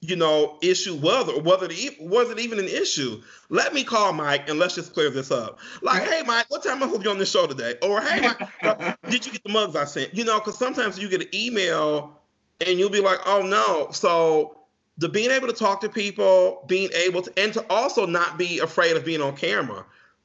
you 0.00 0.14
know 0.14 0.58
issue 0.62 0.94
was 0.94 1.28
or 1.28 1.40
whether 1.40 1.66
it 1.68 2.00
was 2.00 2.30
it 2.30 2.38
even 2.38 2.58
an 2.58 2.68
issue. 2.68 3.20
Let 3.48 3.74
me 3.74 3.84
call 3.84 4.12
mike 4.12 4.48
and 4.48 4.58
let's 4.58 4.74
just 4.74 4.92
clear 4.92 5.10
this 5.10 5.30
up. 5.30 5.58
Like 5.82 6.02
hey 6.02 6.22
mike 6.26 6.46
what 6.48 6.62
time 6.62 6.82
i 6.82 6.86
hope 6.86 7.04
you 7.04 7.10
on 7.10 7.18
this 7.18 7.30
show 7.30 7.46
today? 7.46 7.74
Or 7.82 8.00
hey 8.00 8.20
mike 8.20 8.48
uh, 8.62 8.94
did 9.10 9.26
you 9.26 9.32
get 9.32 9.42
the 9.42 9.50
mugs 9.50 9.74
i 9.74 9.84
sent? 9.84 10.14
You 10.14 10.24
know 10.24 10.38
because 10.38 10.58
sometimes 10.58 10.98
you 10.98 11.08
get 11.08 11.22
an 11.22 11.34
email 11.34 12.18
and 12.64 12.78
you'll 12.78 12.90
be 12.90 13.00
like 13.00 13.18
oh 13.26 13.42
no. 13.42 13.90
So 13.92 14.58
the 14.98 15.08
being 15.08 15.30
able 15.30 15.46
to 15.46 15.52
talk 15.52 15.80
to 15.80 15.88
people, 15.88 16.64
being 16.66 16.90
able 16.92 17.22
to, 17.22 17.32
and 17.36 17.52
to 17.54 17.64
also 17.70 18.04
not 18.04 18.36
be 18.36 18.58
afraid 18.58 18.96
of 18.96 19.04
being 19.04 19.22
on 19.22 19.36
camera 19.36 19.84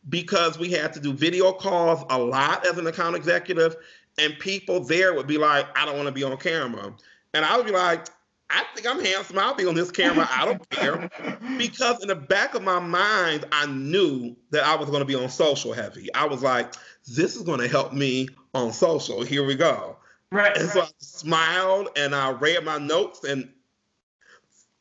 because 0.09 0.57
we 0.57 0.71
had 0.71 0.93
to 0.93 0.99
do 0.99 1.13
video 1.13 1.53
calls 1.53 2.03
a 2.09 2.17
lot 2.17 2.65
as 2.67 2.77
an 2.77 2.87
account 2.87 3.15
executive, 3.15 3.75
and 4.17 4.37
people 4.39 4.83
there 4.83 5.13
would 5.13 5.27
be 5.27 5.37
like, 5.37 5.65
I 5.77 5.85
don't 5.85 5.95
want 5.95 6.07
to 6.07 6.11
be 6.11 6.23
on 6.23 6.35
camera. 6.37 6.93
And 7.33 7.45
I 7.45 7.55
would 7.55 7.65
be 7.65 7.71
like, 7.71 8.07
I 8.49 8.63
think 8.75 8.87
I'm 8.87 9.03
handsome. 9.03 9.39
I'll 9.39 9.55
be 9.55 9.65
on 9.65 9.75
this 9.75 9.91
camera. 9.91 10.27
I 10.29 10.45
don't 10.45 10.69
care. 10.71 11.09
Because 11.57 12.01
in 12.01 12.07
the 12.07 12.15
back 12.15 12.53
of 12.53 12.61
my 12.61 12.79
mind, 12.79 13.45
I 13.51 13.65
knew 13.65 14.35
that 14.51 14.63
I 14.63 14.75
was 14.75 14.89
going 14.89 15.01
to 15.01 15.05
be 15.05 15.15
on 15.15 15.29
social 15.29 15.73
heavy. 15.73 16.13
I 16.13 16.25
was 16.25 16.43
like, 16.43 16.73
this 17.07 17.35
is 17.35 17.41
going 17.43 17.59
to 17.59 17.67
help 17.67 17.93
me 17.93 18.29
on 18.53 18.71
social. 18.71 19.23
Here 19.23 19.45
we 19.45 19.55
go. 19.55 19.97
Right. 20.31 20.55
And 20.57 20.69
so 20.69 20.81
I 20.81 20.89
smiled 20.97 21.89
and 21.95 22.15
I 22.15 22.31
read 22.31 22.63
my 22.63 22.77
notes 22.77 23.23
and 23.23 23.49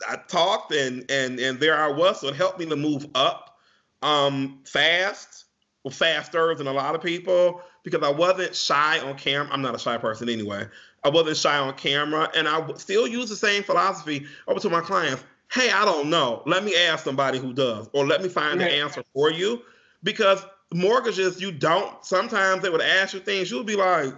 I 0.09 0.17
talked 0.17 0.73
and 0.73 1.09
and 1.11 1.39
and 1.39 1.61
there 1.61 1.79
I 1.79 1.89
was. 1.89 2.21
So 2.21 2.29
it 2.29 2.37
helped 2.37 2.59
me 2.59 2.67
to 2.67 2.77
move 2.77 3.07
up 3.15 3.59
um 4.01 4.61
fast, 4.67 5.45
faster 5.91 6.55
than 6.55 6.67
a 6.67 6.73
lot 6.73 6.95
of 6.95 7.03
people 7.03 7.61
because 7.85 8.03
I 8.03 8.11
wasn't 8.11 8.55
shy 8.55 9.01
on 9.01 9.17
camera. 9.17 9.53
I'm 9.53 9.63
not 9.63 9.75
a 9.75 9.79
shy 9.79 9.97
person 9.99 10.29
anyway. 10.29 10.67
I 11.05 11.11
wasn't 11.11 11.37
shy 11.37 11.59
on 11.59 11.75
camera, 11.75 12.31
and 12.35 12.49
I 12.49 12.65
still 12.77 13.07
use 13.07 13.29
the 13.29 13.37
same 13.37 13.63
philosophy 13.63 14.27
over 14.47 14.61
to 14.61 14.71
my 14.71 14.81
clients. 14.81 15.25
Hey, 15.51 15.71
I 15.71 15.85
don't 15.85 16.09
know. 16.09 16.43
Let 16.47 16.65
me 16.65 16.75
ask 16.77 17.05
somebody 17.05 17.39
who 17.39 17.53
does, 17.53 17.89
or 17.93 18.07
let 18.07 18.23
me 18.23 18.29
find 18.29 18.61
the 18.61 18.71
answer 18.71 19.03
for 19.13 19.31
you. 19.31 19.63
Because 20.03 20.45
mortgages, 20.73 21.41
you 21.41 21.53
don't. 21.53 22.05
Sometimes 22.05 22.63
they 22.63 22.71
would 22.71 22.81
ask 22.81 23.15
you 23.15 23.21
things. 23.21 23.51
You'll 23.51 23.65
be 23.65 23.77
like, 23.77 24.15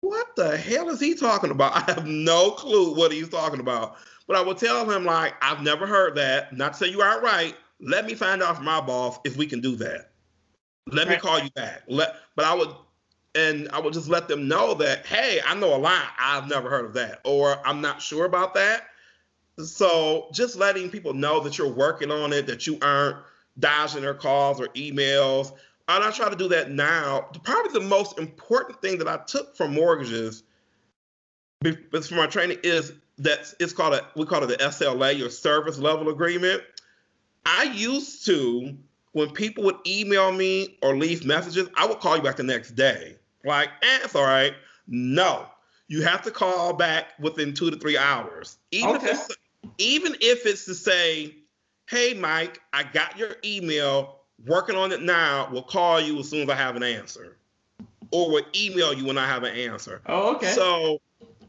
"What 0.00 0.36
the 0.36 0.56
hell 0.56 0.88
is 0.90 1.00
he 1.00 1.14
talking 1.14 1.50
about?" 1.50 1.76
I 1.88 1.92
have 1.92 2.06
no 2.06 2.52
clue 2.52 2.94
what 2.94 3.12
he's 3.12 3.28
talking 3.28 3.60
about. 3.60 3.96
But 4.28 4.36
I 4.36 4.42
would 4.42 4.58
tell 4.58 4.88
him 4.88 5.04
like, 5.04 5.34
"I've 5.42 5.62
never 5.62 5.86
heard 5.86 6.14
that. 6.16 6.56
Not 6.56 6.74
to 6.74 6.78
say 6.78 6.86
you 6.88 7.00
aren't 7.00 7.22
right. 7.22 7.56
Let 7.80 8.06
me 8.06 8.14
find 8.14 8.42
out 8.42 8.56
from 8.56 8.64
my 8.66 8.80
boss 8.80 9.18
if 9.24 9.36
we 9.36 9.46
can 9.46 9.60
do 9.60 9.74
that. 9.76 10.12
Let 10.86 11.08
right. 11.08 11.16
me 11.16 11.20
call 11.20 11.40
you 11.40 11.50
back. 11.50 11.82
Let." 11.88 12.16
But 12.36 12.44
I 12.44 12.54
would 12.54 12.72
and 13.34 13.68
I 13.70 13.80
would 13.80 13.94
just 13.94 14.08
let 14.08 14.28
them 14.28 14.46
know 14.48 14.74
that, 14.74 15.06
hey, 15.06 15.40
I 15.46 15.54
know 15.54 15.74
a 15.74 15.78
lot. 15.78 16.04
I've 16.18 16.48
never 16.48 16.68
heard 16.68 16.84
of 16.84 16.92
that, 16.94 17.20
or 17.24 17.66
I'm 17.66 17.80
not 17.80 18.02
sure 18.02 18.24
about 18.24 18.54
that. 18.54 18.88
So 19.58 20.28
just 20.32 20.56
letting 20.56 20.90
people 20.90 21.14
know 21.14 21.40
that 21.40 21.58
you're 21.58 21.72
working 21.72 22.10
on 22.10 22.32
it, 22.32 22.46
that 22.46 22.66
you 22.66 22.78
aren't 22.82 23.16
dodging 23.58 24.02
their 24.02 24.14
calls 24.14 24.60
or 24.60 24.68
emails. 24.68 25.52
And 25.88 26.02
I 26.02 26.10
try 26.10 26.28
to 26.28 26.36
do 26.36 26.48
that 26.48 26.70
now. 26.70 27.28
Probably 27.42 27.72
the 27.72 27.86
most 27.86 28.18
important 28.18 28.80
thing 28.80 28.98
that 28.98 29.08
I 29.08 29.18
took 29.18 29.56
from 29.56 29.74
mortgages 29.74 30.42
from 31.62 32.16
my 32.16 32.26
training 32.26 32.58
is 32.62 32.92
that 33.18 33.54
it's 33.60 33.72
called 33.72 33.94
a 33.94 34.06
we 34.16 34.26
call 34.26 34.42
it 34.42 34.46
the 34.46 34.56
SLA, 34.56 35.16
your 35.16 35.30
service 35.30 35.78
level 35.78 36.08
agreement. 36.08 36.62
I 37.44 37.64
used 37.64 38.24
to 38.26 38.76
when 39.12 39.30
people 39.30 39.64
would 39.64 39.76
email 39.86 40.32
me 40.32 40.78
or 40.82 40.96
leave 40.96 41.24
messages, 41.24 41.68
I 41.76 41.86
would 41.86 42.00
call 42.00 42.16
you 42.16 42.22
back 42.22 42.36
the 42.36 42.42
next 42.42 42.72
day. 42.72 43.16
Like, 43.44 43.68
eh, 43.82 43.98
it's 44.04 44.14
all 44.14 44.24
right. 44.24 44.54
No, 44.86 45.46
you 45.88 46.02
have 46.02 46.22
to 46.22 46.30
call 46.30 46.72
back 46.72 47.12
within 47.18 47.54
two 47.54 47.70
to 47.70 47.76
three 47.76 47.96
hours. 47.96 48.58
Even 48.70 48.96
okay. 48.96 49.06
if 49.06 49.12
it's 49.12 49.36
even 49.78 50.16
if 50.20 50.46
it's 50.46 50.64
to 50.66 50.74
say, 50.74 51.34
hey 51.88 52.14
Mike, 52.14 52.60
I 52.72 52.82
got 52.82 53.16
your 53.18 53.36
email, 53.44 54.20
working 54.46 54.76
on 54.76 54.92
it 54.92 55.02
now. 55.02 55.48
We'll 55.52 55.62
call 55.62 56.00
you 56.00 56.18
as 56.18 56.28
soon 56.28 56.42
as 56.42 56.48
I 56.48 56.54
have 56.54 56.76
an 56.76 56.82
answer. 56.82 57.36
Or 58.10 58.30
we'll 58.30 58.44
email 58.54 58.92
you 58.92 59.06
when 59.06 59.18
I 59.18 59.26
have 59.26 59.42
an 59.42 59.54
answer. 59.54 60.02
Oh, 60.06 60.34
okay. 60.36 60.48
So 60.48 61.00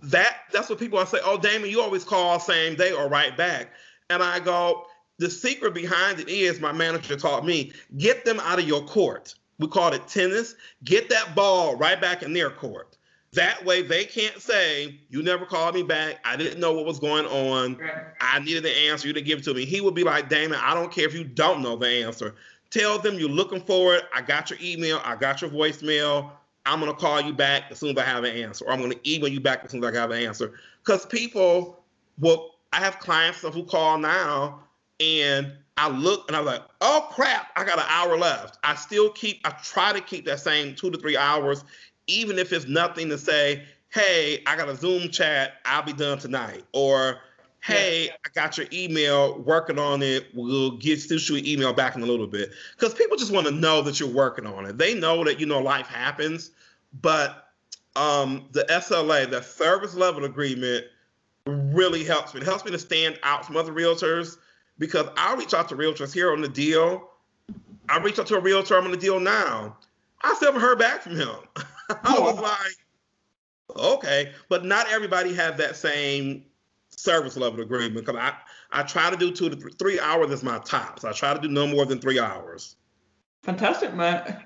that 0.03 0.37
that's 0.51 0.69
what 0.69 0.79
people 0.79 0.99
are 0.99 1.05
say, 1.05 1.19
oh 1.23 1.37
Damon, 1.37 1.69
you 1.69 1.81
always 1.81 2.03
call 2.03 2.39
same 2.39 2.75
day 2.75 2.91
or 2.91 3.07
right 3.07 3.35
back. 3.35 3.71
And 4.09 4.21
I 4.21 4.39
go, 4.39 4.85
the 5.17 5.29
secret 5.29 5.73
behind 5.73 6.19
it 6.19 6.27
is 6.27 6.59
my 6.59 6.71
manager 6.71 7.15
taught 7.15 7.45
me, 7.45 7.71
get 7.97 8.25
them 8.25 8.39
out 8.41 8.59
of 8.59 8.67
your 8.67 8.83
court 8.83 9.35
we 9.59 9.67
called 9.67 9.93
it 9.93 10.07
tennis. 10.07 10.55
Get 10.83 11.09
that 11.09 11.35
ball 11.35 11.75
right 11.75 11.99
back 11.99 12.23
in 12.23 12.33
their 12.33 12.49
court. 12.49 12.97
That 13.33 13.65
way 13.65 13.81
they 13.81 14.05
can't 14.05 14.39
say, 14.39 14.99
You 15.09 15.23
never 15.23 15.45
called 15.45 15.73
me 15.73 15.83
back. 15.83 16.19
I 16.23 16.35
didn't 16.35 16.59
know 16.59 16.73
what 16.73 16.85
was 16.85 16.99
going 16.99 17.25
on. 17.25 17.79
I 18.21 18.39
needed 18.39 18.63
the 18.63 18.77
answer. 18.89 19.07
You 19.07 19.13
didn't 19.13 19.25
give 19.25 19.39
it 19.39 19.45
to 19.45 19.53
me. 19.53 19.65
He 19.65 19.81
would 19.81 19.95
be 19.95 20.03
like, 20.03 20.29
Damon, 20.29 20.59
I 20.61 20.73
don't 20.73 20.91
care 20.91 21.05
if 21.05 21.15
you 21.15 21.23
don't 21.23 21.61
know 21.61 21.75
the 21.75 21.87
answer. 21.87 22.35
Tell 22.69 22.99
them 22.99 23.19
you're 23.19 23.29
looking 23.29 23.61
for 23.61 23.95
it. 23.95 24.05
I 24.13 24.21
got 24.21 24.49
your 24.49 24.59
email. 24.61 25.01
I 25.03 25.15
got 25.15 25.41
your 25.41 25.49
voicemail. 25.49 26.31
I'm 26.65 26.79
going 26.79 26.91
to 26.91 26.97
call 26.97 27.21
you 27.21 27.33
back 27.33 27.63
as 27.71 27.79
soon 27.79 27.91
as 27.91 27.97
I 27.97 28.05
have 28.05 28.23
an 28.23 28.35
answer. 28.35 28.65
Or 28.65 28.71
I'm 28.71 28.79
going 28.79 28.91
to 28.91 29.11
email 29.11 29.29
you 29.29 29.39
back 29.39 29.63
as 29.63 29.71
soon 29.71 29.83
as 29.83 29.95
I 29.95 29.99
have 29.99 30.11
an 30.11 30.23
answer. 30.23 30.53
Because 30.83 31.05
people 31.05 31.83
will, 32.19 32.51
I 32.71 32.79
have 32.79 32.99
clients 32.99 33.41
who 33.41 33.63
call 33.63 33.97
now 33.97 34.59
and 34.99 35.53
I 35.77 35.89
look 35.89 36.25
and 36.27 36.37
I'm 36.37 36.45
like, 36.45 36.61
oh 36.81 37.07
crap, 37.11 37.47
I 37.55 37.63
got 37.63 37.79
an 37.79 37.85
hour 37.87 38.17
left. 38.17 38.59
I 38.63 38.75
still 38.75 39.09
keep, 39.09 39.41
I 39.45 39.51
try 39.63 39.91
to 39.93 40.01
keep 40.01 40.25
that 40.25 40.39
same 40.39 40.75
two 40.75 40.91
to 40.91 40.97
three 40.97 41.17
hours, 41.17 41.63
even 42.07 42.37
if 42.37 42.53
it's 42.53 42.67
nothing 42.67 43.09
to 43.09 43.17
say, 43.17 43.63
hey, 43.89 44.41
I 44.45 44.55
got 44.55 44.69
a 44.69 44.75
Zoom 44.75 45.09
chat, 45.09 45.55
I'll 45.65 45.83
be 45.83 45.93
done 45.93 46.19
tonight. 46.19 46.63
Or, 46.73 47.19
hey. 47.61 48.09
I 48.09 48.29
got 48.33 48.57
your 48.57 48.67
email, 48.71 49.39
working 49.39 49.79
on 49.79 50.01
it. 50.03 50.27
We'll 50.33 50.77
get 50.77 50.99
shoot 50.99 51.47
email 51.47 51.73
back 51.73 51.95
in 51.95 52.01
a 52.01 52.05
little 52.05 52.27
bit. 52.27 52.51
Because 52.77 52.93
people 52.93 53.17
just 53.17 53.31
want 53.31 53.47
to 53.47 53.53
know 53.53 53.81
that 53.81 53.99
you're 53.99 54.09
working 54.09 54.45
on 54.45 54.65
it. 54.65 54.77
They 54.77 54.93
know 54.93 55.23
that, 55.23 55.39
you 55.39 55.45
know, 55.45 55.59
life 55.59 55.87
happens, 55.87 56.51
but 57.01 57.49
um, 57.95 58.47
the 58.51 58.63
SLA, 58.69 59.29
the 59.29 59.41
service 59.41 59.95
level 59.95 60.25
agreement, 60.25 60.85
really 61.45 62.03
helps 62.03 62.33
me. 62.33 62.41
It 62.41 62.45
helps 62.45 62.63
me 62.63 62.71
to 62.71 62.79
stand 62.79 63.19
out 63.23 63.45
from 63.45 63.57
other 63.57 63.73
realtors 63.73 64.37
because 64.77 65.07
I 65.17 65.35
reach 65.35 65.53
out 65.53 65.69
to 65.69 65.75
realtors 65.75 66.13
here 66.13 66.31
on 66.31 66.41
the 66.41 66.47
deal. 66.47 67.09
I 67.89 67.99
reach 67.99 68.19
out 68.19 68.27
to 68.27 68.35
a 68.35 68.39
realtor 68.39 68.77
I'm 68.77 68.85
on 68.85 68.91
the 68.91 68.97
deal 68.97 69.19
now. 69.19 69.77
I 70.21 70.33
still 70.35 70.47
haven't 70.47 70.61
heard 70.61 70.79
back 70.79 71.01
from 71.01 71.15
him. 71.15 71.35
I 72.03 72.19
was 72.19 72.39
like, 72.39 73.77
okay, 73.77 74.31
but 74.49 74.65
not 74.65 74.89
everybody 74.89 75.33
has 75.33 75.57
that 75.57 75.75
same 75.75 76.45
service 76.89 77.35
level 77.35 77.61
agreement 77.61 78.05
because 78.05 78.15
I, 78.15 78.33
I 78.71 78.83
try 78.83 79.09
to 79.09 79.17
do 79.17 79.31
two 79.31 79.49
to 79.49 79.55
three, 79.55 79.71
three 79.77 79.99
hours 79.99 80.31
is 80.31 80.43
my 80.43 80.59
top. 80.59 80.99
So 80.99 81.09
I 81.09 81.11
try 81.11 81.33
to 81.33 81.39
do 81.39 81.47
no 81.47 81.67
more 81.67 81.85
than 81.85 81.99
three 81.99 82.19
hours. 82.19 82.75
Fantastic, 83.43 83.93
man. 83.93 84.43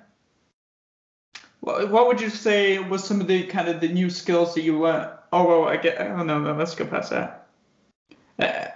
What, 1.60 1.92
what 1.92 2.08
would 2.08 2.20
you 2.20 2.30
say 2.30 2.80
was 2.80 3.04
some 3.04 3.22
of 3.22 3.28
the 3.28 3.44
kind 3.44 3.68
of 3.68 3.82
the 3.82 3.88
new 3.88 4.10
skills 4.10 4.56
that 4.56 4.62
you 4.62 4.80
were? 4.80 5.18
Oh, 5.32 5.46
well, 5.46 5.68
I 5.68 5.78
get. 5.78 6.00
Oh 6.00 6.24
no, 6.24 6.40
no, 6.40 6.54
let's 6.54 6.74
go 6.74 6.86
past 6.86 7.10
that. 7.12 7.48
Uh, 8.40 8.68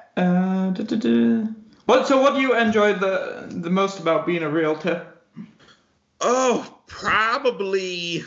uh, 0.79 0.83
da, 0.83 0.95
da, 0.95 0.95
da. 0.97 1.47
What? 1.85 2.07
So, 2.07 2.21
what 2.21 2.35
do 2.35 2.41
you 2.41 2.55
enjoy 2.55 2.93
the 2.93 3.47
the 3.49 3.69
most 3.69 3.99
about 3.99 4.25
being 4.25 4.43
a 4.43 4.49
realtor? 4.49 5.05
Oh, 6.21 6.79
probably 6.87 8.23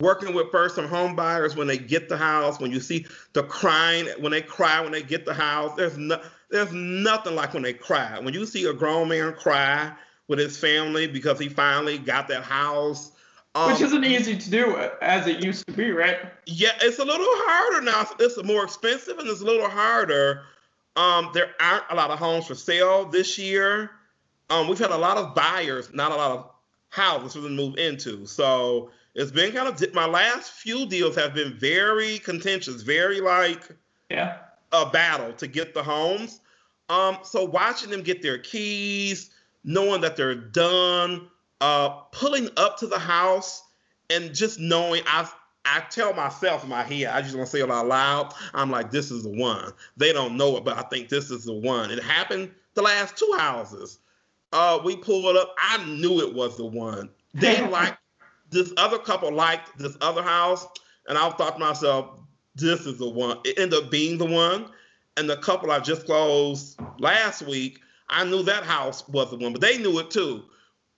working 0.00 0.34
with 0.34 0.50
first-time 0.50 0.88
home 0.88 1.14
buyers 1.14 1.56
when 1.56 1.66
they 1.66 1.78
get 1.78 2.08
the 2.08 2.16
house. 2.16 2.60
When 2.60 2.70
you 2.70 2.80
see 2.80 3.06
the 3.32 3.42
crying 3.42 4.06
when 4.18 4.32
they 4.32 4.42
cry 4.42 4.80
when 4.80 4.92
they 4.92 5.02
get 5.02 5.24
the 5.24 5.34
house, 5.34 5.74
there's 5.76 5.96
no, 5.96 6.20
there's 6.50 6.72
nothing 6.72 7.34
like 7.34 7.54
when 7.54 7.62
they 7.62 7.72
cry. 7.72 8.18
When 8.18 8.34
you 8.34 8.46
see 8.46 8.64
a 8.66 8.72
grown 8.72 9.08
man 9.08 9.34
cry 9.34 9.92
with 10.28 10.38
his 10.38 10.56
family 10.56 11.06
because 11.06 11.38
he 11.38 11.48
finally 11.48 11.98
got 11.98 12.28
that 12.28 12.44
house. 12.44 13.12
Um, 13.56 13.72
Which 13.72 13.80
isn't 13.80 14.04
easy 14.04 14.36
to 14.36 14.50
do 14.50 14.76
as 15.02 15.26
it 15.26 15.42
used 15.42 15.66
to 15.66 15.72
be, 15.72 15.90
right? 15.90 16.18
Yeah, 16.46 16.70
it's 16.82 17.00
a 17.00 17.04
little 17.04 17.26
harder 17.26 17.82
now. 17.82 18.06
It's 18.20 18.42
more 18.44 18.62
expensive 18.62 19.18
and 19.18 19.28
it's 19.28 19.40
a 19.40 19.44
little 19.44 19.68
harder. 19.68 20.42
Um, 21.00 21.30
there 21.32 21.54
aren't 21.58 21.84
a 21.88 21.94
lot 21.94 22.10
of 22.10 22.18
homes 22.18 22.46
for 22.46 22.54
sale 22.54 23.06
this 23.06 23.38
year. 23.38 23.90
Um, 24.50 24.68
we've 24.68 24.78
had 24.78 24.90
a 24.90 24.98
lot 24.98 25.16
of 25.16 25.34
buyers, 25.34 25.90
not 25.94 26.12
a 26.12 26.14
lot 26.14 26.30
of 26.32 26.50
houses 26.90 27.32
for 27.32 27.40
them 27.40 27.56
to 27.56 27.62
move 27.62 27.78
into. 27.78 28.26
So 28.26 28.90
it's 29.14 29.30
been 29.30 29.52
kind 29.52 29.66
of 29.66 29.94
my 29.94 30.04
last 30.04 30.52
few 30.52 30.84
deals 30.84 31.16
have 31.16 31.32
been 31.32 31.58
very 31.58 32.18
contentious, 32.18 32.82
very 32.82 33.22
like 33.22 33.66
yeah 34.10 34.38
a 34.72 34.90
battle 34.90 35.32
to 35.34 35.46
get 35.46 35.72
the 35.72 35.82
homes. 35.82 36.40
Um, 36.90 37.16
so 37.22 37.46
watching 37.46 37.88
them 37.88 38.02
get 38.02 38.20
their 38.20 38.36
keys, 38.36 39.30
knowing 39.64 40.02
that 40.02 40.16
they're 40.16 40.34
done, 40.34 41.28
uh, 41.62 41.88
pulling 42.12 42.50
up 42.58 42.78
to 42.80 42.86
the 42.86 42.98
house, 42.98 43.62
and 44.10 44.34
just 44.34 44.60
knowing 44.60 45.02
I've 45.06 45.34
I 45.64 45.80
tell 45.90 46.14
myself 46.14 46.64
in 46.64 46.70
my 46.70 46.82
head, 46.82 47.08
I 47.08 47.20
just 47.22 47.34
want 47.34 47.46
to 47.46 47.56
say 47.56 47.62
it 47.62 47.70
out 47.70 47.86
loud. 47.86 48.34
I'm 48.54 48.70
like, 48.70 48.90
this 48.90 49.10
is 49.10 49.22
the 49.22 49.30
one. 49.30 49.72
They 49.96 50.12
don't 50.12 50.36
know 50.36 50.56
it, 50.56 50.64
but 50.64 50.78
I 50.78 50.82
think 50.82 51.08
this 51.08 51.30
is 51.30 51.44
the 51.44 51.52
one. 51.52 51.90
It 51.90 52.02
happened 52.02 52.50
the 52.74 52.82
last 52.82 53.16
two 53.16 53.32
houses. 53.38 53.98
Uh, 54.52 54.80
we 54.84 54.96
pulled 54.96 55.36
up. 55.36 55.54
I 55.58 55.84
knew 55.84 56.20
it 56.20 56.34
was 56.34 56.56
the 56.56 56.64
one. 56.64 57.10
They 57.34 57.66
like 57.68 57.96
this 58.50 58.72
other 58.76 58.98
couple 58.98 59.32
liked 59.32 59.78
this 59.78 59.96
other 60.00 60.22
house, 60.22 60.66
and 61.06 61.16
I 61.16 61.30
thought 61.30 61.54
to 61.54 61.60
myself, 61.60 62.20
this 62.54 62.86
is 62.86 62.98
the 62.98 63.08
one. 63.08 63.38
It 63.44 63.58
ended 63.58 63.84
up 63.84 63.90
being 63.90 64.18
the 64.18 64.26
one. 64.26 64.66
And 65.16 65.28
the 65.28 65.36
couple 65.36 65.70
I 65.70 65.80
just 65.80 66.06
closed 66.06 66.80
last 66.98 67.42
week, 67.42 67.80
I 68.08 68.24
knew 68.24 68.42
that 68.44 68.64
house 68.64 69.06
was 69.08 69.30
the 69.30 69.36
one, 69.36 69.52
but 69.52 69.60
they 69.60 69.78
knew 69.78 69.98
it 69.98 70.10
too, 70.10 70.44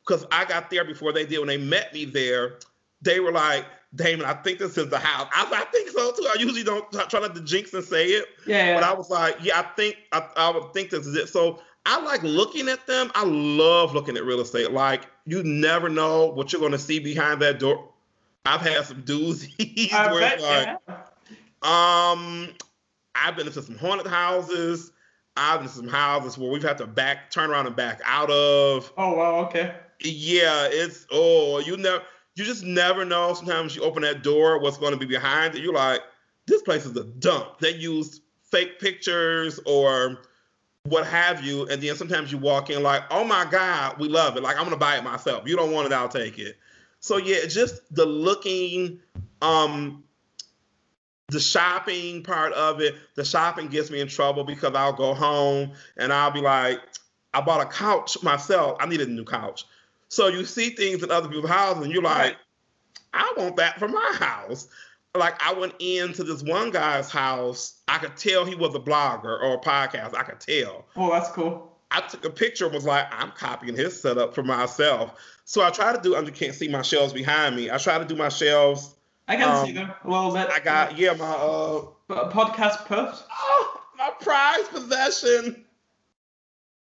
because 0.07 0.25
I 0.31 0.45
got 0.45 0.71
there 0.71 0.85
before 0.85 1.13
they 1.13 1.27
did. 1.27 1.39
When 1.39 1.49
they 1.49 1.59
met 1.59 1.93
me 1.93 2.05
there, 2.05 2.59
they 3.01 3.21
were 3.21 3.33
like, 3.33 3.65
Damon, 3.95 4.25
I 4.25 4.35
think 4.35 4.59
this 4.59 4.79
is 4.79 4.89
the 4.89 4.99
house. 4.99 5.29
I, 5.35 5.47
I 5.53 5.65
think 5.67 5.91
so 5.91 6.13
too. 6.13 6.27
I 6.27 6.39
usually 6.39 6.63
don't 6.63 6.91
try 7.11 7.21
not 7.21 7.35
to 7.35 7.43
jinx 7.43 7.75
and 7.75 7.85
say 7.85 8.07
it. 8.07 8.27
Yeah. 8.47 8.75
But 8.75 8.85
I 8.85 8.95
was 8.95 9.11
like, 9.11 9.37
yeah, 9.43 9.61
I 9.61 9.63
think 9.75 9.97
I, 10.13 10.27
I 10.37 10.51
would 10.51 10.73
think 10.73 10.91
this 10.91 11.07
is 11.07 11.15
it. 11.15 11.29
So 11.29 11.61
I 11.85 12.01
like 12.01 12.23
looking 12.23 12.69
at 12.69 12.87
them. 12.87 13.11
I 13.15 13.25
love 13.25 13.95
looking 13.95 14.17
at 14.17 14.25
real 14.25 14.41
estate. 14.41 14.73
Like 14.73 15.07
you 15.27 15.43
never 15.43 15.89
know 15.89 16.27
what 16.27 16.53
you're 16.53 16.61
going 16.61 16.73
to 16.73 16.79
see 16.79 17.01
behind 17.01 17.43
that 17.43 17.59
door. 17.59 17.91
I've 18.47 18.61
had 18.61 18.85
some 18.87 19.03
doozies 19.03 19.93
I 19.93 20.11
where 20.11 20.21
bet, 20.21 20.41
like, 20.41 20.69
um, 21.63 22.49
I've 23.15 23.37
been 23.37 23.47
into 23.47 23.63
some 23.63 23.77
haunted 23.77 24.07
houses. 24.07 24.91
I've 25.37 25.61
been 25.61 25.69
to 25.69 25.75
some 25.75 25.89
houses 25.89 26.37
where 26.37 26.51
we've 26.51 26.63
had 26.63 26.79
to 26.79 26.87
back, 26.87 27.31
turn 27.31 27.51
around 27.51 27.67
and 27.67 27.77
back 27.77 28.01
out 28.05 28.31
of. 28.31 28.93
Oh 28.97 29.15
wow, 29.15 29.45
okay. 29.47 29.75
Yeah, 30.01 30.69
it's 30.71 31.07
oh 31.13 31.61
you 31.61 31.77
never 31.77 32.03
you 32.35 32.45
just 32.45 32.65
never 32.65 33.05
know. 33.05 33.35
Sometimes 33.35 33.77
you 33.77 33.83
open 33.83 34.03
that 34.03 34.23
door, 34.23 34.59
what's 34.59 34.79
going 34.79 34.93
to 34.93 34.99
be 34.99 35.07
behind 35.07 35.55
it. 35.55 35.63
You're 35.63 35.75
like, 35.75 36.01
this 36.47 36.63
place 36.63 36.87
is 36.87 36.97
a 36.97 37.05
dump. 37.05 37.59
They 37.59 37.75
use 37.75 38.21
fake 38.51 38.81
pictures 38.81 39.61
or 39.67 40.23
what 40.85 41.07
have 41.07 41.45
you. 41.45 41.67
And 41.67 41.83
then 41.83 41.95
sometimes 41.95 42.33
you 42.33 42.39
walk 42.39 42.71
in 42.71 42.83
like, 42.83 43.03
oh 43.11 43.25
my 43.25 43.47
God, 43.51 43.99
we 43.99 44.09
love 44.09 44.37
it. 44.37 44.43
Like, 44.43 44.57
I'm 44.57 44.63
going 44.63 44.71
to 44.71 44.77
buy 44.77 44.97
it 44.97 45.05
myself. 45.05 45.47
You 45.47 45.57
don't 45.57 45.73
want 45.73 45.87
it, 45.87 45.93
I'll 45.93 46.09
take 46.09 46.39
it. 46.39 46.57
So, 47.01 47.17
yeah, 47.17 47.47
just 47.47 47.83
the 47.95 48.07
looking, 48.07 49.01
um, 49.41 50.05
the 51.29 51.41
shopping 51.41 52.23
part 52.23 52.53
of 52.53 52.81
it, 52.81 52.95
the 53.15 53.25
shopping 53.25 53.69
gets 53.69 53.91
me 53.91 54.01
in 54.01 54.09
trouble 54.09 54.45
because 54.45 54.75
I'll 54.75 54.93
go 54.93 55.15
home 55.15 55.73
and 55.97 56.13
I'll 56.13 56.31
be 56.31 56.41
like, 56.41 56.81
I 57.35 57.41
bought 57.41 57.61
a 57.61 57.71
couch 57.71 58.23
myself. 58.23 58.77
I 58.81 58.87
needed 58.87 59.09
a 59.09 59.13
new 59.13 59.25
couch. 59.25 59.65
So 60.13 60.29
you 60.29 60.45
see 60.45 60.71
things 60.71 61.03
in 61.03 61.11
other 61.11 61.29
people's 61.29 61.51
houses 61.51 61.85
and 61.85 61.93
you're 61.93 62.03
like. 62.03 62.37
I 63.15 63.33
want 63.37 63.57
that 63.57 63.79
for 63.79 63.89
my 63.89 64.15
house. 64.19 64.69
Like 65.15 65.35
I 65.43 65.53
went 65.53 65.75
into 65.79 66.25
this 66.25 66.43
one 66.43 66.71
guy's 66.71 67.11
house. 67.11 67.81
I 67.89 67.99
could 67.99 68.17
tell 68.17 68.45
he 68.45 68.55
was 68.55 68.75
a 68.75 68.79
blogger 68.79 69.25
or 69.43 69.55
a 69.55 69.59
podcast. 69.59 70.15
I 70.15 70.23
could 70.23 70.41
tell. 70.41 70.87
Oh, 70.97 71.11
that's 71.11 71.29
cool. 71.31 71.77
I 71.91 72.01
took 72.01 72.25
a 72.25 72.31
picture 72.31 72.65
and 72.65 72.75
was 72.75 72.87
like, 72.87 73.07
I'm 73.11 73.31
copying 73.33 73.77
his 73.77 74.01
setup 74.01 74.35
for 74.35 74.43
myself. 74.43 75.13
So 75.45 75.63
I 75.63 75.71
try 75.71 75.95
to 75.95 76.01
do, 76.01 76.11
you 76.11 76.33
can't 76.33 76.55
see 76.55 76.69
my 76.69 76.81
shelves 76.81 77.13
behind 77.13 77.55
me. 77.55 77.71
I 77.71 77.77
try 77.77 77.99
to 77.99 78.07
do 78.07 78.17
my 78.17 78.31
shelves. 78.31 78.95
I 79.29 79.37
can 79.37 79.49
um, 79.49 79.67
see 79.67 79.73
them 79.73 79.93
a 80.03 80.09
little. 80.09 80.37
I 80.37 80.59
got, 80.61 80.97
yeah, 80.97 81.13
my 81.13 81.27
uh, 81.27 82.31
podcast 82.31 82.87
post. 82.87 83.25
Oh, 83.31 83.81
my 83.99 84.11
prized 84.21 84.71
possession. 84.71 85.65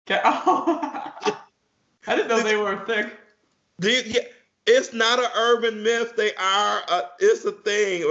Okay. 0.09 0.21
Oh. 0.25 1.37
I 2.07 2.15
didn't 2.15 2.29
know 2.29 2.41
they 2.41 2.55
were 2.55 2.83
thick. 2.87 3.05
The, 3.05 3.11
it's 3.81 4.93
not 4.93 5.19
an 5.19 5.29
urban 5.35 5.83
myth. 5.83 6.13
They 6.15 6.33
are. 6.35 6.83
A, 6.89 7.09
it's 7.19 7.45
a 7.45 7.51
thing. 7.51 8.03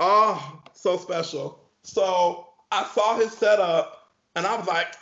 Oh, 0.00 0.62
so 0.72 0.96
special. 0.96 1.60
So 1.82 2.48
I 2.72 2.84
saw 2.94 3.16
his 3.18 3.32
setup, 3.32 4.12
and 4.34 4.46
I 4.46 4.56
was 4.56 4.66
like, 4.66 4.94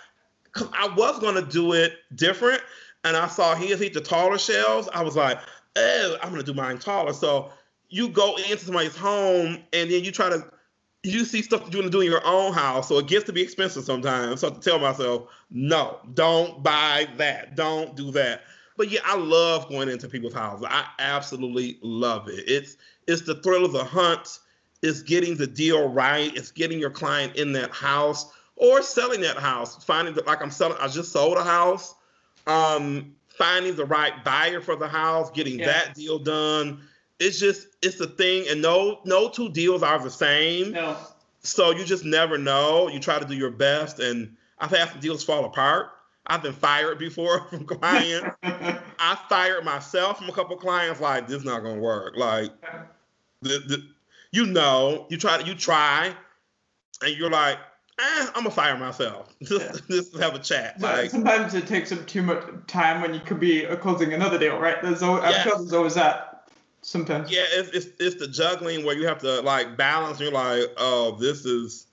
cause 0.52 0.68
I 0.72 0.88
was 0.94 1.18
gonna 1.18 1.42
do 1.42 1.72
it 1.72 1.94
different, 2.14 2.62
and 3.04 3.16
I 3.16 3.26
saw 3.28 3.54
his 3.54 3.82
eat 3.82 3.94
the 3.94 4.00
taller 4.00 4.38
shelves. 4.38 4.88
I 4.92 5.02
was 5.02 5.16
like, 5.16 5.38
oh, 5.76 6.16
I'm 6.22 6.30
gonna 6.30 6.42
do 6.42 6.54
mine 6.54 6.78
taller. 6.78 7.12
So 7.12 7.50
you 7.88 8.08
go 8.08 8.36
into 8.36 8.58
somebody's 8.58 8.96
home, 8.96 9.58
and 9.72 9.90
then 9.90 10.04
you 10.04 10.12
try 10.12 10.28
to 10.28 10.44
you 11.04 11.24
see 11.24 11.42
stuff 11.42 11.60
you 11.70 11.78
want 11.78 11.84
to 11.84 11.90
do 11.90 12.00
in 12.00 12.10
your 12.10 12.26
own 12.26 12.52
house, 12.52 12.88
so 12.88 12.98
it 12.98 13.06
gets 13.06 13.26
to 13.26 13.32
be 13.32 13.42
expensive 13.42 13.84
sometimes. 13.84 14.40
So 14.40 14.48
I 14.48 14.50
have 14.50 14.60
to 14.60 14.70
tell 14.70 14.78
myself, 14.78 15.28
no, 15.50 15.98
don't 16.14 16.62
buy 16.62 17.06
that. 17.18 17.56
Don't 17.56 17.94
do 17.94 18.10
that. 18.12 18.42
But 18.76 18.90
yeah, 18.90 19.00
I 19.04 19.16
love 19.16 19.68
going 19.68 19.88
into 19.88 20.08
people's 20.08 20.34
houses. 20.34 20.66
I 20.68 20.86
absolutely 20.98 21.78
love 21.82 22.28
it. 22.28 22.44
It's 22.46 22.76
it's 23.06 23.22
the 23.22 23.36
thrill 23.36 23.64
of 23.64 23.72
the 23.72 23.84
hunt. 23.84 24.40
It's 24.82 25.02
getting 25.02 25.36
the 25.36 25.46
deal 25.46 25.88
right. 25.88 26.36
It's 26.36 26.50
getting 26.50 26.78
your 26.78 26.90
client 26.90 27.36
in 27.36 27.52
that 27.52 27.70
house 27.70 28.32
or 28.56 28.82
selling 28.82 29.20
that 29.22 29.36
house. 29.36 29.82
Finding 29.84 30.14
that 30.14 30.26
like 30.26 30.42
I'm 30.42 30.50
selling, 30.50 30.76
I 30.80 30.88
just 30.88 31.12
sold 31.12 31.38
a 31.38 31.44
house. 31.44 31.94
Um, 32.46 33.14
finding 33.28 33.74
the 33.74 33.84
right 33.84 34.24
buyer 34.24 34.60
for 34.60 34.76
the 34.76 34.88
house, 34.88 35.30
getting 35.30 35.58
yeah. 35.58 35.66
that 35.66 35.94
deal 35.94 36.18
done. 36.18 36.82
It's 37.20 37.38
just 37.38 37.68
it's 37.82 38.00
a 38.00 38.06
thing, 38.06 38.46
and 38.48 38.60
no 38.60 39.00
no 39.04 39.28
two 39.28 39.48
deals 39.48 39.82
are 39.82 39.98
the 39.98 40.10
same. 40.10 40.72
No. 40.72 40.96
So 41.42 41.70
you 41.70 41.84
just 41.84 42.04
never 42.04 42.38
know. 42.38 42.88
You 42.88 42.98
try 42.98 43.18
to 43.18 43.24
do 43.24 43.34
your 43.34 43.50
best, 43.50 44.00
and 44.00 44.36
I've 44.58 44.70
had 44.70 44.88
some 44.90 45.00
deals 45.00 45.22
fall 45.22 45.44
apart. 45.44 45.90
I've 46.26 46.42
been 46.42 46.52
fired 46.52 46.98
before 46.98 47.40
from 47.48 47.66
clients. 47.66 48.36
I 48.42 49.18
fired 49.28 49.64
myself 49.64 50.18
from 50.18 50.28
a 50.28 50.32
couple 50.32 50.56
clients. 50.56 51.00
Like 51.00 51.26
this 51.26 51.38
is 51.38 51.44
not 51.44 51.62
gonna 51.62 51.80
work. 51.80 52.16
Like, 52.16 52.50
the, 53.42 53.58
the, 53.66 53.86
you 54.32 54.46
know, 54.46 55.06
you 55.10 55.16
try 55.16 55.40
you 55.40 55.54
try, 55.54 56.14
and 57.02 57.16
you're 57.16 57.30
like, 57.30 57.58
eh, 57.98 58.26
I'm 58.28 58.44
gonna 58.44 58.50
fire 58.50 58.76
myself. 58.78 59.34
Just, 59.42 59.82
yeah. 59.88 59.96
just 59.96 60.16
have 60.16 60.34
a 60.34 60.38
chat. 60.38 60.80
So 60.80 60.86
like, 60.86 61.10
sometimes 61.10 61.54
it 61.54 61.66
takes 61.66 61.92
up 61.92 62.06
too 62.06 62.22
much 62.22 62.44
time 62.66 63.02
when 63.02 63.14
you 63.14 63.20
could 63.20 63.40
be 63.40 63.66
closing 63.80 64.12
another 64.12 64.38
deal, 64.38 64.58
right? 64.58 64.80
There's 64.82 65.02
always, 65.02 65.24
yes. 65.24 65.42
Sure 65.42 65.58
there's 65.58 65.72
always 65.72 65.94
that. 65.94 66.30
Sometimes. 66.82 67.30
Yeah, 67.30 67.44
it's, 67.48 67.70
it's 67.70 67.86
it's 67.98 68.16
the 68.16 68.28
juggling 68.28 68.84
where 68.84 68.94
you 68.94 69.06
have 69.06 69.18
to 69.20 69.40
like 69.40 69.76
balance. 69.76 70.18
And 70.18 70.30
you're 70.30 70.32
like, 70.32 70.70
oh, 70.76 71.16
this 71.18 71.46
is 71.46 71.86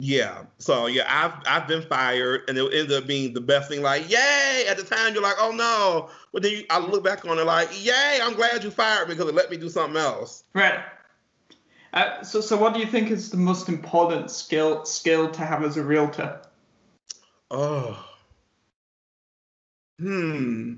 yeah. 0.00 0.42
So 0.58 0.86
yeah, 0.86 1.04
I've 1.08 1.34
I've 1.46 1.68
been 1.68 1.82
fired, 1.82 2.42
and 2.48 2.58
it 2.58 2.64
ended 2.64 2.92
up 2.92 3.06
being 3.06 3.32
the 3.32 3.40
best 3.40 3.68
thing. 3.70 3.82
Like, 3.82 4.10
yay! 4.10 4.64
At 4.68 4.78
the 4.78 4.82
time, 4.82 5.12
you're 5.14 5.22
like, 5.22 5.36
oh 5.38 5.52
no, 5.52 6.10
but 6.32 6.42
then 6.42 6.52
you, 6.52 6.64
I 6.70 6.78
look 6.78 7.04
back 7.04 7.24
on 7.26 7.38
it 7.38 7.44
like, 7.44 7.68
yay! 7.84 8.18
I'm 8.22 8.34
glad 8.34 8.64
you 8.64 8.70
fired 8.70 9.08
me 9.08 9.14
because 9.14 9.28
it 9.28 9.34
let 9.34 9.50
me 9.50 9.56
do 9.56 9.68
something 9.68 10.00
else. 10.00 10.44
Right. 10.54 10.80
Uh, 11.92 12.22
so 12.22 12.40
so 12.40 12.56
what 12.56 12.72
do 12.72 12.80
you 12.80 12.86
think 12.86 13.10
is 13.10 13.30
the 13.30 13.36
most 13.36 13.68
important 13.68 14.30
skill 14.30 14.84
skill 14.84 15.30
to 15.30 15.44
have 15.44 15.62
as 15.62 15.76
a 15.76 15.84
realtor? 15.84 16.40
Oh. 17.50 18.06
Hmm. 19.98 20.74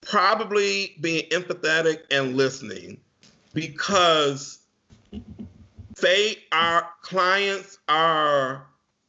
Probably 0.00 0.96
being 1.00 1.28
empathetic 1.30 2.02
and 2.10 2.36
listening, 2.36 2.98
because 3.52 4.60
they 6.00 6.36
our 6.52 6.88
clients 7.02 7.78
are 7.88 8.66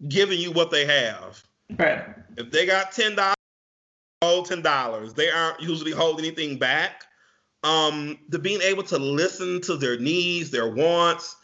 giving 0.08 0.40
you 0.40 0.52
what 0.52 0.72
they 0.72 0.86
have. 0.86 1.44
Right. 1.78 2.04
If 2.38 2.52
they 2.52 2.66
got 2.66 2.92
ten 2.92 3.16
dollars, 3.16 3.36
hold 4.24 4.48
ten 4.48 4.62
dollars. 4.62 5.14
They 5.14 5.30
aren't 5.30 5.62
usually 5.62 5.92
holding 5.92 6.26
anything 6.26 6.58
back. 6.58 7.04
Um, 7.64 8.20
the 8.30 8.40
being 8.40 8.62
able 8.62 8.84
to 8.84 8.98
listen 8.98 9.62
to 9.62 9.76
their 9.76 10.00
needs, 10.00 10.52
their 10.52 10.70
wants, 10.70 11.36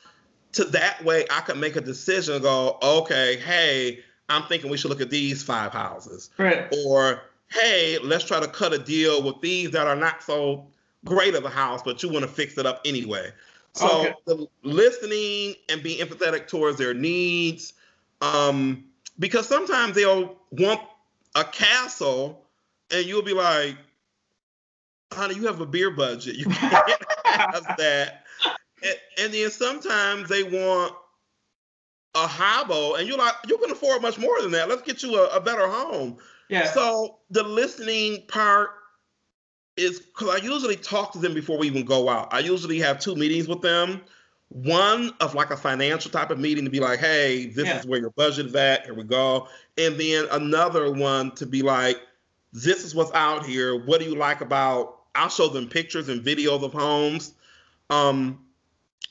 to 0.53 0.63
that 0.65 1.03
way 1.03 1.25
I 1.29 1.41
can 1.41 1.59
make 1.59 1.75
a 1.75 1.81
decision 1.81 2.41
go, 2.41 2.77
okay, 2.81 3.37
hey, 3.37 3.99
I'm 4.29 4.43
thinking 4.43 4.69
we 4.69 4.77
should 4.77 4.89
look 4.89 5.01
at 5.01 5.09
these 5.09 5.43
five 5.43 5.73
houses. 5.73 6.29
Right. 6.37 6.73
Or 6.85 7.23
hey, 7.51 7.97
let's 7.99 8.23
try 8.23 8.39
to 8.39 8.47
cut 8.47 8.73
a 8.73 8.79
deal 8.79 9.21
with 9.21 9.41
these 9.41 9.71
that 9.71 9.87
are 9.87 9.95
not 9.95 10.23
so 10.23 10.67
great 11.05 11.35
of 11.35 11.45
a 11.45 11.49
house, 11.49 11.81
but 11.83 12.01
you 12.01 12.09
want 12.09 12.23
to 12.23 12.31
fix 12.31 12.57
it 12.57 12.65
up 12.65 12.81
anyway. 12.85 13.31
So 13.75 14.01
okay. 14.01 14.13
the 14.25 14.47
listening 14.61 15.55
and 15.69 15.81
being 15.81 16.05
empathetic 16.05 16.47
towards 16.47 16.77
their 16.77 16.93
needs, 16.93 17.73
um, 18.21 18.85
because 19.17 19.47
sometimes 19.47 19.95
they'll 19.95 20.37
want 20.51 20.81
a 21.35 21.43
castle, 21.43 22.45
and 22.91 23.05
you'll 23.05 23.23
be 23.23 23.33
like, 23.33 23.75
"Honey, 25.11 25.35
you 25.35 25.47
have 25.47 25.59
a 25.59 25.65
beer 25.65 25.89
budget. 25.89 26.35
You 26.35 26.45
can't 26.45 27.03
have 27.25 27.75
that." 27.77 28.25
And, 28.83 28.95
and, 29.17 29.33
then 29.33 29.49
sometimes 29.49 30.29
they 30.29 30.43
want 30.43 30.93
a 32.13 32.27
hobo, 32.27 32.93
and 32.93 33.07
you're 33.07 33.17
like, 33.17 33.33
"You 33.47 33.57
can 33.57 33.71
afford 33.71 34.03
much 34.03 34.19
more 34.19 34.39
than 34.39 34.51
that. 34.51 34.69
Let's 34.69 34.83
get 34.83 35.01
you 35.01 35.17
a, 35.17 35.37
a 35.37 35.41
better 35.41 35.67
home." 35.67 36.17
Yeah. 36.49 36.71
So 36.71 37.17
the 37.31 37.41
listening 37.41 38.27
part 38.27 38.69
is 39.75 39.99
because 39.99 40.29
I 40.29 40.43
usually 40.43 40.75
talk 40.75 41.13
to 41.13 41.19
them 41.19 41.33
before 41.33 41.57
we 41.57 41.67
even 41.67 41.85
go 41.85 42.09
out. 42.09 42.33
I 42.33 42.39
usually 42.39 42.79
have 42.79 42.99
two 42.99 43.15
meetings 43.15 43.47
with 43.47 43.61
them. 43.61 44.01
One 44.49 45.11
of 45.19 45.33
like 45.33 45.49
a 45.49 45.57
financial 45.57 46.11
type 46.11 46.29
of 46.29 46.39
meeting 46.39 46.63
to 46.65 46.69
be 46.69 46.79
like, 46.79 46.99
hey, 46.99 47.47
this 47.47 47.65
yeah. 47.65 47.79
is 47.79 47.87
where 47.87 47.99
your 47.99 48.11
budget 48.11 48.47
is 48.47 48.55
at. 48.55 48.85
Here 48.85 48.93
we 48.93 49.03
go. 49.03 49.47
And 49.77 49.99
then 49.99 50.27
another 50.31 50.91
one 50.91 51.31
to 51.31 51.45
be 51.47 51.63
like, 51.63 51.99
this 52.51 52.83
is 52.83 52.93
what's 52.93 53.11
out 53.13 53.45
here. 53.45 53.75
What 53.75 53.99
do 53.99 54.05
you 54.05 54.15
like 54.15 54.41
about? 54.41 54.99
I'll 55.15 55.29
show 55.29 55.47
them 55.47 55.67
pictures 55.67 56.07
and 56.07 56.23
videos 56.23 56.63
of 56.63 56.71
homes. 56.71 57.33
Um, 57.89 58.45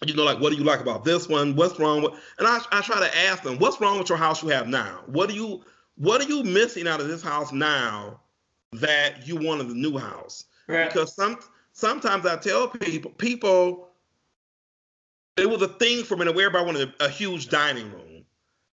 you 0.06 0.14
know, 0.14 0.24
like 0.24 0.40
what 0.40 0.52
do 0.52 0.58
you 0.58 0.64
like 0.64 0.80
about 0.80 1.04
this 1.04 1.28
one? 1.28 1.56
What's 1.56 1.78
wrong 1.78 2.02
with? 2.02 2.12
And 2.38 2.46
I, 2.46 2.60
I 2.70 2.80
try 2.80 3.00
to 3.00 3.18
ask 3.18 3.42
them, 3.42 3.58
what's 3.58 3.80
wrong 3.80 3.98
with 3.98 4.08
your 4.08 4.18
house 4.18 4.42
you 4.42 4.48
have 4.50 4.68
now? 4.68 5.00
What 5.06 5.28
do 5.28 5.34
you 5.34 5.62
what 5.96 6.20
are 6.20 6.28
you 6.28 6.42
missing 6.42 6.88
out 6.88 7.00
of 7.00 7.08
this 7.08 7.22
house 7.22 7.52
now 7.52 8.20
that 8.72 9.26
you 9.26 9.36
wanted 9.36 9.68
the 9.68 9.74
new 9.74 9.98
house? 9.98 10.44
Right. 10.66 10.92
Because 10.92 11.14
some 11.14 11.38
sometimes 11.72 12.26
I 12.26 12.36
tell 12.36 12.68
people 12.68 13.10
people 13.12 13.88
it 15.36 15.48
was 15.48 15.62
a 15.62 15.68
thing 15.68 16.04
for 16.04 16.16
me 16.16 16.24
to 16.24 16.30
everybody 16.30 16.64
wanted 16.64 16.92
a, 17.00 17.06
a 17.06 17.08
huge 17.08 17.48
dining 17.48 17.90
room. 17.90 18.24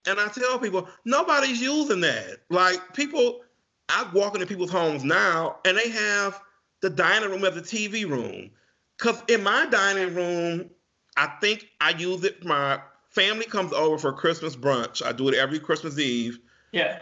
And 0.05 0.19
I 0.19 0.27
tell 0.27 0.59
people, 0.59 0.87
nobody's 1.05 1.61
using 1.61 2.01
that. 2.01 2.39
Like 2.49 2.93
people, 2.93 3.41
I 3.89 4.07
walk 4.13 4.35
into 4.35 4.45
people's 4.45 4.69
homes 4.69 5.03
now 5.03 5.57
and 5.65 5.77
they 5.77 5.89
have 5.89 6.39
the 6.81 6.89
dining 6.89 7.29
room 7.29 7.45
as 7.45 7.55
the 7.55 7.61
TV 7.61 8.07
room. 8.07 8.51
Cause 8.97 9.21
in 9.27 9.41
my 9.43 9.65
dining 9.65 10.13
room, 10.13 10.69
I 11.17 11.27
think 11.41 11.67
I 11.81 11.91
use 11.91 12.23
it. 12.23 12.45
My 12.45 12.79
family 13.09 13.45
comes 13.45 13.73
over 13.73 13.97
for 13.97 14.13
Christmas 14.13 14.55
brunch. 14.55 15.03
I 15.05 15.11
do 15.11 15.29
it 15.29 15.35
every 15.35 15.59
Christmas 15.59 15.97
Eve. 15.97 16.39
Yeah. 16.71 16.99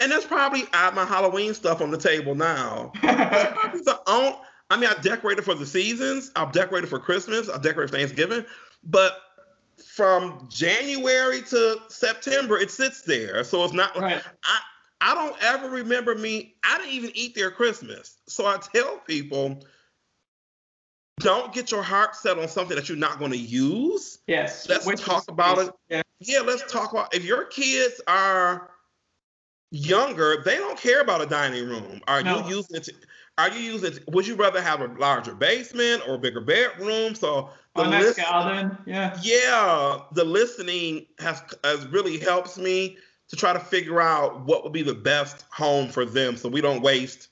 And, 0.00 0.12
that's 0.12 0.26
probably 0.26 0.64
I 0.72 0.78
have 0.78 0.94
my 0.94 1.04
Halloween 1.04 1.54
stuff 1.54 1.80
on 1.80 1.90
the 1.90 1.98
table 1.98 2.34
now. 2.34 2.92
the 3.02 4.00
I 4.68 4.76
mean, 4.76 4.90
I 4.90 5.00
decorated 5.00 5.44
for 5.44 5.54
the 5.54 5.66
seasons. 5.66 6.32
I've 6.34 6.52
decorated 6.52 6.88
for 6.88 6.98
Christmas. 6.98 7.48
I've 7.48 7.62
decorated 7.62 7.90
for 7.90 7.96
Thanksgiving. 7.98 8.44
But 8.82 9.18
from 9.84 10.48
January 10.50 11.42
to 11.42 11.78
September, 11.88 12.58
it 12.58 12.70
sits 12.70 13.02
there. 13.02 13.44
So 13.44 13.64
it's 13.64 13.72
not. 13.72 13.96
Right. 13.96 14.22
I 14.44 14.58
I 15.00 15.14
don't 15.14 15.36
ever 15.42 15.68
remember 15.68 16.14
me. 16.14 16.56
I 16.64 16.78
didn't 16.78 16.94
even 16.94 17.10
eat 17.14 17.34
their 17.34 17.50
Christmas. 17.50 18.16
So 18.26 18.46
I 18.46 18.58
tell 18.74 18.98
people, 18.98 19.62
don't 21.20 21.52
get 21.52 21.70
your 21.70 21.82
heart 21.82 22.16
set 22.16 22.38
on 22.38 22.48
something 22.48 22.76
that 22.76 22.88
you're 22.88 22.98
not 22.98 23.18
going 23.18 23.30
to 23.30 23.38
use. 23.38 24.18
Yes. 24.26 24.68
Let's 24.68 24.86
Which 24.86 25.02
talk 25.02 25.30
about 25.30 25.58
it. 25.58 25.70
Yeah. 25.88 26.02
yeah. 26.20 26.40
Let's 26.40 26.70
talk 26.72 26.92
about 26.92 27.14
if 27.14 27.24
your 27.24 27.44
kids 27.44 28.00
are 28.08 28.70
younger, 29.70 30.42
they 30.44 30.56
don't 30.56 30.78
care 30.78 31.00
about 31.00 31.20
a 31.20 31.26
dining 31.26 31.68
room. 31.68 32.00
Are 32.06 32.22
no. 32.22 32.46
you 32.46 32.56
using 32.56 32.76
it? 32.76 32.84
To, 32.84 32.92
are 33.38 33.50
you 33.50 33.60
using? 33.60 33.98
Would 34.08 34.26
you 34.26 34.34
rather 34.34 34.62
have 34.62 34.80
a 34.80 34.86
larger 34.98 35.34
basement 35.34 36.02
or 36.08 36.14
a 36.14 36.18
bigger 36.18 36.40
bedroom? 36.40 37.14
So 37.14 37.50
the 37.74 37.82
oh, 37.84 38.14
garden, 38.14 38.78
yeah. 38.86 39.18
Yeah, 39.22 40.00
the 40.12 40.24
listening 40.24 41.06
has 41.18 41.42
has 41.64 41.86
really 41.88 42.18
helps 42.18 42.56
me 42.56 42.96
to 43.28 43.36
try 43.36 43.52
to 43.52 43.60
figure 43.60 44.00
out 44.00 44.44
what 44.46 44.64
would 44.64 44.72
be 44.72 44.82
the 44.82 44.94
best 44.94 45.44
home 45.50 45.88
for 45.88 46.04
them, 46.04 46.36
so 46.36 46.48
we 46.48 46.60
don't 46.60 46.82
waste. 46.82 47.28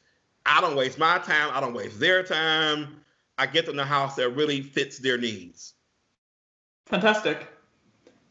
I 0.47 0.61
don't 0.61 0.77
waste 0.77 0.99
my 0.99 1.19
time. 1.19 1.51
I 1.53 1.61
don't 1.61 1.73
waste 1.73 1.99
their 1.99 2.23
time. 2.23 3.01
I 3.39 3.47
get 3.47 3.67
them 3.67 3.77
the 3.77 3.85
house 3.85 4.15
that 4.17 4.31
really 4.31 4.61
fits 4.61 4.99
their 4.99 5.17
needs. 5.17 5.75
Fantastic. 6.87 7.49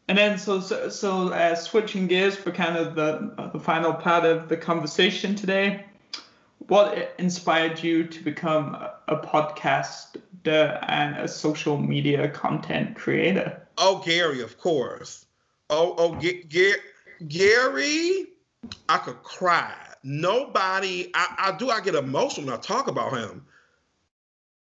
And 0.07 0.17
then, 0.17 0.37
so 0.37 0.59
so, 0.59 0.89
so 0.89 1.29
uh, 1.29 1.55
switching 1.55 2.07
gears 2.07 2.35
for 2.35 2.51
kind 2.51 2.77
of 2.77 2.95
the 2.95 3.33
uh, 3.37 3.51
the 3.51 3.59
final 3.59 3.93
part 3.93 4.25
of 4.25 4.49
the 4.49 4.57
conversation 4.57 5.33
today, 5.33 5.85
what 6.67 7.13
inspired 7.19 7.81
you 7.81 8.05
to 8.05 8.23
become 8.23 8.75
a, 9.07 9.15
podcaster 9.17 10.79
and 10.87 11.17
a 11.17 11.27
social 11.27 11.77
media 11.77 12.29
content 12.29 12.95
creator? 12.95 13.65
Oh, 13.77 14.01
Gary, 14.05 14.41
of 14.41 14.57
course. 14.57 15.25
Oh, 15.69 15.95
oh, 15.97 16.19
G- 16.19 16.43
G- 16.47 16.75
Gary, 17.27 18.27
I 18.89 18.97
could 18.97 19.23
cry. 19.23 19.73
Nobody, 20.03 21.11
I, 21.13 21.35
I 21.53 21.57
do. 21.57 21.69
I 21.69 21.79
get 21.79 21.95
emotional 21.95 22.47
when 22.47 22.55
I 22.55 22.61
talk 22.61 22.87
about 22.87 23.17
him. 23.17 23.45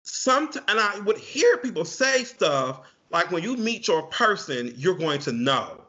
Sometimes, 0.03 0.65
and 0.67 0.79
I 0.79 0.99
would 0.99 1.17
hear 1.17 1.57
people 1.57 1.85
say 1.85 2.23
stuff 2.23 2.81
like 3.12 3.32
when 3.32 3.43
you 3.43 3.57
meet 3.57 3.88
your 3.88 4.03
person, 4.03 4.74
you're 4.76 4.97
going 4.97 5.20
to 5.22 5.32
know. 5.32 5.82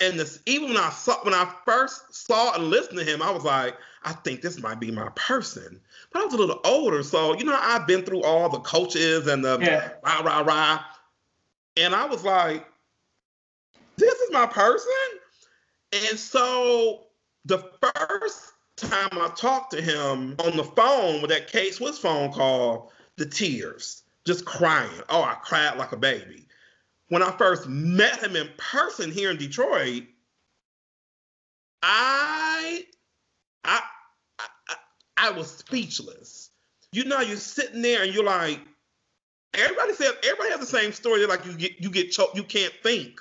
And 0.00 0.18
this, 0.18 0.40
even 0.46 0.68
when 0.68 0.78
I 0.78 0.90
saw 0.90 1.22
when 1.22 1.34
I 1.34 1.52
first 1.64 2.26
saw 2.26 2.54
and 2.54 2.64
listened 2.64 2.98
to 2.98 3.04
him, 3.04 3.22
I 3.22 3.30
was 3.30 3.44
like, 3.44 3.76
I 4.04 4.12
think 4.12 4.42
this 4.42 4.60
might 4.60 4.80
be 4.80 4.90
my 4.90 5.08
person. 5.14 5.80
But 6.12 6.22
I 6.22 6.24
was 6.24 6.34
a 6.34 6.38
little 6.38 6.60
older, 6.64 7.02
so 7.02 7.36
you 7.36 7.44
know, 7.44 7.56
I've 7.58 7.86
been 7.86 8.02
through 8.02 8.22
all 8.22 8.48
the 8.48 8.58
coaches 8.60 9.26
and 9.28 9.44
the 9.44 9.58
yeah. 9.60 9.90
rah 10.04 10.20
rah 10.20 10.40
rah, 10.40 10.84
and 11.76 11.94
I 11.94 12.06
was 12.06 12.24
like, 12.24 12.66
this 13.96 14.12
is 14.12 14.32
my 14.32 14.46
person. 14.46 14.90
And 15.92 16.18
so 16.18 17.04
the 17.44 17.58
first 17.80 18.52
time 18.76 19.10
I 19.12 19.30
talked 19.36 19.72
to 19.72 19.82
him 19.82 20.34
on 20.40 20.56
the 20.56 20.64
phone 20.64 21.22
with 21.22 21.30
that 21.30 21.48
K 21.48 21.70
Swiss 21.70 21.98
phone 21.98 22.32
call, 22.32 22.90
the 23.16 23.26
tears, 23.26 24.01
just 24.26 24.44
crying. 24.44 24.90
Oh, 25.08 25.22
I 25.22 25.34
cried 25.42 25.76
like 25.76 25.92
a 25.92 25.96
baby 25.96 26.42
when 27.12 27.22
I 27.22 27.30
first 27.32 27.68
met 27.68 28.22
him 28.22 28.36
in 28.36 28.48
person 28.56 29.10
here 29.10 29.30
in 29.30 29.36
Detroit, 29.36 30.04
I, 31.82 32.86
I, 33.64 33.80
I, 34.38 34.74
I 35.18 35.30
was 35.30 35.50
speechless. 35.50 36.48
You 36.90 37.04
know, 37.04 37.20
you're 37.20 37.36
sitting 37.36 37.82
there 37.82 38.02
and 38.02 38.14
you're 38.14 38.24
like, 38.24 38.60
everybody 39.52 39.92
says 39.92 40.14
everybody 40.24 40.52
has 40.52 40.60
the 40.60 40.64
same 40.64 40.90
story. 40.90 41.18
They're 41.18 41.28
like 41.28 41.44
you 41.44 41.52
get 41.52 41.78
you 41.82 41.90
get 41.90 42.12
choked, 42.12 42.34
you 42.34 42.44
can't 42.44 42.72
think, 42.82 43.20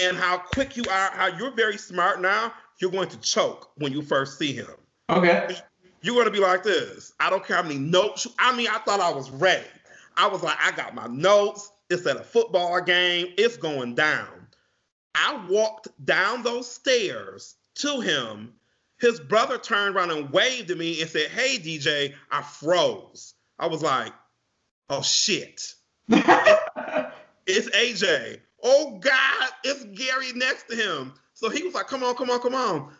and 0.00 0.16
how 0.16 0.38
quick 0.38 0.74
you 0.78 0.84
are. 0.90 1.10
How 1.10 1.26
you're 1.26 1.54
very 1.54 1.76
smart 1.76 2.22
now. 2.22 2.54
You're 2.80 2.90
going 2.90 3.10
to 3.10 3.20
choke 3.20 3.72
when 3.76 3.92
you 3.92 4.00
first 4.00 4.38
see 4.38 4.54
him. 4.54 4.70
Okay. 5.10 5.54
You're 6.00 6.14
going 6.14 6.24
to 6.24 6.32
be 6.32 6.40
like 6.40 6.62
this. 6.62 7.12
I 7.20 7.28
don't 7.28 7.44
care 7.44 7.56
how 7.56 7.62
many 7.62 7.78
notes. 7.78 8.26
I 8.38 8.56
mean, 8.56 8.68
I 8.68 8.78
thought 8.78 9.00
I 9.00 9.12
was 9.12 9.30
ready. 9.30 9.66
I 10.18 10.26
was 10.26 10.42
like, 10.42 10.58
I 10.60 10.72
got 10.72 10.94
my 10.94 11.06
notes. 11.06 11.70
It's 11.88 12.06
at 12.06 12.16
a 12.16 12.24
football 12.24 12.80
game. 12.82 13.32
It's 13.38 13.56
going 13.56 13.94
down. 13.94 14.48
I 15.14 15.46
walked 15.48 15.88
down 16.04 16.42
those 16.42 16.70
stairs 16.70 17.54
to 17.76 18.00
him. 18.00 18.52
His 18.98 19.20
brother 19.20 19.58
turned 19.58 19.94
around 19.94 20.10
and 20.10 20.30
waved 20.30 20.70
at 20.72 20.76
me 20.76 21.00
and 21.00 21.08
said, 21.08 21.30
Hey, 21.30 21.56
DJ, 21.56 22.14
I 22.30 22.42
froze. 22.42 23.34
I 23.58 23.68
was 23.68 23.82
like, 23.82 24.12
Oh, 24.90 25.02
shit. 25.02 25.74
it's 26.08 27.70
AJ. 27.70 28.40
Oh, 28.62 28.98
God, 28.98 29.48
it's 29.62 29.84
Gary 29.84 30.32
next 30.34 30.68
to 30.68 30.76
him. 30.76 31.14
So 31.34 31.48
he 31.48 31.62
was 31.62 31.74
like, 31.74 31.86
Come 31.86 32.02
on, 32.02 32.16
come 32.16 32.28
on, 32.28 32.40
come 32.40 32.56
on. 32.56 32.92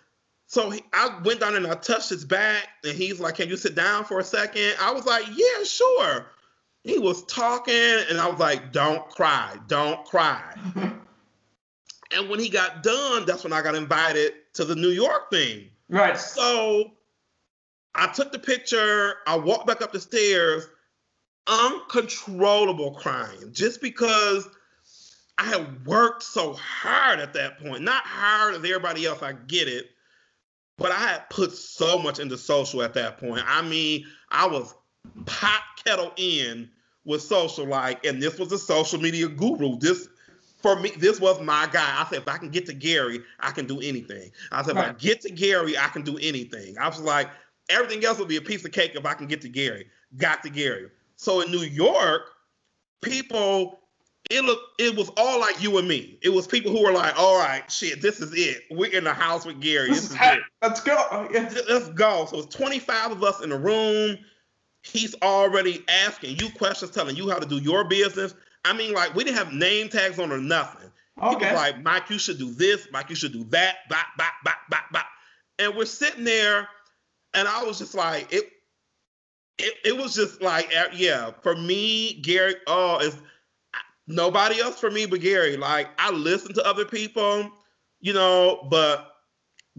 So 0.46 0.70
he, 0.70 0.82
I 0.94 1.20
went 1.24 1.40
down 1.40 1.56
and 1.56 1.66
I 1.66 1.74
touched 1.74 2.08
his 2.08 2.24
back, 2.24 2.68
and 2.82 2.96
he's 2.96 3.20
like, 3.20 3.34
"Can 3.34 3.50
you 3.50 3.56
sit 3.58 3.74
down 3.74 4.06
for 4.06 4.18
a 4.18 4.24
second? 4.24 4.76
I 4.80 4.90
was 4.92 5.04
like, 5.04 5.26
"Yeah, 5.28 5.62
sure." 5.62 6.26
He 6.88 6.98
was 6.98 7.22
talking, 7.24 7.74
and 7.74 8.18
I 8.18 8.26
was 8.28 8.40
like, 8.40 8.72
"Don't 8.72 9.06
cry, 9.10 9.58
don't 9.66 10.02
cry." 10.06 10.54
and 12.10 12.30
when 12.30 12.40
he 12.40 12.48
got 12.48 12.82
done, 12.82 13.26
that's 13.26 13.44
when 13.44 13.52
I 13.52 13.60
got 13.60 13.74
invited 13.74 14.32
to 14.54 14.64
the 14.64 14.74
New 14.74 14.88
York 14.88 15.30
thing. 15.30 15.68
Right. 15.90 16.18
So 16.18 16.92
I 17.94 18.06
took 18.06 18.32
the 18.32 18.38
picture. 18.38 19.16
I 19.26 19.36
walked 19.36 19.66
back 19.66 19.82
up 19.82 19.92
the 19.92 20.00
stairs, 20.00 20.66
uncontrollable 21.46 22.94
crying, 22.94 23.52
just 23.52 23.82
because 23.82 24.48
I 25.36 25.44
had 25.44 25.86
worked 25.86 26.22
so 26.22 26.54
hard 26.54 27.20
at 27.20 27.34
that 27.34 27.58
point. 27.60 27.82
Not 27.82 28.02
hard 28.04 28.54
as 28.54 28.64
everybody 28.64 29.04
else. 29.04 29.22
I 29.22 29.34
get 29.34 29.68
it. 29.68 29.90
But 30.78 30.92
I 30.92 30.98
had 31.00 31.28
put 31.28 31.52
so 31.52 31.98
much 31.98 32.18
into 32.18 32.38
social 32.38 32.82
at 32.82 32.94
that 32.94 33.18
point. 33.18 33.42
I 33.46 33.60
mean, 33.60 34.06
I 34.30 34.46
was 34.46 34.74
pot 35.26 35.62
kettle 35.84 36.12
in 36.16 36.70
with 37.08 37.22
social 37.22 37.66
like, 37.66 38.04
and 38.04 38.22
this 38.22 38.38
was 38.38 38.52
a 38.52 38.58
social 38.58 39.00
media 39.00 39.26
guru. 39.28 39.78
This 39.78 40.08
for 40.58 40.78
me, 40.78 40.90
this 40.98 41.18
was 41.18 41.40
my 41.40 41.66
guy. 41.72 41.94
I 42.00 42.06
said, 42.10 42.18
if 42.18 42.28
I 42.28 42.36
can 42.36 42.50
get 42.50 42.66
to 42.66 42.74
Gary, 42.74 43.22
I 43.40 43.50
can 43.50 43.66
do 43.66 43.80
anything. 43.80 44.30
I 44.52 44.62
said, 44.62 44.76
right. 44.76 44.90
if 44.90 44.90
I 44.90 44.98
get 44.98 45.22
to 45.22 45.30
Gary, 45.30 45.78
I 45.78 45.88
can 45.88 46.02
do 46.02 46.18
anything. 46.18 46.76
I 46.78 46.86
was 46.86 47.00
like, 47.00 47.30
everything 47.70 48.04
else 48.04 48.18
will 48.18 48.26
be 48.26 48.36
a 48.36 48.42
piece 48.42 48.64
of 48.64 48.72
cake 48.72 48.92
if 48.94 49.06
I 49.06 49.14
can 49.14 49.26
get 49.26 49.40
to 49.40 49.48
Gary. 49.48 49.86
Got 50.18 50.42
to 50.42 50.50
Gary. 50.50 50.90
So 51.16 51.40
in 51.40 51.50
New 51.50 51.62
York, 51.62 52.22
people, 53.00 53.78
it 54.30 54.44
looked, 54.44 54.78
it 54.78 54.94
was 54.94 55.10
all 55.16 55.40
like 55.40 55.62
you 55.62 55.78
and 55.78 55.88
me. 55.88 56.18
It 56.20 56.28
was 56.28 56.46
people 56.46 56.72
who 56.72 56.82
were 56.82 56.92
like, 56.92 57.18
all 57.18 57.38
right, 57.38 57.70
shit, 57.70 58.02
this 58.02 58.20
is 58.20 58.34
it. 58.34 58.64
We're 58.70 58.92
in 58.92 59.04
the 59.04 59.14
house 59.14 59.46
with 59.46 59.60
Gary. 59.60 59.88
This, 59.88 60.08
this 60.08 60.10
is 60.10 60.16
it. 60.20 60.40
Let's 60.62 60.80
go. 60.82 61.28
Let's 61.68 61.88
go. 61.90 62.26
So 62.26 62.40
it's 62.40 62.54
25 62.54 63.12
of 63.12 63.22
us 63.22 63.40
in 63.40 63.48
the 63.48 63.58
room 63.58 64.18
he's 64.82 65.14
already 65.22 65.84
asking 65.88 66.38
you 66.38 66.50
questions, 66.50 66.90
telling 66.90 67.16
you 67.16 67.30
how 67.30 67.38
to 67.38 67.46
do 67.46 67.58
your 67.58 67.84
business. 67.84 68.34
I 68.64 68.72
mean, 68.72 68.94
like 68.94 69.14
we 69.14 69.24
didn't 69.24 69.38
have 69.38 69.52
name 69.52 69.88
tags 69.88 70.18
on 70.18 70.32
or 70.32 70.38
nothing. 70.38 70.90
Okay. 71.20 71.46
He 71.46 71.52
was 71.52 71.54
like, 71.54 71.82
Mike, 71.82 72.10
you 72.10 72.18
should 72.18 72.38
do 72.38 72.52
this. 72.52 72.88
Mike, 72.92 73.10
you 73.10 73.16
should 73.16 73.32
do 73.32 73.44
that. 73.44 73.88
Bop, 73.88 74.06
bop, 74.16 74.32
bop, 74.44 74.58
bop, 74.70 74.84
bop. 74.92 75.06
And 75.58 75.74
we're 75.74 75.86
sitting 75.86 76.24
there, 76.24 76.68
and 77.34 77.48
I 77.48 77.64
was 77.64 77.78
just 77.78 77.94
like, 77.94 78.32
it. 78.32 78.44
It, 79.60 79.74
it 79.84 79.96
was 79.96 80.14
just 80.14 80.40
like, 80.40 80.72
uh, 80.76 80.84
yeah, 80.94 81.32
for 81.42 81.56
me, 81.56 82.20
Gary. 82.22 82.54
Oh, 82.68 82.98
it's 83.00 83.16
nobody 84.08 84.60
else 84.60 84.80
for 84.80 84.90
me 84.90 85.06
but 85.06 85.20
Gary. 85.20 85.56
Like 85.56 85.88
I 85.98 86.10
listen 86.10 86.54
to 86.54 86.66
other 86.66 86.84
people, 86.84 87.50
you 88.00 88.12
know, 88.12 88.66
but 88.70 89.12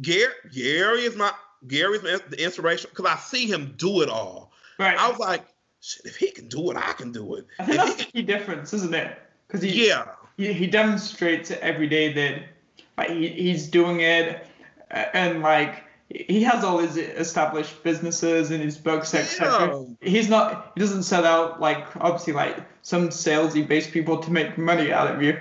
Gary, 0.02 0.34
Gary 0.54 1.02
is 1.02 1.16
my 1.16 1.32
Gary's 1.68 2.02
the 2.02 2.42
inspiration 2.42 2.90
because 2.90 3.12
I 3.12 3.18
see 3.18 3.48
him 3.48 3.74
do 3.78 4.02
it 4.02 4.10
all. 4.10 4.49
Right. 4.80 4.98
I 4.98 5.10
was 5.10 5.20
like, 5.20 5.46
shit, 5.82 6.06
if 6.06 6.16
he 6.16 6.32
can 6.32 6.48
do 6.48 6.72
it, 6.72 6.78
I 6.78 6.94
can 6.94 7.12
do 7.12 7.36
it. 7.36 7.46
I 7.60 7.66
think 7.66 7.80
if 7.80 7.86
that's 7.86 8.06
the 8.06 8.12
key 8.12 8.22
difference, 8.22 8.74
isn't 8.74 8.96
it? 8.96 9.20
Because 9.46 9.62
he, 9.62 9.88
yeah, 9.88 10.06
he, 10.38 10.54
he 10.54 10.68
demonstrates 10.68 11.52
every 11.52 11.88
day 11.88 12.14
that 12.14 12.44
like, 12.98 13.10
he, 13.10 13.28
he's 13.28 13.68
doing 13.68 14.00
it, 14.00 14.48
and 14.90 15.42
like 15.42 15.84
he 16.08 16.42
has 16.44 16.64
all 16.64 16.80
his 16.80 16.96
established 16.98 17.84
businesses 17.84 18.52
and 18.52 18.64
his 18.64 18.78
books, 18.78 19.14
etc. 19.14 19.86
Yeah. 20.02 20.10
He's 20.10 20.30
not. 20.30 20.72
He 20.76 20.80
doesn't 20.80 21.04
set 21.04 21.26
out 21.26 21.60
like 21.60 21.86
obviously 21.98 22.34
like 22.34 22.58
some 22.82 23.10
salesy 23.10 23.68
based 23.68 23.92
people 23.92 24.18
to 24.20 24.32
make 24.32 24.58
money 24.58 24.94
out 24.94 25.14
of 25.14 25.22
you. 25.22 25.38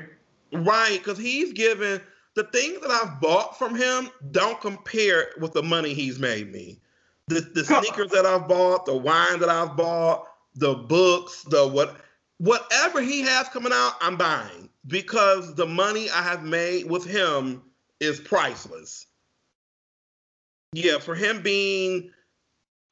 Right, 0.53 0.99
because 0.99 1.19
he's 1.19 1.53
given 1.53 2.01
the 2.35 2.45
things 2.45 2.81
that 2.81 2.91
I've 2.91 3.21
bought 3.21 3.59
from 3.59 3.77
him 3.77 4.11
don't 4.31 4.61
compare 4.61 5.29
with 5.39 5.53
the 5.53 5.63
money 5.63 5.95
he's 5.95 6.19
made 6.19 6.51
me 6.51 6.81
the, 7.29 7.41
the 7.55 7.65
sneakers 7.65 8.11
that 8.11 8.27
I've 8.27 8.49
bought, 8.49 8.87
the 8.87 8.97
wine 8.97 9.41
that 9.41 9.49
I've 9.49 9.77
bought, 9.77 10.27
the 10.55 10.75
books, 10.75 11.43
the 11.45 11.67
what 11.67 11.97
whatever 12.39 13.01
he 13.01 13.21
has 13.23 13.49
coming 13.49 13.73
out, 13.73 13.95
I'm 14.01 14.17
buying 14.17 14.69
because 14.87 15.55
the 15.55 15.67
money 15.67 16.09
I 16.11 16.23
have 16.23 16.45
made 16.45 16.89
with 16.89 17.05
him 17.05 17.63
is 18.01 18.21
priceless. 18.21 19.07
Yeah, 20.73 20.99
for 20.99 21.15
him 21.15 21.43
being 21.43 22.11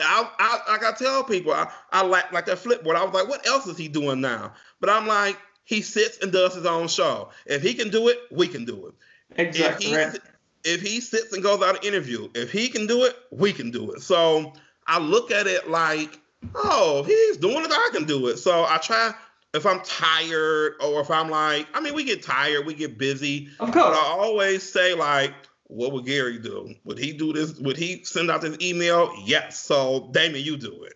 I, 0.01 0.31
I 0.39 0.73
like 0.73 0.85
I 0.85 0.93
tell 0.93 1.25
people, 1.25 1.53
I, 1.53 1.71
I 1.93 2.03
like 2.03 2.31
like 2.33 2.47
that 2.47 2.59
flipboard. 2.59 2.97
I 2.97 3.05
was 3.05 3.15
like, 3.15 3.29
what 3.29 3.47
else 3.47 3.67
is 3.67 3.79
he 3.79 3.89
doing 3.89 4.21
now? 4.21 4.53
But 4.81 4.91
I'm 4.91 5.07
like, 5.07 5.39
he 5.65 5.81
sits 5.81 6.19
and 6.23 6.33
does 6.33 6.55
his 6.55 6.67
own 6.67 6.89
show. 6.89 7.31
If 7.47 7.63
he 7.63 7.75
can 7.75 7.91
do 7.91 8.09
it, 8.09 8.19
we 8.31 8.47
can 8.47 8.65
do 8.65 8.87
it. 8.87 8.95
Exactly. 9.41 9.93
If 9.93 10.13
he, 10.13 10.19
if 10.65 10.81
he 10.81 11.01
sits 11.01 11.33
and 11.33 11.43
goes 11.43 11.63
out 11.63 11.77
an 11.77 11.87
interview, 11.87 12.29
if 12.35 12.51
he 12.51 12.69
can 12.69 12.87
do 12.87 13.05
it, 13.05 13.17
we 13.31 13.53
can 13.53 13.71
do 13.71 13.93
it. 13.93 14.03
So 14.03 14.53
I 14.87 14.99
look 14.99 15.31
at 15.31 15.47
it 15.47 15.69
like, 15.69 16.21
oh, 16.55 17.03
he's 17.05 17.37
doing 17.37 17.65
it, 17.65 17.71
I 17.71 17.91
can 17.93 18.05
do 18.05 18.27
it. 18.29 18.39
So 18.39 18.65
I 18.65 18.79
try 18.79 19.13
if 19.55 19.65
I'm 19.67 19.81
tired 19.81 20.75
or 20.81 21.01
if 21.01 21.11
I'm 21.11 21.31
like, 21.31 21.67
I 21.75 21.81
mean, 21.81 21.95
we 21.95 22.05
get 22.05 22.23
tired, 22.23 22.67
we 22.67 22.75
get 22.75 22.99
busy. 22.99 23.49
Of 23.61 23.73
course. 23.73 23.87
But 23.87 23.95
I 23.95 24.07
always 24.07 24.63
say 24.63 24.95
like, 24.95 25.33
what 25.69 25.93
would 25.93 26.05
Gary 26.05 26.39
do? 26.39 26.75
Would 26.85 26.99
he 26.99 27.13
do 27.13 27.33
this? 27.33 27.55
Would 27.59 27.77
he 27.77 28.05
send 28.05 28.31
out 28.31 28.43
this 28.43 28.57
email? 28.61 29.13
Yes. 29.25 29.61
So 29.63 30.11
Damon, 30.13 30.43
you 30.43 30.57
do 30.57 30.85
it. 30.85 30.95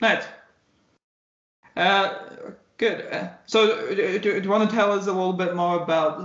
Nice. 0.00 0.24
Uh, 1.76 2.52
good. 2.76 3.06
Uh, 3.12 3.28
so, 3.46 3.94
do, 3.94 4.18
do, 4.18 4.40
you 4.40 4.48
want 4.48 4.68
to 4.68 4.74
tell 4.74 4.92
us 4.92 5.06
a 5.06 5.12
little 5.12 5.32
bit 5.32 5.54
more 5.54 5.80
about, 5.80 6.20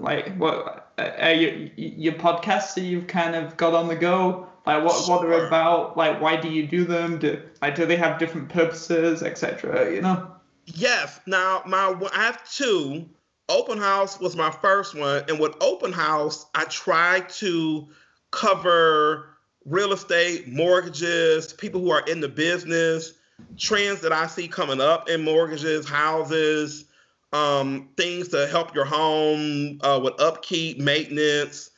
like, 0.00 0.34
what 0.36 0.85
uh, 0.98 1.28
your, 1.28 1.52
your 1.76 2.12
podcasts 2.14 2.74
that 2.74 2.82
you've 2.82 3.06
kind 3.06 3.34
of 3.34 3.56
got 3.56 3.74
on 3.74 3.88
the 3.88 3.96
go? 3.96 4.48
Like, 4.64 4.84
what 4.84 5.08
what 5.08 5.22
they're 5.22 5.46
about? 5.46 5.96
Like, 5.96 6.20
why 6.20 6.36
do 6.36 6.48
you 6.48 6.66
do 6.66 6.84
them? 6.84 7.18
Do 7.18 7.40
like 7.62 7.76
do 7.76 7.86
they 7.86 7.96
have 7.96 8.18
different 8.18 8.48
purposes, 8.48 9.22
etc. 9.22 9.94
You 9.94 10.02
know? 10.02 10.30
Yes. 10.66 11.20
Now, 11.26 11.62
my 11.66 11.94
I 12.12 12.24
have 12.24 12.48
two. 12.50 13.08
Open 13.48 13.78
House 13.78 14.18
was 14.18 14.34
my 14.34 14.50
first 14.50 14.96
one, 14.96 15.22
and 15.28 15.38
with 15.38 15.54
Open 15.60 15.92
House, 15.92 16.46
I 16.52 16.64
try 16.64 17.20
to 17.20 17.86
cover 18.32 19.36
real 19.64 19.92
estate, 19.92 20.48
mortgages, 20.48 21.52
people 21.52 21.80
who 21.80 21.90
are 21.90 22.04
in 22.08 22.20
the 22.20 22.28
business, 22.28 23.12
trends 23.56 24.00
that 24.00 24.12
I 24.12 24.26
see 24.26 24.48
coming 24.48 24.80
up 24.80 25.08
in 25.08 25.22
mortgages, 25.22 25.88
houses, 25.88 26.86
um, 27.32 27.88
things 27.96 28.28
to 28.28 28.46
help 28.46 28.74
your 28.74 28.84
home 28.84 29.78
uh, 29.82 30.00
with 30.02 30.20
upkeep, 30.20 30.78
maintenance. 30.78 31.70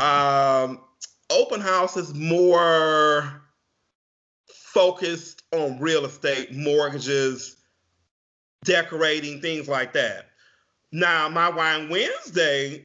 Um, 0.00 0.80
open 1.30 1.60
house 1.60 1.96
is 1.96 2.14
more 2.14 3.42
focused 4.46 5.42
on 5.52 5.78
real 5.80 6.04
estate, 6.04 6.54
mortgages, 6.54 7.56
decorating, 8.64 9.40
things 9.40 9.68
like 9.68 9.92
that. 9.94 10.26
Now, 10.92 11.28
my 11.28 11.50
Wine 11.50 11.88
Wednesday 11.88 12.84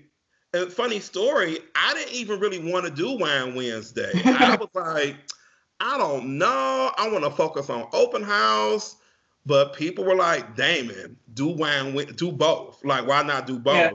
a 0.54 0.70
funny 0.70 1.00
story, 1.00 1.58
I 1.76 1.94
didn't 1.94 2.14
even 2.14 2.40
really 2.40 2.60
want 2.60 2.86
to 2.86 2.92
do 2.92 3.18
Wine 3.18 3.56
Wednesday. 3.56 4.12
I 4.26 4.56
was 4.56 4.70
like, 4.74 5.16
I 5.80 5.98
don't 5.98 6.38
know. 6.38 6.92
I 6.96 7.10
want 7.10 7.24
to 7.24 7.32
focus 7.32 7.70
on 7.70 7.88
open 7.92 8.24
house. 8.24 8.98
But 9.46 9.74
people 9.74 10.06
were 10.06 10.16
like, 10.16 10.56
Damon, 10.56 11.18
do 11.34 11.48
wine, 11.48 11.94
do 12.16 12.32
both. 12.32 12.84
Like, 12.84 13.06
why 13.08 13.24
not 13.24 13.46
do 13.46 13.60
both? 13.60 13.76
Yeah. 13.76 13.92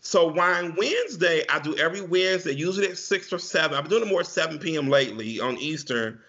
So 0.00 0.28
Wine 0.28 0.74
Wednesday, 0.76 1.42
I 1.48 1.58
do 1.58 1.76
every 1.76 2.00
Wednesday, 2.00 2.52
usually 2.52 2.86
at 2.88 2.96
six 2.96 3.32
or 3.32 3.38
seven. 3.38 3.76
I've 3.76 3.84
been 3.84 3.90
doing 3.90 4.04
it 4.04 4.08
more 4.08 4.20
at 4.20 4.26
7 4.26 4.58
p.m. 4.58 4.88
lately 4.88 5.40
on 5.40 5.58
Eastern. 5.58 6.20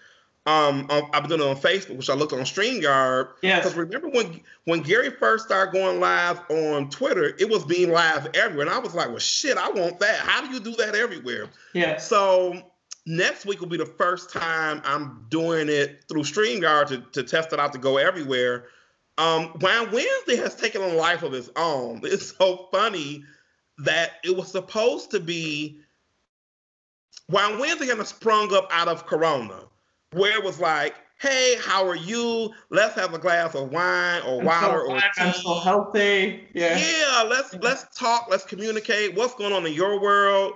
Um, 0.46 0.86
I've 0.90 1.28
been 1.28 1.38
doing 1.38 1.42
it 1.42 1.46
on 1.46 1.56
Facebook, 1.56 1.96
which 1.96 2.10
I 2.10 2.14
looked 2.14 2.32
on 2.32 2.40
StreamYard. 2.40 3.28
Yes. 3.42 3.62
Because 3.62 3.76
remember 3.76 4.08
when 4.08 4.40
when 4.64 4.80
Gary 4.80 5.10
first 5.10 5.44
started 5.44 5.72
going 5.72 6.00
live 6.00 6.40
on 6.48 6.88
Twitter, 6.90 7.36
it 7.38 7.48
was 7.48 7.64
being 7.64 7.90
live 7.90 8.28
everywhere, 8.34 8.66
and 8.66 8.74
I 8.74 8.78
was 8.78 8.94
like, 8.94 9.08
"Well, 9.08 9.18
shit, 9.18 9.58
I 9.58 9.70
want 9.70 10.00
that. 10.00 10.20
How 10.20 10.40
do 10.40 10.52
you 10.52 10.58
do 10.58 10.74
that 10.76 10.94
everywhere?" 10.94 11.48
Yeah. 11.74 11.98
So 11.98 12.62
next 13.08 13.46
week 13.46 13.60
will 13.60 13.68
be 13.68 13.78
the 13.78 13.86
first 13.86 14.30
time 14.30 14.82
I'm 14.84 15.24
doing 15.30 15.68
it 15.68 16.04
through 16.08 16.22
StreamYard 16.22 16.88
to, 16.88 16.98
to 17.12 17.22
test 17.22 17.52
it 17.52 17.58
out 17.58 17.72
to 17.72 17.78
go 17.78 17.96
everywhere. 17.96 18.66
Um, 19.16 19.52
Wine 19.60 19.90
Wednesday 19.90 20.36
has 20.36 20.54
taken 20.54 20.82
on 20.82 20.90
a 20.90 20.94
life 20.94 21.22
of 21.22 21.34
its 21.34 21.50
own. 21.56 22.02
It's 22.04 22.36
so 22.36 22.68
funny 22.70 23.24
that 23.78 24.12
it 24.22 24.36
was 24.36 24.52
supposed 24.52 25.10
to 25.12 25.20
be 25.20 25.80
Wine 27.30 27.58
Wednesday 27.58 27.86
kind 27.86 28.00
of 28.00 28.06
sprung 28.06 28.54
up 28.54 28.68
out 28.70 28.88
of 28.88 29.06
Corona 29.06 29.64
where 30.12 30.36
it 30.36 30.44
was 30.44 30.60
like, 30.60 30.94
hey, 31.20 31.56
how 31.60 31.86
are 31.86 31.96
you? 31.96 32.52
Let's 32.70 32.94
have 32.94 33.14
a 33.14 33.18
glass 33.18 33.54
of 33.54 33.70
wine 33.70 34.22
or 34.22 34.40
water 34.40 34.84
so 34.86 34.92
or 34.92 35.00
tea. 35.00 35.06
I'm 35.18 35.32
so 35.32 35.54
healthy. 35.54 36.46
Yeah. 36.54 36.78
Yeah, 36.78 37.22
let's 37.22 37.54
let's 37.54 37.98
talk, 37.98 38.28
let's 38.30 38.44
communicate. 38.44 39.14
What's 39.16 39.34
going 39.34 39.52
on 39.52 39.66
in 39.66 39.72
your 39.72 40.00
world? 40.00 40.54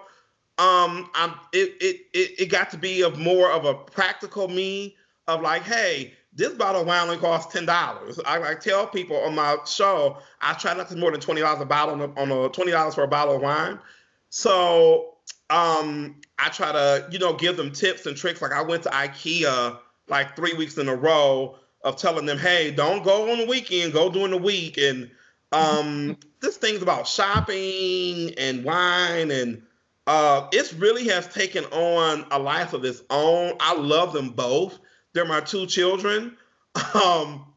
Um, 0.63 1.11
I'm 1.15 1.35
it 1.53 1.77
it 1.81 2.01
it, 2.13 2.41
it 2.41 2.47
got 2.47 2.71
to 2.71 2.77
be 2.77 3.03
of 3.03 3.19
more 3.19 3.51
of 3.51 3.65
a 3.65 3.75
practical 3.75 4.47
me 4.47 4.97
of 5.27 5.41
like, 5.41 5.63
hey, 5.63 6.13
this 6.33 6.53
bottle 6.53 6.83
of 6.83 6.87
wine 6.87 7.09
only 7.09 7.19
costs 7.19 7.53
ten 7.53 7.67
dollars. 7.67 8.21
I, 8.25 8.53
I, 8.53 8.55
tell 8.55 8.87
people 8.87 9.17
on 9.17 9.35
my 9.35 9.57
show, 9.67 10.19
I 10.41 10.55
try 10.55 10.75
not 10.75 10.89
to 10.91 10.97
more 10.97 11.11
than 11.11 11.21
twenty 11.21 11.41
dollars 11.41 11.61
a 11.61 11.65
bottle 11.65 11.95
on 11.95 12.01
a, 12.01 12.21
on 12.21 12.31
a 12.31 12.49
twenty 12.51 12.71
dollars 12.71 12.95
for 12.95 13.03
a 13.03 13.09
bottle 13.09 13.35
of 13.35 13.43
wine. 13.43 13.81
So 14.29 15.15
um, 15.51 16.21
I 16.39 16.49
try 16.51 16.71
to, 16.71 17.09
you 17.11 17.19
know, 17.19 17.33
give 17.33 17.57
them 17.57 17.73
tips 17.73 18.07
and 18.07 18.17
tricks. 18.17 18.41
Like 18.41 18.53
I 18.53 18.63
went 18.63 18.85
to 18.85 18.91
IKEA 18.91 19.79
like 20.07 20.37
three 20.37 20.55
weeks 20.55 20.79
in 20.79 20.89
a 20.89 20.95
row 20.95 21.57
of 21.83 21.97
telling 21.97 22.27
them, 22.27 22.39
hey, 22.39 22.71
don't 22.71 23.03
go 23.03 23.33
on 23.33 23.39
the 23.39 23.47
weekend, 23.47 23.93
go 23.93 24.11
during 24.11 24.31
the 24.31 24.39
week. 24.39 24.79
And 24.79 25.11
um, 25.51 26.17
this 26.41 26.57
thing's 26.57 26.83
about 26.83 27.09
shopping 27.09 28.33
and 28.39 28.65
wine 28.65 29.33
and 29.33 29.63
uh, 30.07 30.49
it 30.53 30.75
really 30.79 31.09
has 31.09 31.27
taken 31.29 31.65
on 31.67 32.27
a 32.31 32.39
life 32.39 32.73
of 32.73 32.85
its 32.85 33.03
own. 33.11 33.55
I 33.61 33.75
love 33.77 34.13
them 34.13 34.31
both. 34.31 34.79
They're 35.15 35.25
my 35.25 35.41
two 35.41 35.67
children. 35.67 36.37
Um, 36.95 37.53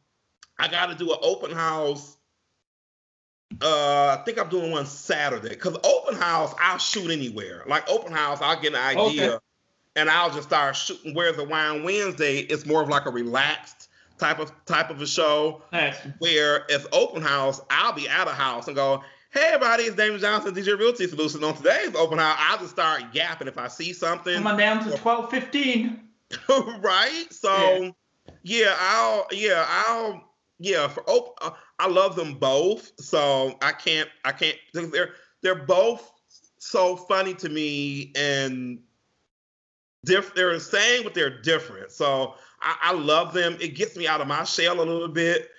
I 0.60 0.68
got 0.68 0.88
to 0.88 0.96
do 0.96 1.12
an 1.12 1.20
open 1.22 1.52
house 1.52 2.16
uh, 3.62 4.18
I 4.20 4.24
think 4.26 4.40
I'm 4.40 4.50
doing 4.50 4.72
one 4.72 4.86
Saturday 4.86 5.50
because 5.50 5.78
open 5.84 6.16
house 6.16 6.54
I'll 6.60 6.78
shoot 6.78 7.12
anywhere. 7.12 7.64
Like 7.68 7.90
open 7.90 8.12
house, 8.12 8.40
I'll 8.42 8.60
get 8.60 8.74
an 8.74 8.82
idea 8.82 9.36
okay. 9.36 9.46
and 9.96 10.10
I'll 10.10 10.30
just 10.30 10.48
start 10.48 10.76
shooting. 10.76 11.14
Whereas 11.14 11.38
the 11.38 11.44
Wine 11.44 11.84
Wednesday, 11.84 12.40
it's 12.40 12.66
more 12.66 12.82
of 12.82 12.90
like 12.90 13.06
a 13.06 13.12
relaxed 13.12 13.90
type 14.18 14.40
of 14.40 14.52
type 14.66 14.90
of 14.90 15.02
a 15.02 15.08
show. 15.08 15.62
Nice. 15.72 15.96
Where 16.20 16.66
it's 16.70 16.88
open 16.92 17.22
house, 17.22 17.62
I'll 17.70 17.94
be 17.94 18.10
at 18.10 18.28
a 18.28 18.32
house 18.32 18.68
and 18.68 18.76
go, 18.76 19.04
"Hey, 19.36 19.48
everybody, 19.48 19.84
it's 19.84 19.98
Damon 19.98 20.22
Johnson, 20.22 20.56
DJ 20.56 20.80
Realty 20.80 21.08
Solutions." 21.08 21.44
On 21.44 21.54
today's 21.54 21.94
open 21.94 22.20
house, 22.20 22.38
I'll 22.40 22.58
just 22.58 22.72
start 22.72 23.04
yapping 23.12 23.50
if 23.50 23.58
I 23.58 23.68
see 23.68 23.92
something. 23.92 24.34
Come 24.34 24.48
on 24.48 24.58
down 24.58 24.82
to 24.86 24.98
twelve 24.98 25.30
fifteen. 25.30 26.08
right. 26.80 27.26
So, 27.32 27.52
yeah. 27.54 27.92
yeah, 28.44 28.76
I'll 28.80 29.28
yeah 29.32 29.66
I'll 29.68 30.24
yeah 30.58 30.88
for 30.88 31.04
open. 31.10 31.34
Uh, 31.42 31.52
I 31.80 31.90
love 31.90 32.16
them 32.16 32.36
both, 32.36 32.94
so 32.98 33.58
I 33.62 33.74
can't 33.74 34.08
I 34.24 34.32
can't 34.32 34.56
they're 34.74 35.16
they're 35.42 35.66
both 35.66 36.14
so 36.58 36.96
funny 36.96 37.34
to 37.34 37.50
me 37.50 38.14
and 38.16 38.80
diff, 40.06 40.34
they're 40.34 40.54
the 40.54 40.60
same 40.62 41.04
but 41.04 41.14
they're 41.14 41.42
different. 41.42 41.92
So 41.92 42.36
I, 42.62 42.78
I 42.82 42.94
love 42.94 43.34
them. 43.34 43.58
It 43.60 43.76
gets 43.76 43.98
me 43.98 44.08
out 44.08 44.22
of 44.22 44.28
my 44.28 44.46
shell 44.46 44.78
a 44.78 44.86
little 44.86 45.10
bit. 45.10 45.50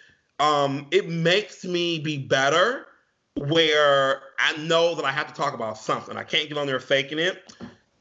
Um, 0.41 0.87
it 0.91 1.11
makes 1.11 1.65
me 1.65 1.99
be 1.99 2.17
better 2.17 2.87
where 3.37 4.23
I 4.39 4.57
know 4.57 4.95
that 4.95 5.05
I 5.05 5.13
have 5.13 5.29
to 5.29 5.35
talk 5.35 5.55
about 5.55 5.79
something. 5.79 6.17
I 6.17 6.25
can't 6.25 6.49
get 6.49 6.59
on 6.59 6.67
there 6.67 6.81
faking 6.81 7.19
it. 7.19 7.53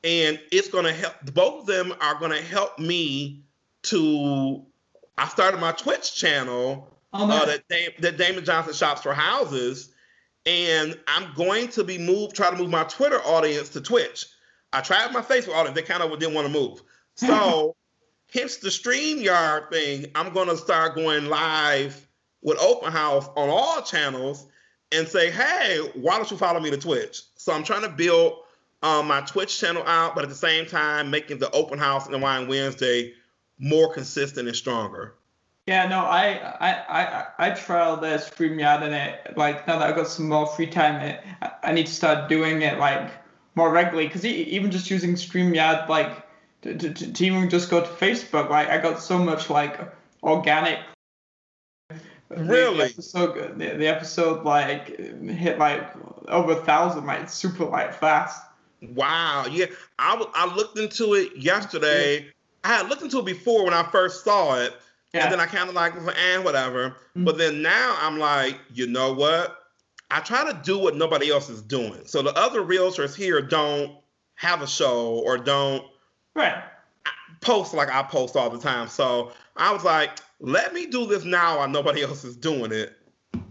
And 0.03 0.39
it's 0.51 0.69
gonna 0.69 0.93
help 0.93 1.13
both 1.33 1.61
of 1.61 1.65
them 1.65 1.93
are 1.99 2.15
gonna 2.19 2.41
help 2.41 2.79
me 2.79 3.43
to 3.83 4.65
I 5.17 5.27
started 5.27 5.59
my 5.59 5.71
Twitch 5.71 6.15
channel 6.15 6.89
oh, 7.13 7.31
uh, 7.31 7.45
that, 7.45 7.67
Dam- 7.67 7.91
that 7.99 8.17
Damon 8.17 8.43
Johnson 8.43 8.73
shops 8.73 9.01
for 9.01 9.13
houses, 9.13 9.91
and 10.45 10.97
I'm 11.07 11.33
going 11.36 11.69
to 11.69 11.83
be 11.83 11.97
moved, 11.97 12.36
try 12.36 12.49
to 12.49 12.57
move 12.57 12.69
my 12.69 12.83
Twitter 12.83 13.19
audience 13.21 13.69
to 13.69 13.81
Twitch. 13.81 14.25
I 14.73 14.81
tried 14.81 15.13
my 15.13 15.21
Facebook 15.21 15.55
audience; 15.55 15.75
they 15.75 15.83
kind 15.83 16.03
of 16.03 16.17
didn't 16.19 16.36
want 16.36 16.47
to 16.47 16.53
move. 16.53 16.81
So, 17.15 17.75
hence 18.33 18.57
the 18.57 18.69
StreamYard 18.69 19.71
thing. 19.71 20.07
I'm 20.15 20.33
going 20.33 20.49
to 20.49 20.57
start 20.57 20.95
going 20.95 21.27
live 21.27 22.07
with 22.41 22.59
Open 22.59 22.91
House 22.91 23.27
on 23.36 23.49
all 23.49 23.81
channels 23.81 24.47
and 24.91 25.07
say, 25.07 25.31
"Hey, 25.31 25.79
why 25.93 26.17
don't 26.17 26.29
you 26.29 26.38
follow 26.38 26.59
me 26.59 26.71
to 26.71 26.77
Twitch?" 26.77 27.21
So 27.36 27.53
I'm 27.53 27.63
trying 27.63 27.83
to 27.83 27.89
build 27.89 28.39
um, 28.83 29.07
my 29.07 29.21
Twitch 29.21 29.59
channel 29.59 29.83
out, 29.86 30.15
but 30.15 30.23
at 30.23 30.29
the 30.29 30.36
same 30.36 30.65
time 30.65 31.09
making 31.09 31.39
the 31.39 31.51
Open 31.51 31.79
House 31.79 32.05
and 32.05 32.13
the 32.13 32.19
Wine 32.19 32.47
Wednesday 32.47 33.13
more 33.59 33.93
consistent 33.93 34.47
and 34.47 34.55
stronger. 34.55 35.15
Yeah, 35.67 35.88
no, 35.88 35.99
I 35.99 36.55
I 36.59 36.71
I 36.89 37.25
I 37.39 37.49
tried 37.51 38.01
the 38.01 38.17
StreamYard 38.17 38.83
and 38.83 38.93
it 38.93 39.36
like 39.36 39.67
now 39.67 39.79
that 39.79 39.89
I've 39.89 39.95
got 39.95 40.07
some 40.07 40.29
more 40.29 40.45
free 40.45 40.67
time, 40.67 41.01
it, 41.01 41.23
I 41.63 41.71
need 41.71 41.88
to 41.88 41.91
start 41.91 42.29
doing 42.29 42.61
it 42.61 42.77
like 42.77 43.11
more 43.55 43.71
regularly 43.71 44.07
because 44.07 44.25
even 44.25 44.69
just 44.69 44.91
using 44.91 45.15
StreamYard 45.15 45.89
like 45.89 46.23
to, 46.61 46.77
to, 46.77 47.13
to 47.13 47.25
even 47.25 47.49
just 47.49 47.71
go 47.71 47.81
to 47.81 47.88
Facebook, 47.88 48.49
like 48.49 48.69
I 48.69 48.77
got 48.77 49.01
so 49.01 49.17
much 49.17 49.49
like 49.49 49.79
organic. 50.21 50.79
Really? 52.30 52.78
The 52.78 52.84
episode, 52.86 53.59
the, 53.59 53.69
the 53.78 53.88
episode 53.88 54.43
like 54.43 54.97
hit 54.97 55.59
like 55.59 55.91
over 56.28 56.53
a 56.53 56.63
thousand, 56.63 57.05
like 57.05 57.30
super 57.30 57.65
like 57.65 57.93
fast. 57.93 58.41
Wow. 58.82 59.45
Yeah, 59.49 59.67
I 59.99 60.26
I 60.34 60.53
looked 60.55 60.78
into 60.78 61.13
it 61.13 61.36
yesterday. 61.38 62.28
I 62.63 62.67
had 62.67 62.89
looked 62.89 63.03
into 63.03 63.19
it 63.19 63.26
before 63.26 63.63
when 63.63 63.73
I 63.73 63.84
first 63.84 64.23
saw 64.23 64.59
it 64.59 64.73
yeah. 65.15 65.23
And 65.23 65.32
then 65.32 65.39
I 65.39 65.45
kind 65.45 65.69
of 65.69 65.76
like, 65.76 65.93
and 65.95 66.43
whatever. 66.43 66.89
Mm-hmm. 66.89 67.23
But 67.23 67.38
then 67.38 67.61
now 67.61 67.95
I'm 68.01 68.19
like, 68.19 68.59
you 68.73 68.86
know 68.86 69.13
what? 69.13 69.59
I 70.11 70.19
try 70.19 70.51
to 70.51 70.59
do 70.61 70.78
what 70.78 70.97
nobody 70.97 71.32
else 71.32 71.49
is 71.49 71.61
doing. 71.61 72.01
So 72.05 72.21
the 72.21 72.34
other 72.38 72.61
realtors 72.61 73.15
here 73.15 73.41
don't 73.41 73.95
have 74.36 74.61
a 74.61 74.67
show 74.67 75.21
or 75.26 75.38
don't 75.38 75.86
right. 76.36 76.61
post 77.39 77.73
like 77.73 77.89
I 77.89 78.03
post 78.03 78.36
all 78.36 78.49
the 78.49 78.59
time. 78.59 78.89
So 78.89 79.32
I 79.56 79.72
was 79.72 79.84
like, 79.84 80.20
let 80.39 80.74
me 80.74 80.86
do 80.88 81.06
this 81.06 81.24
now 81.24 81.58
while 81.60 81.70
nobody 81.70 82.03
else 82.03 82.24
is 82.24 82.36
doing 82.36 82.72
it. 82.72 82.93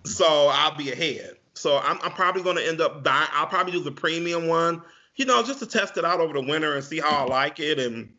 So 0.05 0.27
I'll 0.53 0.77
be 0.77 0.93
ahead. 0.93 1.37
So 1.55 1.79
I'm, 1.79 1.99
I'm 2.03 2.13
probably 2.13 2.43
going 2.43 2.57
to 2.57 2.67
end 2.67 2.81
up 2.81 3.05
dying. 3.05 3.29
I'll 3.33 3.47
probably 3.47 3.73
do 3.73 3.81
the 3.81 3.93
premium 3.93 4.47
one, 4.47 4.83
you 5.17 5.25
know, 5.25 5.43
just 5.43 5.61
to 5.61 5.67
test 5.67 5.97
it 5.97 6.05
out 6.05 6.21
over 6.21 6.33
the 6.35 6.43
winter 6.43 6.75
and 6.75 6.85
see 6.85 7.01
how 7.01 7.11
I 7.11 7.25
like 7.25 7.61
it 7.61 7.79
and 7.79 8.13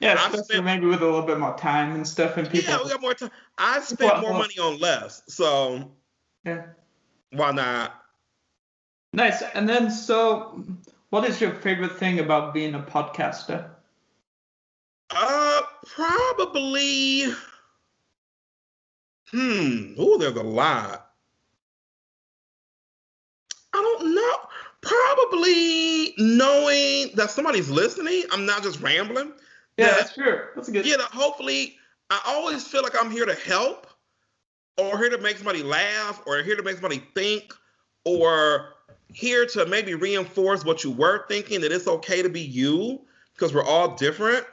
Yeah, 0.00 0.12
I've 0.12 0.32
especially 0.34 0.44
spent- 0.44 0.64
maybe 0.64 0.86
with 0.86 1.02
a 1.02 1.04
little 1.04 1.22
bit 1.22 1.38
more 1.38 1.56
time 1.56 1.94
and 1.94 2.06
stuff, 2.08 2.36
and 2.36 2.48
people. 2.50 2.72
Yeah, 2.72 2.82
we 2.82 2.90
got 2.90 3.00
more 3.00 3.14
time. 3.14 3.30
I 3.58 3.80
spent 3.80 4.20
more 4.22 4.32
money 4.32 4.58
on 4.58 4.78
less, 4.80 5.22
so 5.28 5.92
yeah. 6.44 6.62
why 7.32 7.52
not? 7.52 7.94
Nice. 9.12 9.42
And 9.42 9.68
then, 9.68 9.90
so, 9.90 10.64
what 11.10 11.24
is 11.28 11.40
your 11.40 11.52
favorite 11.52 11.98
thing 11.98 12.20
about 12.20 12.54
being 12.54 12.74
a 12.74 12.80
podcaster? 12.80 13.68
Uh, 15.14 15.62
probably. 15.86 17.24
Hmm. 19.30 19.94
Oh, 19.98 20.18
there's 20.18 20.36
a 20.36 20.42
lot. 20.42 21.06
I 23.72 23.76
don't 23.76 24.14
know. 24.14 24.36
Probably 24.82 26.14
knowing 26.18 27.10
that 27.14 27.30
somebody's 27.30 27.70
listening. 27.70 28.24
I'm 28.32 28.46
not 28.46 28.62
just 28.62 28.80
rambling. 28.80 29.32
Yeah, 29.76 29.86
Yeah. 29.86 29.94
that's 29.96 30.14
true. 30.14 30.40
That's 30.54 30.68
a 30.68 30.72
good. 30.72 30.86
Yeah, 30.86 30.96
that 30.96 31.06
hopefully, 31.10 31.76
I 32.10 32.20
always 32.26 32.66
feel 32.66 32.82
like 32.82 32.94
I'm 33.00 33.10
here 33.10 33.26
to 33.26 33.34
help, 33.34 33.86
or 34.78 34.98
here 34.98 35.10
to 35.10 35.18
make 35.18 35.36
somebody 35.36 35.62
laugh, 35.62 36.22
or 36.26 36.42
here 36.42 36.56
to 36.56 36.62
make 36.62 36.74
somebody 36.74 37.04
think, 37.14 37.54
or 38.04 38.70
here 39.12 39.44
to 39.46 39.66
maybe 39.66 39.94
reinforce 39.94 40.64
what 40.64 40.82
you 40.82 40.90
were 40.90 41.26
thinking 41.28 41.60
that 41.60 41.72
it's 41.72 41.86
okay 41.86 42.22
to 42.22 42.28
be 42.28 42.40
you 42.40 43.00
because 43.34 43.52
we're 43.54 43.64
all 43.64 43.94
different. 43.96 44.44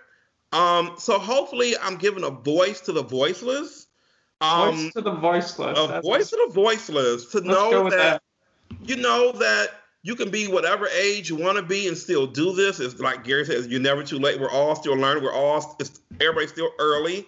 Um, 0.53 0.93
so 0.97 1.19
hopefully, 1.19 1.73
I'm 1.81 1.97
giving 1.97 2.23
a 2.23 2.29
voice 2.29 2.81
to 2.81 2.91
the 2.93 3.03
voiceless. 3.03 3.87
Um, 4.39 4.75
voice 4.75 4.93
to 4.93 5.01
the 5.01 5.11
voiceless. 5.11 5.77
a 5.77 5.87
That's- 5.87 6.03
voice 6.03 6.29
to 6.29 6.45
the 6.47 6.53
voiceless 6.53 7.25
to 7.31 7.37
Let's 7.39 7.47
know 7.47 7.83
with 7.83 7.93
that, 7.93 8.21
you 8.83 8.95
know 8.97 9.31
that 9.33 9.69
you 10.03 10.15
can 10.15 10.29
be 10.29 10.47
whatever 10.47 10.87
age 10.87 11.29
you 11.29 11.35
want 11.35 11.57
to 11.57 11.63
be 11.63 11.87
and 11.87 11.97
still 11.97 12.27
do 12.27 12.53
this. 12.53 12.79
It's 12.79 12.99
like 12.99 13.23
Gary 13.23 13.45
says, 13.45 13.67
you're 13.67 13.81
never 13.81 14.03
too 14.03 14.19
late. 14.19 14.39
We're 14.39 14.49
all 14.51 14.75
still 14.75 14.95
learning. 14.95 15.23
We're 15.23 15.33
all 15.33 15.75
it's, 15.79 15.99
everybody's 16.21 16.51
still 16.51 16.69
early. 16.79 17.27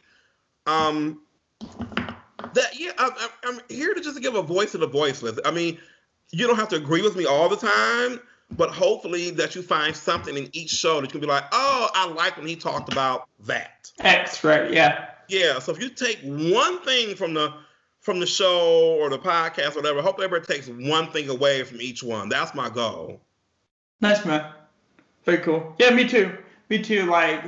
Um, 0.65 1.21
that 2.53 2.79
yeah, 2.79 2.91
I'm, 2.97 3.11
I'm- 3.11 3.29
I'm 3.43 3.59
here 3.69 3.93
to 3.93 4.01
just 4.01 4.21
give 4.21 4.35
a 4.35 4.41
voice 4.41 4.71
to 4.71 4.77
the 4.77 4.87
voiceless. 4.87 5.39
I 5.45 5.51
mean, 5.51 5.77
you 6.31 6.47
don't 6.47 6.57
have 6.57 6.69
to 6.69 6.75
agree 6.75 7.01
with 7.01 7.15
me 7.15 7.25
all 7.25 7.49
the 7.49 7.57
time, 7.57 8.19
but 8.51 8.71
hopefully 8.71 9.29
that 9.31 9.55
you 9.55 9.61
find 9.61 9.95
something 9.95 10.35
in 10.35 10.49
each 10.53 10.71
show 10.71 11.01
that 11.01 11.07
you 11.07 11.11
can 11.11 11.21
be 11.21 11.27
like, 11.27 11.45
oh, 11.51 11.89
I 11.93 12.07
like 12.07 12.37
when 12.37 12.47
he 12.47 12.55
talked 12.55 12.91
about 12.91 13.27
that. 13.45 13.91
X, 13.99 14.43
right? 14.43 14.71
Yeah. 14.71 15.09
Yeah. 15.27 15.59
So 15.59 15.71
if 15.71 15.81
you 15.81 15.89
take 15.89 16.19
one 16.23 16.81
thing 16.81 17.15
from 17.15 17.33
the 17.33 17.53
from 17.99 18.19
the 18.19 18.25
show 18.25 18.97
or 18.99 19.09
the 19.09 19.19
podcast 19.19 19.75
or 19.75 19.81
whatever, 19.81 20.01
hope 20.01 20.19
everybody 20.19 20.45
takes 20.45 20.67
one 20.67 21.11
thing 21.11 21.29
away 21.29 21.63
from 21.63 21.81
each 21.81 22.01
one. 22.01 22.29
That's 22.29 22.55
my 22.55 22.69
goal. 22.69 23.19
Nice 24.01 24.23
man. 24.25 24.53
Very 25.25 25.39
cool. 25.39 25.75
Yeah, 25.77 25.91
me 25.91 26.07
too. 26.07 26.35
Me 26.69 26.81
too. 26.81 27.05
Like, 27.05 27.43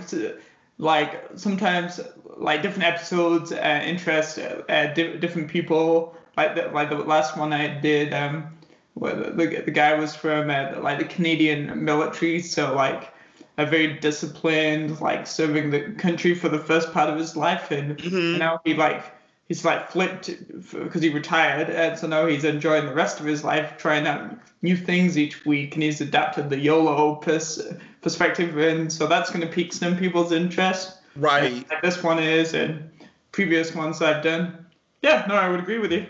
like 0.78 1.30
sometimes 1.36 2.00
like 2.38 2.62
different 2.62 2.84
episodes 2.84 3.52
uh, 3.52 3.82
interest 3.84 4.40
uh, 4.40 4.94
di- 4.94 5.18
different 5.18 5.48
people. 5.48 6.16
Like 6.38 6.56
the, 6.56 6.68
like 6.68 6.90
the 6.90 6.96
last 6.98 7.38
one 7.38 7.54
I 7.54 7.80
did, 7.80 8.14
um, 8.14 8.58
where 8.94 9.16
the, 9.16 9.32
the, 9.32 9.62
the 9.66 9.72
guy 9.72 9.94
was 9.96 10.16
from 10.16 10.50
uh, 10.50 10.80
like 10.82 11.00
the 11.00 11.06
Canadian 11.06 11.84
military, 11.84 12.40
so 12.42 12.74
like 12.76 13.14
a 13.58 13.66
very 13.66 13.94
disciplined, 14.00 15.00
like 15.02 15.28
serving 15.28 15.70
the 15.72 15.82
country 15.94 16.34
for 16.36 16.50
the 16.50 16.60
first 16.60 16.92
part 16.94 17.10
of 17.10 17.18
his 17.18 17.36
life, 17.36 17.72
and 17.72 17.98
Mhm. 17.98 18.38
now 18.38 18.60
he 18.66 18.74
like 18.74 19.04
he's 19.48 19.66
like 19.66 19.92
flipped 19.92 20.30
because 20.74 21.02
he 21.02 21.10
retired, 21.10 21.70
and 21.70 21.98
so 22.00 22.08
now 22.08 22.26
he's 22.26 22.44
enjoying 22.44 22.86
the 22.86 22.94
rest 22.94 23.20
of 23.20 23.26
his 23.26 23.44
life, 23.44 23.76
trying 23.78 24.08
out 24.08 24.32
new 24.62 24.78
things 24.78 25.18
each 25.18 25.46
week, 25.46 25.74
and 25.76 25.84
he's 25.84 26.02
adapted 26.02 26.50
the 26.50 26.58
YOLO 26.60 27.16
pers- 27.16 27.62
perspective, 28.02 28.58
and 28.58 28.92
so 28.92 29.08
that's 29.08 29.30
going 29.30 29.42
to 29.42 29.52
pique 29.54 29.74
some 29.74 29.98
people's 29.98 30.32
interest. 30.32 30.98
Right. 31.16 31.68
Like 31.70 31.82
this 31.82 32.02
one 32.04 32.20
is, 32.20 32.54
and 32.54 32.90
previous 33.32 33.76
ones 33.76 34.02
I've 34.02 34.24
done. 34.24 34.66
Yeah, 35.02 35.26
no, 35.28 35.36
I 35.36 35.50
would 35.50 35.60
agree 35.60 35.80
with 35.80 35.92
you. 35.92 36.06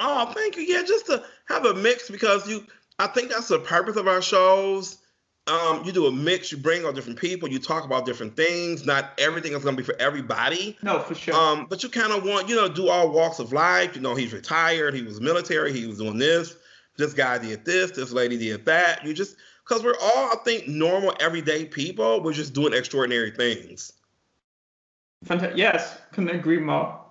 Oh, 0.00 0.32
thank 0.34 0.56
you. 0.56 0.64
Yeah, 0.64 0.82
just 0.82 1.06
to 1.06 1.22
have 1.46 1.64
a 1.64 1.74
mix 1.74 2.10
because 2.10 2.48
you. 2.48 2.66
I 2.98 3.08
think 3.08 3.30
that's 3.30 3.48
the 3.48 3.58
purpose 3.58 3.96
of 3.96 4.06
our 4.06 4.22
shows. 4.22 4.98
Um, 5.46 5.82
you 5.84 5.92
do 5.92 6.06
a 6.06 6.12
mix. 6.12 6.50
You 6.50 6.58
bring 6.58 6.86
on 6.86 6.94
different 6.94 7.18
people. 7.18 7.48
You 7.48 7.58
talk 7.58 7.84
about 7.84 8.06
different 8.06 8.34
things. 8.36 8.86
Not 8.86 9.10
everything 9.18 9.52
is 9.52 9.62
going 9.62 9.76
to 9.76 9.82
be 9.82 9.84
for 9.84 10.00
everybody. 10.00 10.78
No, 10.82 11.00
for 11.00 11.14
sure. 11.14 11.34
Um, 11.34 11.66
but 11.68 11.82
you 11.82 11.90
kind 11.90 12.12
of 12.12 12.24
want, 12.24 12.48
you 12.48 12.56
know, 12.56 12.68
do 12.68 12.88
all 12.88 13.10
walks 13.10 13.40
of 13.40 13.52
life. 13.52 13.94
You 13.94 14.00
know, 14.00 14.14
he's 14.14 14.32
retired. 14.32 14.94
He 14.94 15.02
was 15.02 15.20
military. 15.20 15.72
He 15.72 15.86
was 15.86 15.98
doing 15.98 16.18
this. 16.18 16.56
This 16.96 17.12
guy 17.12 17.38
did 17.38 17.64
this. 17.64 17.90
This 17.90 18.12
lady 18.12 18.38
did 18.38 18.64
that. 18.64 19.04
You 19.04 19.12
just 19.12 19.36
because 19.68 19.82
we're 19.82 19.96
all, 20.00 20.30
I 20.32 20.36
think, 20.44 20.68
normal 20.68 21.14
everyday 21.20 21.66
people. 21.66 22.22
We're 22.22 22.32
just 22.32 22.54
doing 22.54 22.72
extraordinary 22.72 23.32
things. 23.32 23.92
Fantastic. 25.24 25.58
Yes, 25.58 25.98
couldn't 26.12 26.30
agree 26.30 26.58
more. 26.58 27.03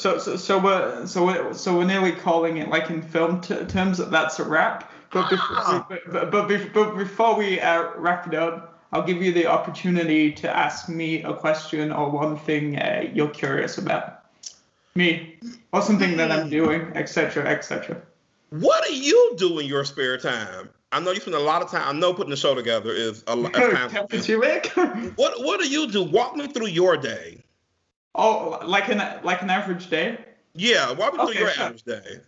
So, 0.00 0.16
so, 0.16 0.36
so 0.36 0.58
we're 0.58 1.06
so 1.06 1.26
we're 1.26 1.52
so 1.52 1.76
we're 1.76 1.84
nearly 1.84 2.12
calling 2.12 2.56
it 2.56 2.70
like 2.70 2.88
in 2.88 3.02
film 3.02 3.42
t- 3.42 3.64
terms 3.66 3.98
that 3.98 4.10
that's 4.10 4.38
a 4.38 4.44
wrap. 4.44 4.90
But 5.12 5.28
before, 5.28 5.56
Ah. 5.58 5.86
but, 5.88 6.10
but, 6.10 6.30
but, 6.48 6.72
but 6.72 6.96
before 6.96 7.36
we 7.36 7.60
uh, 7.60 7.90
wrap 7.96 8.26
it 8.26 8.34
up, 8.34 8.80
I'll 8.92 9.02
give 9.02 9.20
you 9.20 9.30
the 9.32 9.46
opportunity 9.46 10.32
to 10.32 10.48
ask 10.56 10.88
me 10.88 11.22
a 11.22 11.34
question 11.34 11.92
or 11.92 12.08
one 12.10 12.38
thing 12.38 12.78
uh, 12.78 13.10
you're 13.12 13.28
curious 13.28 13.76
about. 13.76 14.22
Me, 14.94 15.36
or 15.72 15.82
something 15.82 16.16
that 16.16 16.32
I'm 16.32 16.48
doing, 16.48 16.80
etc., 16.94 17.46
etc. 17.46 18.00
What 18.48 18.84
do 18.86 18.94
you 18.96 19.34
do 19.36 19.58
in 19.58 19.66
your 19.66 19.84
spare 19.84 20.16
time? 20.16 20.70
I 20.92 21.00
know 21.00 21.10
you 21.12 21.20
spend 21.20 21.36
a 21.36 21.40
lot 21.40 21.60
of 21.60 21.70
time. 21.70 21.86
I 21.86 21.92
know 21.98 22.14
putting 22.14 22.30
the 22.30 22.36
show 22.36 22.54
together 22.54 22.90
is 22.90 23.22
a 23.26 23.36
lot 23.36 23.54
of 23.54 23.72
time. 23.74 23.90
What 25.16 25.44
What 25.44 25.60
do 25.60 25.68
you 25.68 25.88
do? 25.90 26.02
Walk 26.02 26.36
me 26.36 26.46
through 26.48 26.68
your 26.68 26.96
day. 26.96 27.44
Oh, 28.20 28.60
like 28.66 28.88
an 28.88 28.98
like 29.24 29.42
an 29.42 29.50
average 29.50 29.88
day. 29.90 30.18
Yeah, 30.54 30.92
walk 30.92 31.14
me 31.14 31.18
through 31.20 31.28
Okay, 31.30 31.38
your 31.40 31.48
sure. 31.48 31.64
average 31.64 31.82
day. 31.84 32.20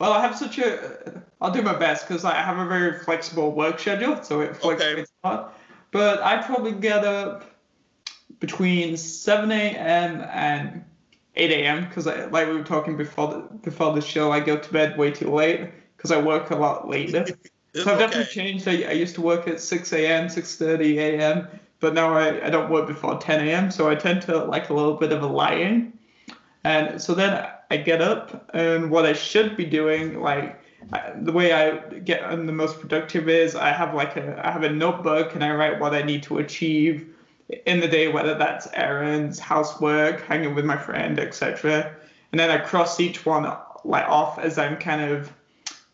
Well, 0.00 0.12
I 0.12 0.20
have 0.20 0.36
such 0.36 0.58
a. 0.58 1.22
I'll 1.40 1.52
do 1.52 1.62
my 1.62 1.74
best 1.74 2.08
because 2.08 2.24
I 2.24 2.34
have 2.34 2.58
a 2.58 2.66
very 2.66 2.98
flexible 2.98 3.52
work 3.52 3.78
schedule, 3.78 4.22
so 4.22 4.40
it 4.40 4.56
fluctuates 4.56 5.12
a 5.22 5.28
lot. 5.28 5.58
But 5.92 6.22
I 6.22 6.42
probably 6.42 6.72
get 6.72 7.04
up 7.04 7.44
between 8.40 8.96
7 8.96 9.52
a.m. 9.52 10.26
and 10.32 10.84
8 11.36 11.50
a.m. 11.52 11.86
because, 11.86 12.06
like 12.06 12.48
we 12.48 12.54
were 12.54 12.64
talking 12.64 12.96
before 12.96 13.28
the 13.28 13.38
before 13.58 13.94
the 13.94 14.00
show, 14.00 14.32
I 14.32 14.40
go 14.40 14.56
to 14.56 14.72
bed 14.72 14.98
way 14.98 15.10
too 15.12 15.30
late 15.30 15.70
because 15.96 16.10
I 16.10 16.20
work 16.20 16.50
a 16.50 16.56
lot 16.56 16.88
later. 16.88 17.24
So 17.74 17.90
I've 17.90 17.96
okay. 17.96 17.98
definitely 18.00 18.34
changed. 18.34 18.68
I, 18.68 18.82
I 18.82 18.92
used 18.92 19.14
to 19.14 19.22
work 19.22 19.48
at 19.48 19.58
6 19.58 19.92
a.m., 19.94 20.26
6:30 20.26 20.96
a.m., 20.98 21.48
but 21.82 21.94
now 21.94 22.14
I, 22.14 22.46
I 22.46 22.48
don't 22.48 22.70
work 22.70 22.86
before 22.86 23.18
10 23.18 23.46
a.m. 23.48 23.70
So 23.70 23.90
I 23.90 23.96
tend 23.96 24.22
to 24.22 24.44
like 24.44 24.70
a 24.70 24.74
little 24.74 24.94
bit 24.94 25.12
of 25.12 25.22
a 25.22 25.26
lie-in. 25.26 25.92
And 26.64 27.02
so 27.02 27.12
then 27.12 27.46
I 27.70 27.76
get 27.76 28.00
up, 28.00 28.48
and 28.54 28.88
what 28.88 29.04
I 29.04 29.12
should 29.12 29.56
be 29.56 29.64
doing, 29.64 30.22
like 30.22 30.58
the 31.16 31.32
way 31.32 31.52
I 31.52 31.78
get 31.98 32.22
on 32.22 32.46
the 32.46 32.52
most 32.52 32.80
productive 32.80 33.28
is 33.28 33.56
I 33.56 33.72
have 33.72 33.94
like 33.94 34.16
a 34.16 34.40
I 34.46 34.52
have 34.52 34.62
a 34.62 34.70
notebook 34.70 35.34
and 35.34 35.42
I 35.44 35.52
write 35.54 35.80
what 35.80 35.92
I 35.92 36.02
need 36.02 36.22
to 36.24 36.38
achieve 36.38 37.08
in 37.66 37.80
the 37.80 37.88
day, 37.88 38.08
whether 38.08 38.34
that's 38.34 38.68
errands, 38.74 39.40
housework, 39.40 40.22
hanging 40.22 40.54
with 40.54 40.64
my 40.64 40.76
friend, 40.76 41.18
etc. 41.18 41.92
And 42.30 42.38
then 42.40 42.50
I 42.50 42.58
cross 42.58 43.00
each 43.00 43.26
one 43.26 43.42
like 43.84 44.08
off 44.08 44.38
as 44.38 44.56
I'm 44.56 44.76
kind 44.76 45.02
of 45.02 45.32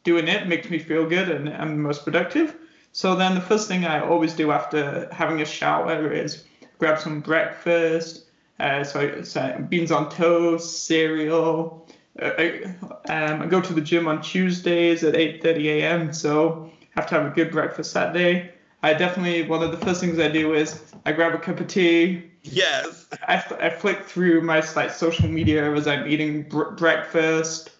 doing 0.04 0.28
it. 0.28 0.46
Makes 0.46 0.68
me 0.68 0.78
feel 0.78 1.08
good 1.08 1.30
and 1.30 1.48
I'm 1.48 1.70
the 1.70 1.82
most 1.82 2.04
productive. 2.04 2.56
So 2.98 3.14
then 3.14 3.36
the 3.36 3.40
first 3.40 3.68
thing 3.68 3.84
I 3.84 4.00
always 4.00 4.34
do 4.34 4.50
after 4.50 5.08
having 5.12 5.40
a 5.40 5.44
shower 5.44 6.10
is 6.10 6.42
grab 6.78 6.98
some 6.98 7.20
breakfast. 7.20 8.24
Uh, 8.58 8.82
so, 8.82 9.22
so 9.22 9.64
beans 9.68 9.92
on 9.92 10.10
toast, 10.10 10.84
cereal. 10.84 11.86
Uh, 12.20 12.32
I, 12.36 12.74
um, 13.08 13.42
I 13.42 13.46
go 13.46 13.60
to 13.60 13.72
the 13.72 13.80
gym 13.80 14.08
on 14.08 14.20
Tuesdays 14.20 15.04
at 15.04 15.14
8:30 15.14 15.66
a.m. 15.78 16.12
So 16.12 16.72
have 16.96 17.06
to 17.10 17.14
have 17.14 17.26
a 17.26 17.30
good 17.30 17.52
breakfast 17.52 17.94
that 17.94 18.14
day. 18.14 18.50
I 18.82 18.94
definitely 18.94 19.46
one 19.46 19.62
of 19.62 19.70
the 19.70 19.78
first 19.86 20.00
things 20.00 20.18
I 20.18 20.26
do 20.26 20.54
is 20.54 20.82
I 21.06 21.12
grab 21.12 21.34
a 21.34 21.38
cup 21.38 21.60
of 21.60 21.68
tea. 21.68 22.24
Yes. 22.42 23.06
I, 23.28 23.36
I 23.60 23.70
flick 23.70 24.06
through 24.06 24.40
my 24.40 24.60
like 24.74 24.90
social 24.90 25.28
media 25.28 25.72
as 25.72 25.86
I'm 25.86 26.08
eating 26.08 26.48
br- 26.48 26.70
breakfast, 26.70 27.70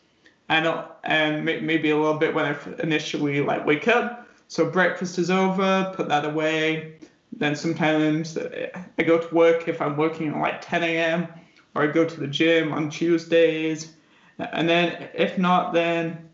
and 0.48 0.68
uh, 0.68 0.86
and 1.02 1.44
maybe 1.44 1.90
a 1.90 1.96
little 1.96 2.18
bit 2.18 2.34
when 2.34 2.44
I 2.44 2.56
initially 2.78 3.40
like 3.40 3.66
wake 3.66 3.88
up. 3.88 4.26
So 4.48 4.70
breakfast 4.70 5.18
is 5.18 5.30
over, 5.30 5.92
put 5.94 6.08
that 6.08 6.24
away. 6.24 6.94
Then 7.32 7.54
sometimes 7.54 8.36
I 8.36 9.02
go 9.02 9.18
to 9.18 9.34
work 9.34 9.68
if 9.68 9.80
I'm 9.80 9.96
working 9.96 10.28
at 10.28 10.40
like 10.40 10.60
10 10.62 10.82
a.m. 10.82 11.28
or 11.74 11.82
I 11.82 11.86
go 11.86 12.04
to 12.04 12.20
the 12.20 12.26
gym 12.26 12.72
on 12.72 12.90
Tuesdays, 12.90 13.92
and 14.38 14.68
then 14.68 15.10
if 15.14 15.38
not, 15.38 15.72
then 15.72 16.28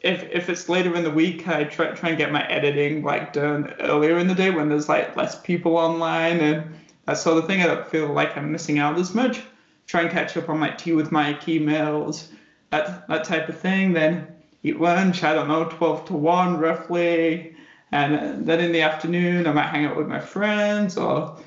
if 0.00 0.24
if 0.24 0.48
it's 0.48 0.68
later 0.68 0.94
in 0.94 1.04
the 1.04 1.10
week, 1.10 1.48
I 1.48 1.64
try 1.64 1.92
try 1.92 2.10
and 2.10 2.18
get 2.18 2.32
my 2.32 2.46
editing 2.48 3.02
like 3.02 3.32
done 3.32 3.74
earlier 3.80 4.18
in 4.18 4.26
the 4.26 4.34
day 4.34 4.50
when 4.50 4.68
there's 4.68 4.88
like 4.88 5.16
less 5.16 5.40
people 5.40 5.76
online 5.76 6.40
and 6.40 6.74
that 7.06 7.18
sort 7.18 7.38
of 7.38 7.46
thing. 7.46 7.62
I 7.62 7.66
don't 7.66 7.86
feel 7.86 8.08
like 8.08 8.36
I'm 8.36 8.52
missing 8.52 8.78
out 8.78 8.98
as 8.98 9.14
much. 9.14 9.42
Try 9.86 10.02
and 10.02 10.10
catch 10.10 10.36
up 10.36 10.48
on 10.48 10.58
my 10.58 10.70
tea 10.70 10.92
with 10.92 11.12
Mike 11.12 11.42
emails, 11.42 12.28
that 12.70 13.06
that 13.08 13.24
type 13.24 13.48
of 13.48 13.58
thing. 13.58 13.92
Then 13.92 14.35
eat 14.62 14.80
lunch. 14.80 15.22
I 15.22 15.34
don't 15.34 15.48
know, 15.48 15.64
12 15.64 16.06
to 16.06 16.12
1 16.14 16.58
roughly. 16.58 17.54
And 17.92 18.46
then 18.46 18.60
in 18.60 18.72
the 18.72 18.82
afternoon, 18.82 19.46
I 19.46 19.52
might 19.52 19.68
hang 19.68 19.86
out 19.86 19.96
with 19.96 20.08
my 20.08 20.20
friends 20.20 20.96
or 20.96 21.38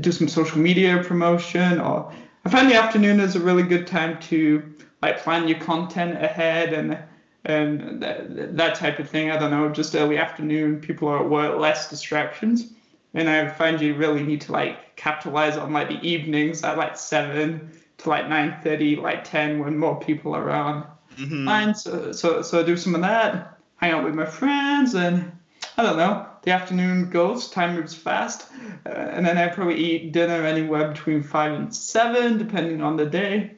do 0.00 0.12
some 0.12 0.28
social 0.28 0.58
media 0.58 1.02
promotion, 1.02 1.80
or 1.80 2.12
I 2.44 2.50
find 2.50 2.70
the 2.70 2.76
afternoon 2.76 3.20
is 3.20 3.36
a 3.36 3.40
really 3.40 3.62
good 3.62 3.86
time 3.86 4.18
to 4.22 4.62
like 5.02 5.18
plan 5.18 5.48
your 5.48 5.58
content 5.58 6.22
ahead 6.22 6.72
and 6.72 6.98
and 7.44 8.00
that, 8.00 8.56
that 8.56 8.76
type 8.76 9.00
of 9.00 9.10
thing. 9.10 9.32
I 9.32 9.36
don't 9.36 9.50
know, 9.50 9.68
just 9.68 9.96
early 9.96 10.16
afternoon, 10.16 10.80
people 10.80 11.08
are 11.08 11.18
at 11.18 11.28
work, 11.28 11.58
less 11.58 11.90
distractions, 11.90 12.72
and 13.14 13.28
I 13.28 13.48
find 13.48 13.80
you 13.80 13.94
really 13.94 14.22
need 14.22 14.40
to 14.42 14.52
like 14.52 14.94
capitalize 14.94 15.56
on 15.56 15.72
like 15.72 15.88
the 15.88 16.00
evenings 16.06 16.62
at 16.62 16.78
like 16.78 16.96
seven 16.96 17.72
to 17.98 18.08
like 18.08 18.28
nine 18.28 18.56
thirty, 18.62 18.96
like 18.96 19.24
ten, 19.24 19.58
when 19.58 19.76
more 19.76 19.98
people 19.98 20.34
are 20.34 20.44
around. 20.44 20.86
Mhm. 21.16 21.44
Fine, 21.44 21.74
so 21.74 22.12
so 22.12 22.42
so 22.42 22.60
I 22.60 22.62
do 22.62 22.76
some 22.76 22.94
of 22.94 23.00
that, 23.02 23.58
hang 23.76 23.92
out 23.92 24.04
with 24.04 24.14
my 24.14 24.24
friends, 24.24 24.94
and 24.94 25.32
I 25.76 25.82
don't 25.82 25.96
know. 25.96 26.26
The 26.42 26.50
afternoon 26.50 27.10
goes, 27.10 27.48
time 27.50 27.76
moves 27.76 27.94
fast, 27.94 28.46
uh, 28.84 28.88
and 28.88 29.24
then 29.24 29.38
I 29.38 29.48
probably 29.48 29.76
eat 29.76 30.12
dinner 30.12 30.44
anywhere 30.44 30.88
between 30.88 31.22
five 31.22 31.52
and 31.52 31.74
seven, 31.74 32.38
depending 32.38 32.80
on 32.82 32.96
the 32.96 33.06
day. 33.06 33.52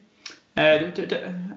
Uh, 0.57 0.91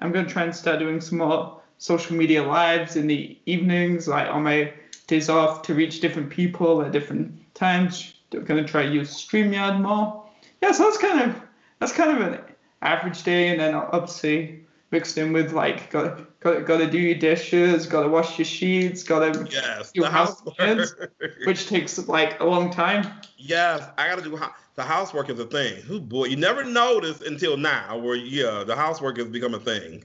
I'm 0.01 0.11
gonna 0.11 0.27
try 0.27 0.43
and 0.43 0.55
start 0.55 0.79
doing 0.79 1.01
some 1.01 1.19
more 1.19 1.61
social 1.77 2.15
media 2.15 2.43
lives 2.43 2.95
in 2.95 3.07
the 3.07 3.37
evenings, 3.45 4.07
like 4.07 4.27
on 4.27 4.43
my 4.43 4.73
days 5.07 5.29
off, 5.29 5.61
to 5.63 5.73
reach 5.73 6.01
different 6.01 6.29
people 6.29 6.81
at 6.81 6.91
different 6.91 7.53
times. 7.53 8.13
I'm 8.33 8.43
gonna 8.43 8.63
try 8.67 8.81
use 8.81 9.11
Streamyard 9.15 9.81
more. 9.81 10.25
Yeah, 10.61 10.71
so 10.71 10.83
that's 10.83 10.97
kind 10.97 11.29
of 11.29 11.41
that's 11.79 11.93
kind 11.93 12.11
of 12.11 12.33
an 12.33 12.39
average 12.81 13.23
day, 13.23 13.49
and 13.49 13.59
then 13.59 13.75
obviously 13.75 14.65
mixed 14.91 15.17
in 15.17 15.33
with 15.33 15.51
like 15.53 15.89
got 15.91 16.39
got 16.39 16.65
got 16.65 16.77
to 16.77 16.89
do 16.89 16.97
your 16.99 17.15
dishes, 17.15 17.85
got 17.85 18.03
to 18.03 18.09
wash 18.09 18.37
your 18.37 18.45
sheets, 18.45 19.03
got 19.03 19.33
to 19.33 19.47
Yes, 19.51 19.91
house 20.03 20.41
housework. 20.57 21.11
which 21.45 21.67
takes 21.67 21.97
like 22.07 22.39
a 22.39 22.45
long 22.45 22.71
time. 22.71 23.11
yes, 23.37 23.87
I 23.97 24.07
gotta 24.07 24.21
do 24.21 24.39
the 24.75 24.83
housework 24.83 25.29
is 25.29 25.39
a 25.39 25.45
thing. 25.45 25.81
Who 25.83 25.99
boy, 25.99 26.25
you 26.25 26.35
never 26.37 26.63
notice 26.63 27.21
until 27.21 27.57
now 27.57 27.97
where 27.97 28.15
yeah, 28.15 28.63
the 28.63 28.75
housework 28.75 29.17
has 29.17 29.27
become 29.27 29.53
a 29.53 29.59
thing. 29.59 30.03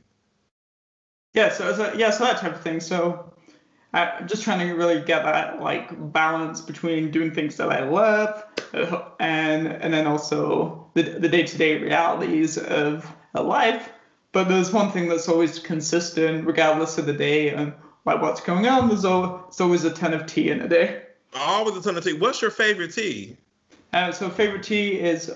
Yeah, 1.34 1.50
so, 1.50 1.74
so 1.74 1.92
yeah, 1.94 2.10
so 2.10 2.24
that 2.24 2.38
type 2.38 2.54
of 2.54 2.60
thing. 2.60 2.80
So 2.80 3.32
I'm 3.92 4.26
just 4.26 4.42
trying 4.42 4.66
to 4.66 4.74
really 4.74 5.00
get 5.00 5.24
that 5.24 5.60
like 5.60 6.12
balance 6.12 6.60
between 6.60 7.10
doing 7.10 7.32
things 7.32 7.56
that 7.56 7.70
I 7.70 7.84
love 7.88 8.44
uh, 8.72 9.04
and 9.20 9.68
and 9.68 9.92
then 9.94 10.06
also 10.06 10.90
the 10.94 11.02
the 11.02 11.28
day 11.28 11.44
to 11.44 11.58
day 11.58 11.78
realities 11.78 12.58
of 12.58 13.10
a 13.34 13.42
life. 13.42 13.90
But 14.34 14.48
there's 14.48 14.72
one 14.72 14.90
thing 14.90 15.08
that's 15.08 15.28
always 15.28 15.60
consistent 15.60 16.44
regardless 16.44 16.98
of 16.98 17.06
the 17.06 17.12
day 17.12 17.50
and 17.50 17.72
like 18.04 18.20
what's 18.20 18.40
going 18.40 18.66
on. 18.66 18.88
There's 18.88 19.04
always, 19.04 19.84
a 19.84 19.92
ton 19.92 20.12
of 20.12 20.26
tea 20.26 20.50
in 20.50 20.60
a 20.60 20.66
day. 20.66 21.02
Always 21.36 21.76
a 21.76 21.82
ton 21.82 21.96
of 21.96 22.02
tea. 22.02 22.14
What's 22.14 22.42
your 22.42 22.50
favorite 22.50 22.92
tea? 22.92 23.36
Uh, 23.92 24.10
so 24.10 24.28
favorite 24.28 24.64
tea 24.64 24.98
is 24.98 25.30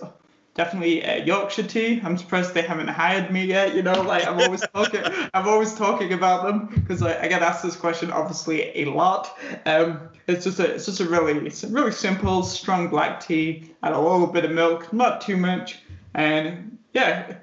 definitely 0.55 1.07
uh, 1.07 1.25
Yorkshire 1.25 1.63
tea. 1.63 2.01
I'm 2.03 2.19
surprised 2.19 2.55
they 2.55 2.63
haven't 2.63 2.89
hired 2.89 3.31
me 3.31 3.45
yet. 3.45 3.77
You 3.77 3.83
know, 3.83 4.03
like 4.03 4.27
I'm 4.27 4.41
always 4.41 4.63
talking, 4.75 5.01
I'm 5.33 5.47
always 5.47 5.75
talking 5.75 6.13
about 6.13 6.45
them 6.45 6.67
because 6.75 7.01
I, 7.01 7.23
I 7.23 7.29
get 7.29 7.41
asked 7.41 7.63
this 7.63 7.77
question 7.77 8.11
obviously 8.11 8.83
a 8.83 8.87
lot. 8.87 9.39
Um, 9.65 10.09
it's 10.27 10.43
just 10.43 10.59
a, 10.59 10.75
it's 10.75 10.87
just 10.87 10.99
a 10.99 11.05
really, 11.05 11.47
it's 11.47 11.63
a 11.63 11.69
really 11.69 11.93
simple, 11.93 12.43
strong 12.43 12.89
black 12.89 13.21
tea. 13.21 13.73
Add 13.85 13.93
a 13.93 14.01
little 14.01 14.27
bit 14.27 14.45
of 14.45 14.51
milk, 14.51 14.93
not 14.93 15.21
too 15.21 15.37
much, 15.37 15.79
and 16.15 16.79
yeah, 16.93 17.37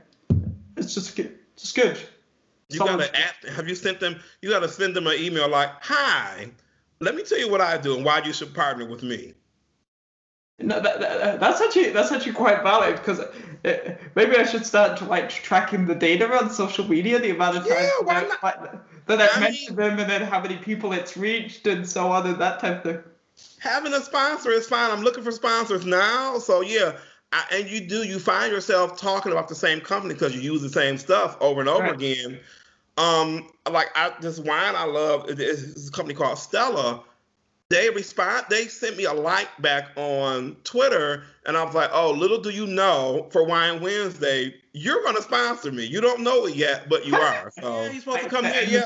it's 0.76 0.93
just 0.93 1.16
good, 1.16 1.38
just 1.58 1.76
good. 1.76 1.97
You 2.70 2.78
Someone- 2.78 2.99
gotta 2.99 3.20
ask, 3.20 3.45
have 3.56 3.68
you 3.70 3.76
sent 3.76 3.99
them 3.99 4.20
you 4.41 4.49
gotta 4.49 4.68
send 4.70 4.95
them 4.95 5.08
an 5.08 5.18
email 5.20 5.47
like, 5.47 5.70
Hi, 5.82 6.49
let 6.99 7.16
me 7.16 7.24
tell 7.24 7.38
you 7.38 7.49
what 7.49 7.62
I 7.62 7.78
do 7.78 7.95
and 7.95 8.03
why 8.06 8.22
you 8.24 8.34
should 8.34 8.53
partner 8.53 8.86
with 8.86 9.03
me. 9.03 9.34
No, 10.58 10.80
that, 10.80 10.99
that, 11.01 11.39
that's 11.41 11.60
actually 11.60 11.89
that's 11.89 12.12
actually 12.14 12.32
quite 12.32 12.64
valid 12.64 12.95
because 12.95 13.20
uh, 13.20 13.97
maybe 14.16 14.38
I 14.38 14.45
should 14.45 14.66
start 14.66 14.97
to 14.99 15.06
like 15.06 15.30
tracking 15.30 15.86
the 15.86 15.95
data 15.95 16.32
on 16.34 16.49
social 16.49 16.88
media, 16.88 17.20
the 17.20 17.32
amount 17.32 17.58
of 17.58 17.68
times 17.68 17.82
Yeah, 17.82 17.89
why 18.06 18.20
that, 18.22 18.41
like, 18.41 19.06
that 19.08 19.22
I've 19.22 19.38
I 19.38 19.39
mentioned 19.41 19.78
them, 19.78 19.99
and 19.99 20.10
then 20.10 20.22
how 20.22 20.41
many 20.41 20.56
people 20.56 20.93
it's 20.93 21.18
reached, 21.18 21.68
and 21.68 21.88
so 21.88 22.10
on, 22.10 22.26
and 22.26 22.39
that 22.39 22.62
type 22.62 22.78
of 22.78 22.84
thing. 22.84 23.03
Having 23.60 23.93
a 23.95 23.99
sponsor 24.01 24.49
is 24.49 24.66
fine. 24.66 24.91
I'm 24.91 25.01
looking 25.03 25.26
for 25.26 25.32
sponsors 25.32 25.86
now. 25.86 26.38
So 26.39 26.62
yeah. 26.62 26.93
I, 27.36 27.43
and 27.57 27.69
you 27.69 27.81
do 27.81 28.03
you 28.03 28.17
find 28.17 28.49
yourself 28.49 28.97
talking 28.97 29.33
about 29.33 29.49
the 29.49 29.55
same 29.55 29.81
company 29.81 30.13
because 30.13 30.33
you 30.33 30.39
use 30.39 30.61
the 30.61 30.69
same 30.69 30.97
stuff 30.97 31.36
over 31.41 31.59
and 31.59 31.67
over 31.67 31.83
Right. 31.83 31.93
again. 31.93 32.39
Um, 32.97 33.49
like 33.69 33.89
I 33.93 34.13
this 34.21 34.39
wine 34.39 34.73
I 34.73 34.86
love 34.86 35.29
it 35.29 35.38
is 35.41 35.89
a 35.89 35.91
company 35.91 36.15
called 36.15 36.39
Stella. 36.39 37.03
They 37.67 37.89
respond. 37.89 38.45
They 38.49 38.67
sent 38.67 38.95
me 38.95 39.03
a 39.03 39.11
like 39.11 39.49
back 39.59 39.89
on 39.97 40.55
Twitter, 40.63 41.23
and 41.45 41.57
I 41.57 41.63
was 41.63 41.73
like, 41.75 41.89
"Oh, 41.91 42.11
little 42.11 42.38
do 42.39 42.51
you 42.51 42.67
know, 42.67 43.27
for 43.31 43.43
Wine 43.43 43.81
Wednesday, 43.81 44.53
you're 44.71 45.03
gonna 45.03 45.21
sponsor 45.21 45.71
me. 45.73 45.83
You 45.83 45.99
don't 45.99 46.21
know 46.21 46.45
it 46.45 46.55
yet, 46.55 46.88
but 46.88 47.05
you 47.05 47.15
are. 47.19 47.51
So 47.59 47.86
you're 47.86 47.99
supposed 47.99 48.21
to 48.21 48.29
come 48.29 48.45
here. 48.45 48.63
Yeah, 48.67 48.86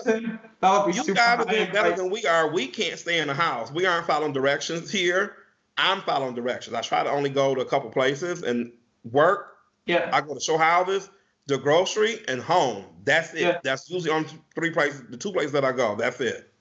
That 0.61 0.85
would 0.85 0.91
be 0.93 0.97
you 0.97 1.13
guys 1.13 1.39
are 1.39 1.45
doing 1.45 1.71
better 1.71 1.95
than 1.95 2.09
we 2.09 2.25
are. 2.25 2.49
We 2.51 2.65
can't 2.67 2.97
stay 2.97 3.19
in 3.19 3.27
the 3.27 3.33
house. 3.35 3.69
We 3.71 3.85
aren't 3.85 4.07
following 4.07 4.33
directions 4.33 4.89
here. 4.89 5.35
I'm 5.80 6.01
following 6.01 6.36
directions. 6.36 6.75
I 6.75 6.82
try 6.82 7.03
to 7.03 7.09
only 7.09 7.30
go 7.30 7.55
to 7.55 7.61
a 7.61 7.65
couple 7.65 7.89
places 7.89 8.43
and 8.43 8.71
work. 9.09 9.55
yeah. 9.86 10.09
I 10.11 10.19
go 10.21 10.34
to 10.34 10.39
show 10.39 10.57
houses, 10.57 11.09
the 11.47 11.57
grocery, 11.57 12.19
and 12.27 12.41
home. 12.41 12.86
That's 13.05 13.34
it. 13.34 13.41
Yeah. 13.41 13.59
That's 13.63 13.89
usually 13.89 14.11
on 14.11 14.25
three 14.55 14.71
places, 14.71 15.03
the 15.09 15.17
two 15.17 15.32
places 15.32 15.53
that 15.53 15.63
I 15.63 15.71
go. 15.71 15.95
That's 15.95 16.19
it. 16.19 16.51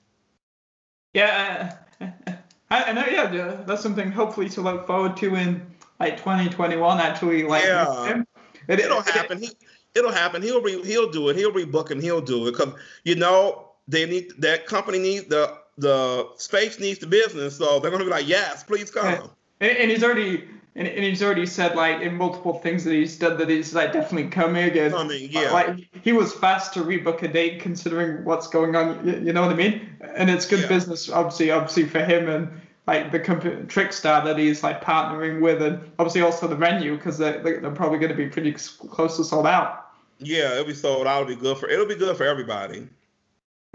Yeah, 1.13 1.75
uh, 1.99 2.05
I, 2.71 2.93
know. 2.93 3.05
Yeah, 3.11 3.63
that's 3.65 3.81
something 3.81 4.11
hopefully 4.11 4.47
to 4.49 4.61
look 4.61 4.87
forward 4.87 5.17
to 5.17 5.35
in 5.35 5.65
like 5.99 6.17
2021. 6.17 6.99
Actually, 6.99 7.43
like 7.43 7.65
Yeah. 7.65 8.23
It, 8.67 8.79
It'll 8.79 8.99
it- 8.99 9.09
happen. 9.09 9.39
He, 9.39 9.49
it'll 9.95 10.11
happen. 10.11 10.41
He'll 10.41 10.61
re, 10.61 10.81
he'll 10.83 11.09
do 11.11 11.29
it. 11.29 11.35
He'll 11.35 11.51
rebook 11.51 11.91
and 11.91 12.01
he'll 12.01 12.21
do 12.21 12.47
it 12.47 12.51
because 12.51 12.73
you 13.03 13.15
know 13.15 13.71
they 13.87 14.05
need 14.05 14.31
that 14.37 14.65
company 14.67 14.99
needs 14.99 15.25
the 15.25 15.57
the 15.79 16.27
space 16.37 16.79
needs 16.79 16.99
the 16.99 17.07
business, 17.07 17.57
so 17.57 17.79
they're 17.79 17.91
gonna 17.91 18.03
be 18.03 18.09
like, 18.09 18.27
yes, 18.27 18.63
please 18.63 18.91
come. 18.91 19.29
And, 19.59 19.77
and 19.77 19.91
he's 19.91 20.03
already 20.03 20.47
and, 20.75 20.87
and 20.87 21.03
he's 21.03 21.21
already 21.21 21.45
said 21.45 21.75
like 21.75 22.01
in 22.01 22.15
multiple 22.15 22.59
things 22.59 22.83
that 22.85 22.93
he's 22.93 23.17
done 23.17 23.37
that 23.37 23.49
he's 23.49 23.73
like 23.73 23.91
definitely 23.91 24.29
coming 24.29 24.77
and 24.77 24.93
Coming, 24.93 25.29
yeah. 25.31 25.51
like 25.51 25.87
he 26.01 26.13
was 26.13 26.33
fast 26.33 26.73
to 26.75 26.81
rebook 26.81 27.21
a 27.23 27.27
date 27.27 27.59
considering 27.61 28.23
what's 28.23 28.47
going 28.47 28.75
on. 28.75 29.05
You, 29.05 29.19
you 29.19 29.33
know 29.33 29.41
what 29.41 29.51
I 29.51 29.55
mean? 29.55 29.89
And 30.15 30.29
it's 30.29 30.45
good 30.45 30.61
Yeah. 30.61 30.67
business, 30.67 31.09
obviously, 31.09 31.51
obviously 31.51 31.85
for 31.85 31.99
him 31.99 32.29
and 32.29 32.61
like 32.87 33.11
the 33.11 33.19
company 33.19 33.55
Trickstar 33.63 34.23
that 34.23 34.37
he's 34.37 34.63
like 34.63 34.83
partnering 34.83 35.41
with, 35.41 35.61
and 35.61 35.79
obviously 35.99 36.21
also 36.21 36.47
the 36.47 36.55
venue 36.55 36.95
because 36.95 37.17
they're, 37.17 37.43
they're 37.43 37.71
probably 37.71 37.99
going 37.99 38.11
to 38.11 38.17
be 38.17 38.27
pretty 38.27 38.53
close 38.53 39.17
to 39.17 39.23
sold 39.23 39.45
out. 39.47 39.87
Yeah, 40.17 40.53
it'll 40.53 40.65
be 40.65 40.73
sold 40.73 41.07
out. 41.07 41.21
It'll 41.21 41.35
be 41.35 41.41
good 41.41 41.57
for 41.57 41.69
it'll 41.69 41.85
be 41.85 41.95
good 41.95 42.15
for 42.17 42.25
everybody. 42.25 42.87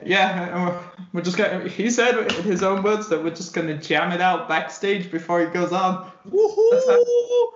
Yeah, 0.02 0.82
we're, 1.12 1.22
just 1.22 1.36
gonna. 1.36 1.68
He 1.68 1.88
said 1.88 2.18
in 2.18 2.42
his 2.42 2.62
own 2.62 2.82
words 2.82 3.08
that 3.08 3.22
we're 3.22 3.30
just 3.34 3.54
going 3.54 3.68
to 3.68 3.76
jam 3.78 4.12
it 4.12 4.20
out 4.20 4.48
backstage 4.48 5.10
before 5.10 5.40
he 5.40 5.46
goes 5.46 5.72
on. 5.72 6.10
Woohoo! 6.28 7.48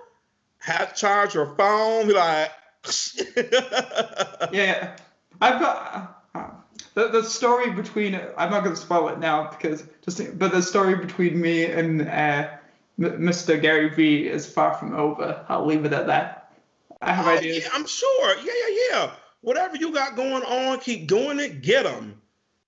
Have 0.59 0.93
to 0.93 0.99
charge 0.99 1.33
your 1.35 1.53
phone. 1.55 2.07
Be 2.07 2.13
like, 2.13 2.51
Yeah, 3.35 4.49
yeah. 4.51 4.95
I've 5.41 5.59
got 5.59 6.25
uh, 6.33 6.47
the, 6.93 7.09
the 7.09 7.23
story 7.23 7.71
between. 7.71 8.15
I'm 8.37 8.49
not 8.49 8.63
going 8.63 8.75
to 8.75 8.81
spoil 8.81 9.09
it 9.09 9.19
now 9.19 9.49
because 9.49 9.83
just. 10.03 10.39
But 10.39 10.51
the 10.51 10.61
story 10.61 10.95
between 10.95 11.39
me 11.39 11.65
and 11.65 12.01
uh, 12.07 12.49
Mr. 12.99 13.61
Gary 13.61 13.89
Vee 13.89 14.27
is 14.27 14.51
far 14.51 14.73
from 14.73 14.95
over. 14.95 15.45
I'll 15.49 15.65
leave 15.65 15.83
it 15.85 15.93
at 15.93 16.07
that. 16.07 16.51
I 17.01 17.13
have 17.13 17.27
Oh, 17.27 17.37
ideas. 17.37 17.63
yeah, 17.63 17.69
I'm 17.73 17.85
sure. 17.85 18.37
Yeah, 18.37 18.53
yeah, 18.67 18.75
yeah. 18.91 19.11
Whatever 19.41 19.75
you 19.75 19.93
got 19.93 20.15
going 20.15 20.43
on, 20.43 20.79
keep 20.79 21.07
doing 21.07 21.39
it. 21.39 21.61
Get 21.61 21.83
them. 21.83 22.21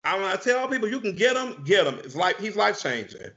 I 0.03 0.15
when 0.15 0.25
I 0.25 0.35
tell 0.35 0.67
people 0.67 0.89
you 0.89 0.99
can 0.99 1.15
get 1.15 1.35
him, 1.35 1.63
get 1.63 1.85
him. 1.85 1.99
It's 2.03 2.15
like 2.15 2.39
he's 2.39 2.55
life 2.55 2.81
changing. 2.81 3.31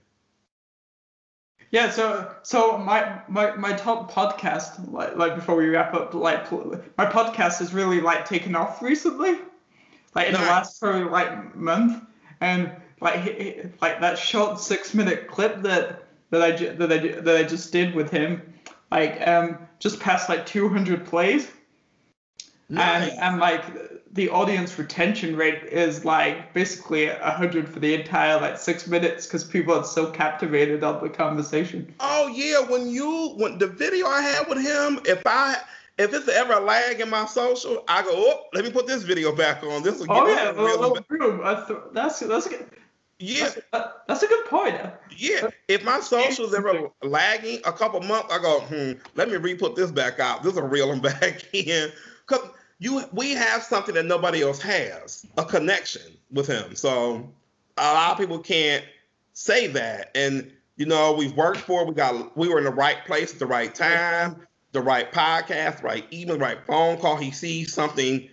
Yeah, 1.71 1.91
so 1.91 2.33
so 2.43 2.79
my 2.79 3.21
my 3.29 3.57
my 3.57 3.73
top 3.73 4.11
podcast 4.11 4.93
like 4.93 5.17
like 5.17 5.35
before 5.35 5.57
we 5.57 5.69
wrap 5.69 5.93
up 5.93 6.15
like 6.15 6.51
my 6.97 7.05
podcast 7.05 7.59
has 7.59 7.75
really 7.75 8.01
like 8.01 8.25
taken 8.27 8.55
off 8.55 8.81
recently, 8.81 9.39
like 10.15 10.29
in 10.29 10.35
the 10.35 10.39
last 10.41 10.81
probably 10.81 11.05
like 11.05 11.57
month, 11.57 12.03
and 12.41 12.71
like 13.01 13.75
like 13.83 14.01
that 14.01 14.19
short 14.19 14.61
six 14.61 14.95
minute 14.95 15.27
clip 15.29 15.63
that 15.63 16.05
that 16.31 16.43
I 16.43 16.51
that 16.75 16.93
I 16.93 16.99
that 17.21 17.37
I 17.37 17.43
just 17.43 17.73
did 17.73 17.95
with 17.95 18.11
him, 18.11 18.55
like 18.91 19.27
um 19.27 19.59
just 19.81 19.99
passed 20.01 20.29
like 20.29 20.47
two 20.47 20.69
hundred 20.69 21.05
plays, 21.05 21.51
Nice. 22.69 23.11
and 23.11 23.21
and 23.21 23.41
like 23.41 23.65
the 24.13 24.29
audience 24.31 24.79
retention 24.79 25.37
rate 25.37 25.63
is 25.65 26.05
like 26.05 26.55
basically 26.55 27.07
a 27.07 27.31
hundred 27.31 27.69
for 27.69 27.81
the 27.81 27.95
entire 27.95 28.41
like 28.41 28.59
six 28.59 28.87
minutes 28.87 29.27
because 29.27 29.45
people 29.45 29.75
are 29.75 29.85
so 29.85 30.11
captivated 30.11 30.83
on 30.83 31.03
the 31.03 31.11
conversation. 31.11 31.93
Oh 32.01 32.29
yeah, 32.29 32.61
when 32.61 32.89
you 32.89 33.35
when 33.37 33.59
the 33.59 33.67
video 33.67 34.07
I 34.07 34.23
had 34.23 34.49
with 34.49 34.63
him, 34.63 35.01
if 35.05 35.23
I 35.27 35.57
if 35.99 36.13
it's 36.15 36.29
ever 36.29 36.55
a 36.55 36.61
lag 36.61 37.01
in 37.01 37.11
my 37.11 37.27
social, 37.27 37.85
I 37.87 38.03
go, 38.03 38.11
oh, 38.13 38.45
let 38.53 38.65
me 38.65 38.71
put 38.71 38.87
this 38.87 39.03
video 39.03 39.35
back 39.35 39.63
on. 39.63 39.83
This 39.83 39.99
will 40.01 40.07
Oh 40.11 40.27
get 40.27 40.37
yeah, 40.37 40.53
this 40.53 40.57
well, 40.79 40.95
real 41.09 41.37
well. 41.37 41.45
I 41.45 41.65
th- 41.67 41.79
that's 41.93 42.21
that's 42.21 42.49
good. 42.49 42.67
Yeah, 43.21 43.49
That's, 43.73 43.89
that's 44.09 44.23
a 44.25 44.27
good 44.27 44.45
point. 44.47 44.75
yeah. 45.17 45.49
If 45.69 45.85
my 45.85 46.01
socials 46.01 46.53
ever 46.53 46.89
lagging 47.03 47.61
a 47.65 47.73
couple 47.73 48.01
months, 48.01 48.33
I 48.33 48.39
go, 48.39 48.61
hmm, 48.61 48.93
let 49.15 49.31
me 49.31 49.37
re-put 49.37 49.77
this 49.77 49.93
back 49.93 50.19
out. 50.19 50.43
This 50.43 50.55
will 50.55 50.63
reel 50.63 50.89
them 50.89 51.01
back 51.01 51.43
in. 51.55 51.93
Because 52.27 52.49
you 52.79 53.03
we 53.13 53.33
have 53.33 53.63
something 53.63 53.95
that 53.95 54.07
nobody 54.07 54.43
else 54.43 54.61
has, 54.61 55.27
a 55.37 55.45
connection 55.45 56.03
with 56.31 56.47
him. 56.47 56.75
So 56.75 57.29
a 57.77 57.93
lot 57.93 58.13
of 58.13 58.19
people 58.19 58.39
can't 58.39 58.85
say 59.33 59.67
that. 59.69 60.11
And 60.15 60.51
you 60.77 60.87
know, 60.87 61.13
we've 61.13 61.37
worked 61.37 61.61
for 61.61 61.83
it. 61.83 61.89
We 61.89 61.95
got 61.95 62.37
we 62.37 62.49
were 62.49 62.59
in 62.59 62.65
the 62.65 62.71
right 62.71 63.05
place 63.05 63.33
at 63.33 63.39
the 63.39 63.47
right 63.47 63.75
time, 63.75 64.47
the 64.73 64.81
right 64.81 65.11
podcast, 65.13 65.83
right 65.83 66.05
email, 66.13 66.39
right 66.39 66.59
phone 66.67 66.99
call. 66.99 67.17
He 67.17 67.31
sees 67.31 67.73
something 67.73 68.29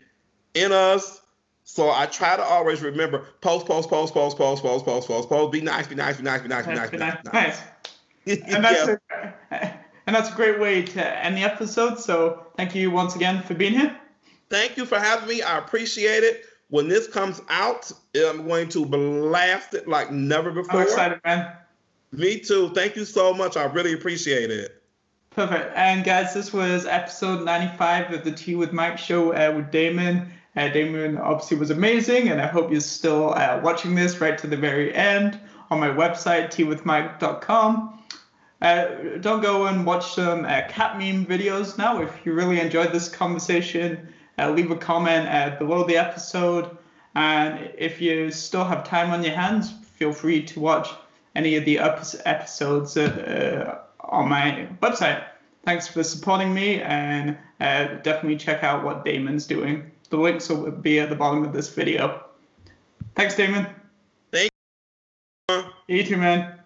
in 0.53 0.71
us. 0.71 1.21
So 1.63 1.89
I 1.89 2.05
try 2.07 2.35
to 2.35 2.43
always 2.43 2.81
remember 2.81 3.27
post, 3.39 3.65
post, 3.65 3.89
post, 3.89 4.13
post, 4.13 4.37
post, 4.37 4.63
post, 4.63 4.85
post, 4.85 5.07
post, 5.07 5.29
post. 5.29 5.51
Be 5.51 5.61
nice, 5.61 5.87
be 5.87 5.95
nice, 5.95 6.17
be 6.17 6.23
nice, 6.23 6.41
be 6.41 6.47
nice, 6.49 6.65
be 6.65 6.73
nice, 6.73 6.89
be 6.89 6.97
nice. 6.97 7.21
Be 7.21 7.29
nice. 7.31 7.61
nice. 8.25 8.41
And 8.53 8.63
that's 8.63 8.99
a, 9.51 9.79
and 10.11 10.17
that's 10.17 10.29
a 10.29 10.35
great 10.35 10.59
way 10.59 10.81
to 10.81 11.25
end 11.25 11.37
the 11.37 11.41
episode. 11.41 11.97
So 11.97 12.45
thank 12.57 12.75
you 12.75 12.91
once 12.91 13.15
again 13.15 13.41
for 13.43 13.53
being 13.53 13.71
here. 13.71 13.97
Thank 14.49 14.75
you 14.75 14.85
for 14.85 14.99
having 14.99 15.29
me. 15.29 15.41
I 15.41 15.57
appreciate 15.57 16.25
it. 16.25 16.43
When 16.67 16.89
this 16.89 17.07
comes 17.07 17.41
out, 17.47 17.89
I'm 18.13 18.45
going 18.45 18.67
to 18.69 18.85
blast 18.85 19.73
it 19.73 19.87
like 19.87 20.11
never 20.11 20.51
before. 20.51 20.81
I'm 20.81 20.85
excited, 20.85 21.21
man. 21.23 21.53
Me 22.11 22.41
too. 22.41 22.71
Thank 22.71 22.97
you 22.97 23.05
so 23.05 23.33
much. 23.33 23.55
I 23.55 23.63
really 23.63 23.93
appreciate 23.93 24.51
it. 24.51 24.83
Perfect. 25.29 25.71
And 25.77 26.03
guys, 26.03 26.33
this 26.33 26.51
was 26.51 26.85
episode 26.85 27.45
95 27.45 28.11
of 28.11 28.25
the 28.25 28.33
Tea 28.33 28.55
with 28.55 28.73
Mike 28.73 28.97
show 28.97 29.31
uh, 29.31 29.53
with 29.55 29.71
Damon. 29.71 30.29
Uh, 30.57 30.67
Damon 30.67 31.19
obviously 31.19 31.55
was 31.55 31.69
amazing, 31.69 32.27
and 32.27 32.41
I 32.41 32.47
hope 32.47 32.69
you're 32.69 32.81
still 32.81 33.33
uh, 33.33 33.61
watching 33.63 33.95
this 33.95 34.19
right 34.19 34.37
to 34.39 34.47
the 34.47 34.57
very 34.57 34.93
end 34.93 35.39
on 35.69 35.79
my 35.79 35.87
website, 35.87 36.47
teawithmike.com. 36.47 37.99
Uh, 38.61 39.17
don't 39.21 39.41
go 39.41 39.65
and 39.65 39.85
watch 39.85 40.13
some 40.13 40.45
uh, 40.45 40.61
cat 40.69 40.97
meme 40.97 41.25
videos 41.25 41.77
now. 41.77 42.01
If 42.01 42.25
you 42.25 42.33
really 42.33 42.59
enjoyed 42.59 42.91
this 42.91 43.09
conversation, 43.09 44.07
uh, 44.37 44.51
leave 44.51 44.69
a 44.69 44.75
comment 44.75 45.27
uh, 45.27 45.57
below 45.57 45.83
the 45.83 45.97
episode. 45.97 46.77
And 47.15 47.71
if 47.77 47.99
you 47.99 48.31
still 48.31 48.63
have 48.63 48.83
time 48.83 49.11
on 49.11 49.23
your 49.23 49.33
hands, 49.33 49.71
feel 49.71 50.13
free 50.13 50.43
to 50.43 50.59
watch 50.59 50.89
any 51.35 51.55
of 51.55 51.65
the 51.65 51.79
episodes 51.79 52.97
uh, 52.97 53.79
on 53.99 54.29
my 54.29 54.67
website. 54.81 55.23
Thanks 55.63 55.87
for 55.87 56.03
supporting 56.03 56.53
me, 56.53 56.81
and 56.81 57.37
uh, 57.59 57.85
definitely 58.01 58.37
check 58.37 58.63
out 58.63 58.83
what 58.83 59.05
Damon's 59.05 59.45
doing. 59.45 59.91
The 60.09 60.17
links 60.17 60.49
will 60.49 60.71
be 60.71 60.99
at 60.99 61.09
the 61.09 61.15
bottom 61.15 61.43
of 61.43 61.53
this 61.53 61.69
video. 61.69 62.23
Thanks, 63.15 63.35
Damon. 63.35 63.67
Thank 64.31 64.51
you. 65.49 65.63
You 65.87 66.03
too, 66.03 66.17
man. 66.17 66.60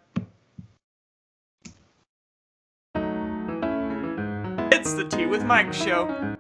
The 4.96 5.04
Tea 5.04 5.26
with 5.26 5.44
Mike 5.44 5.74
show. 5.74 6.38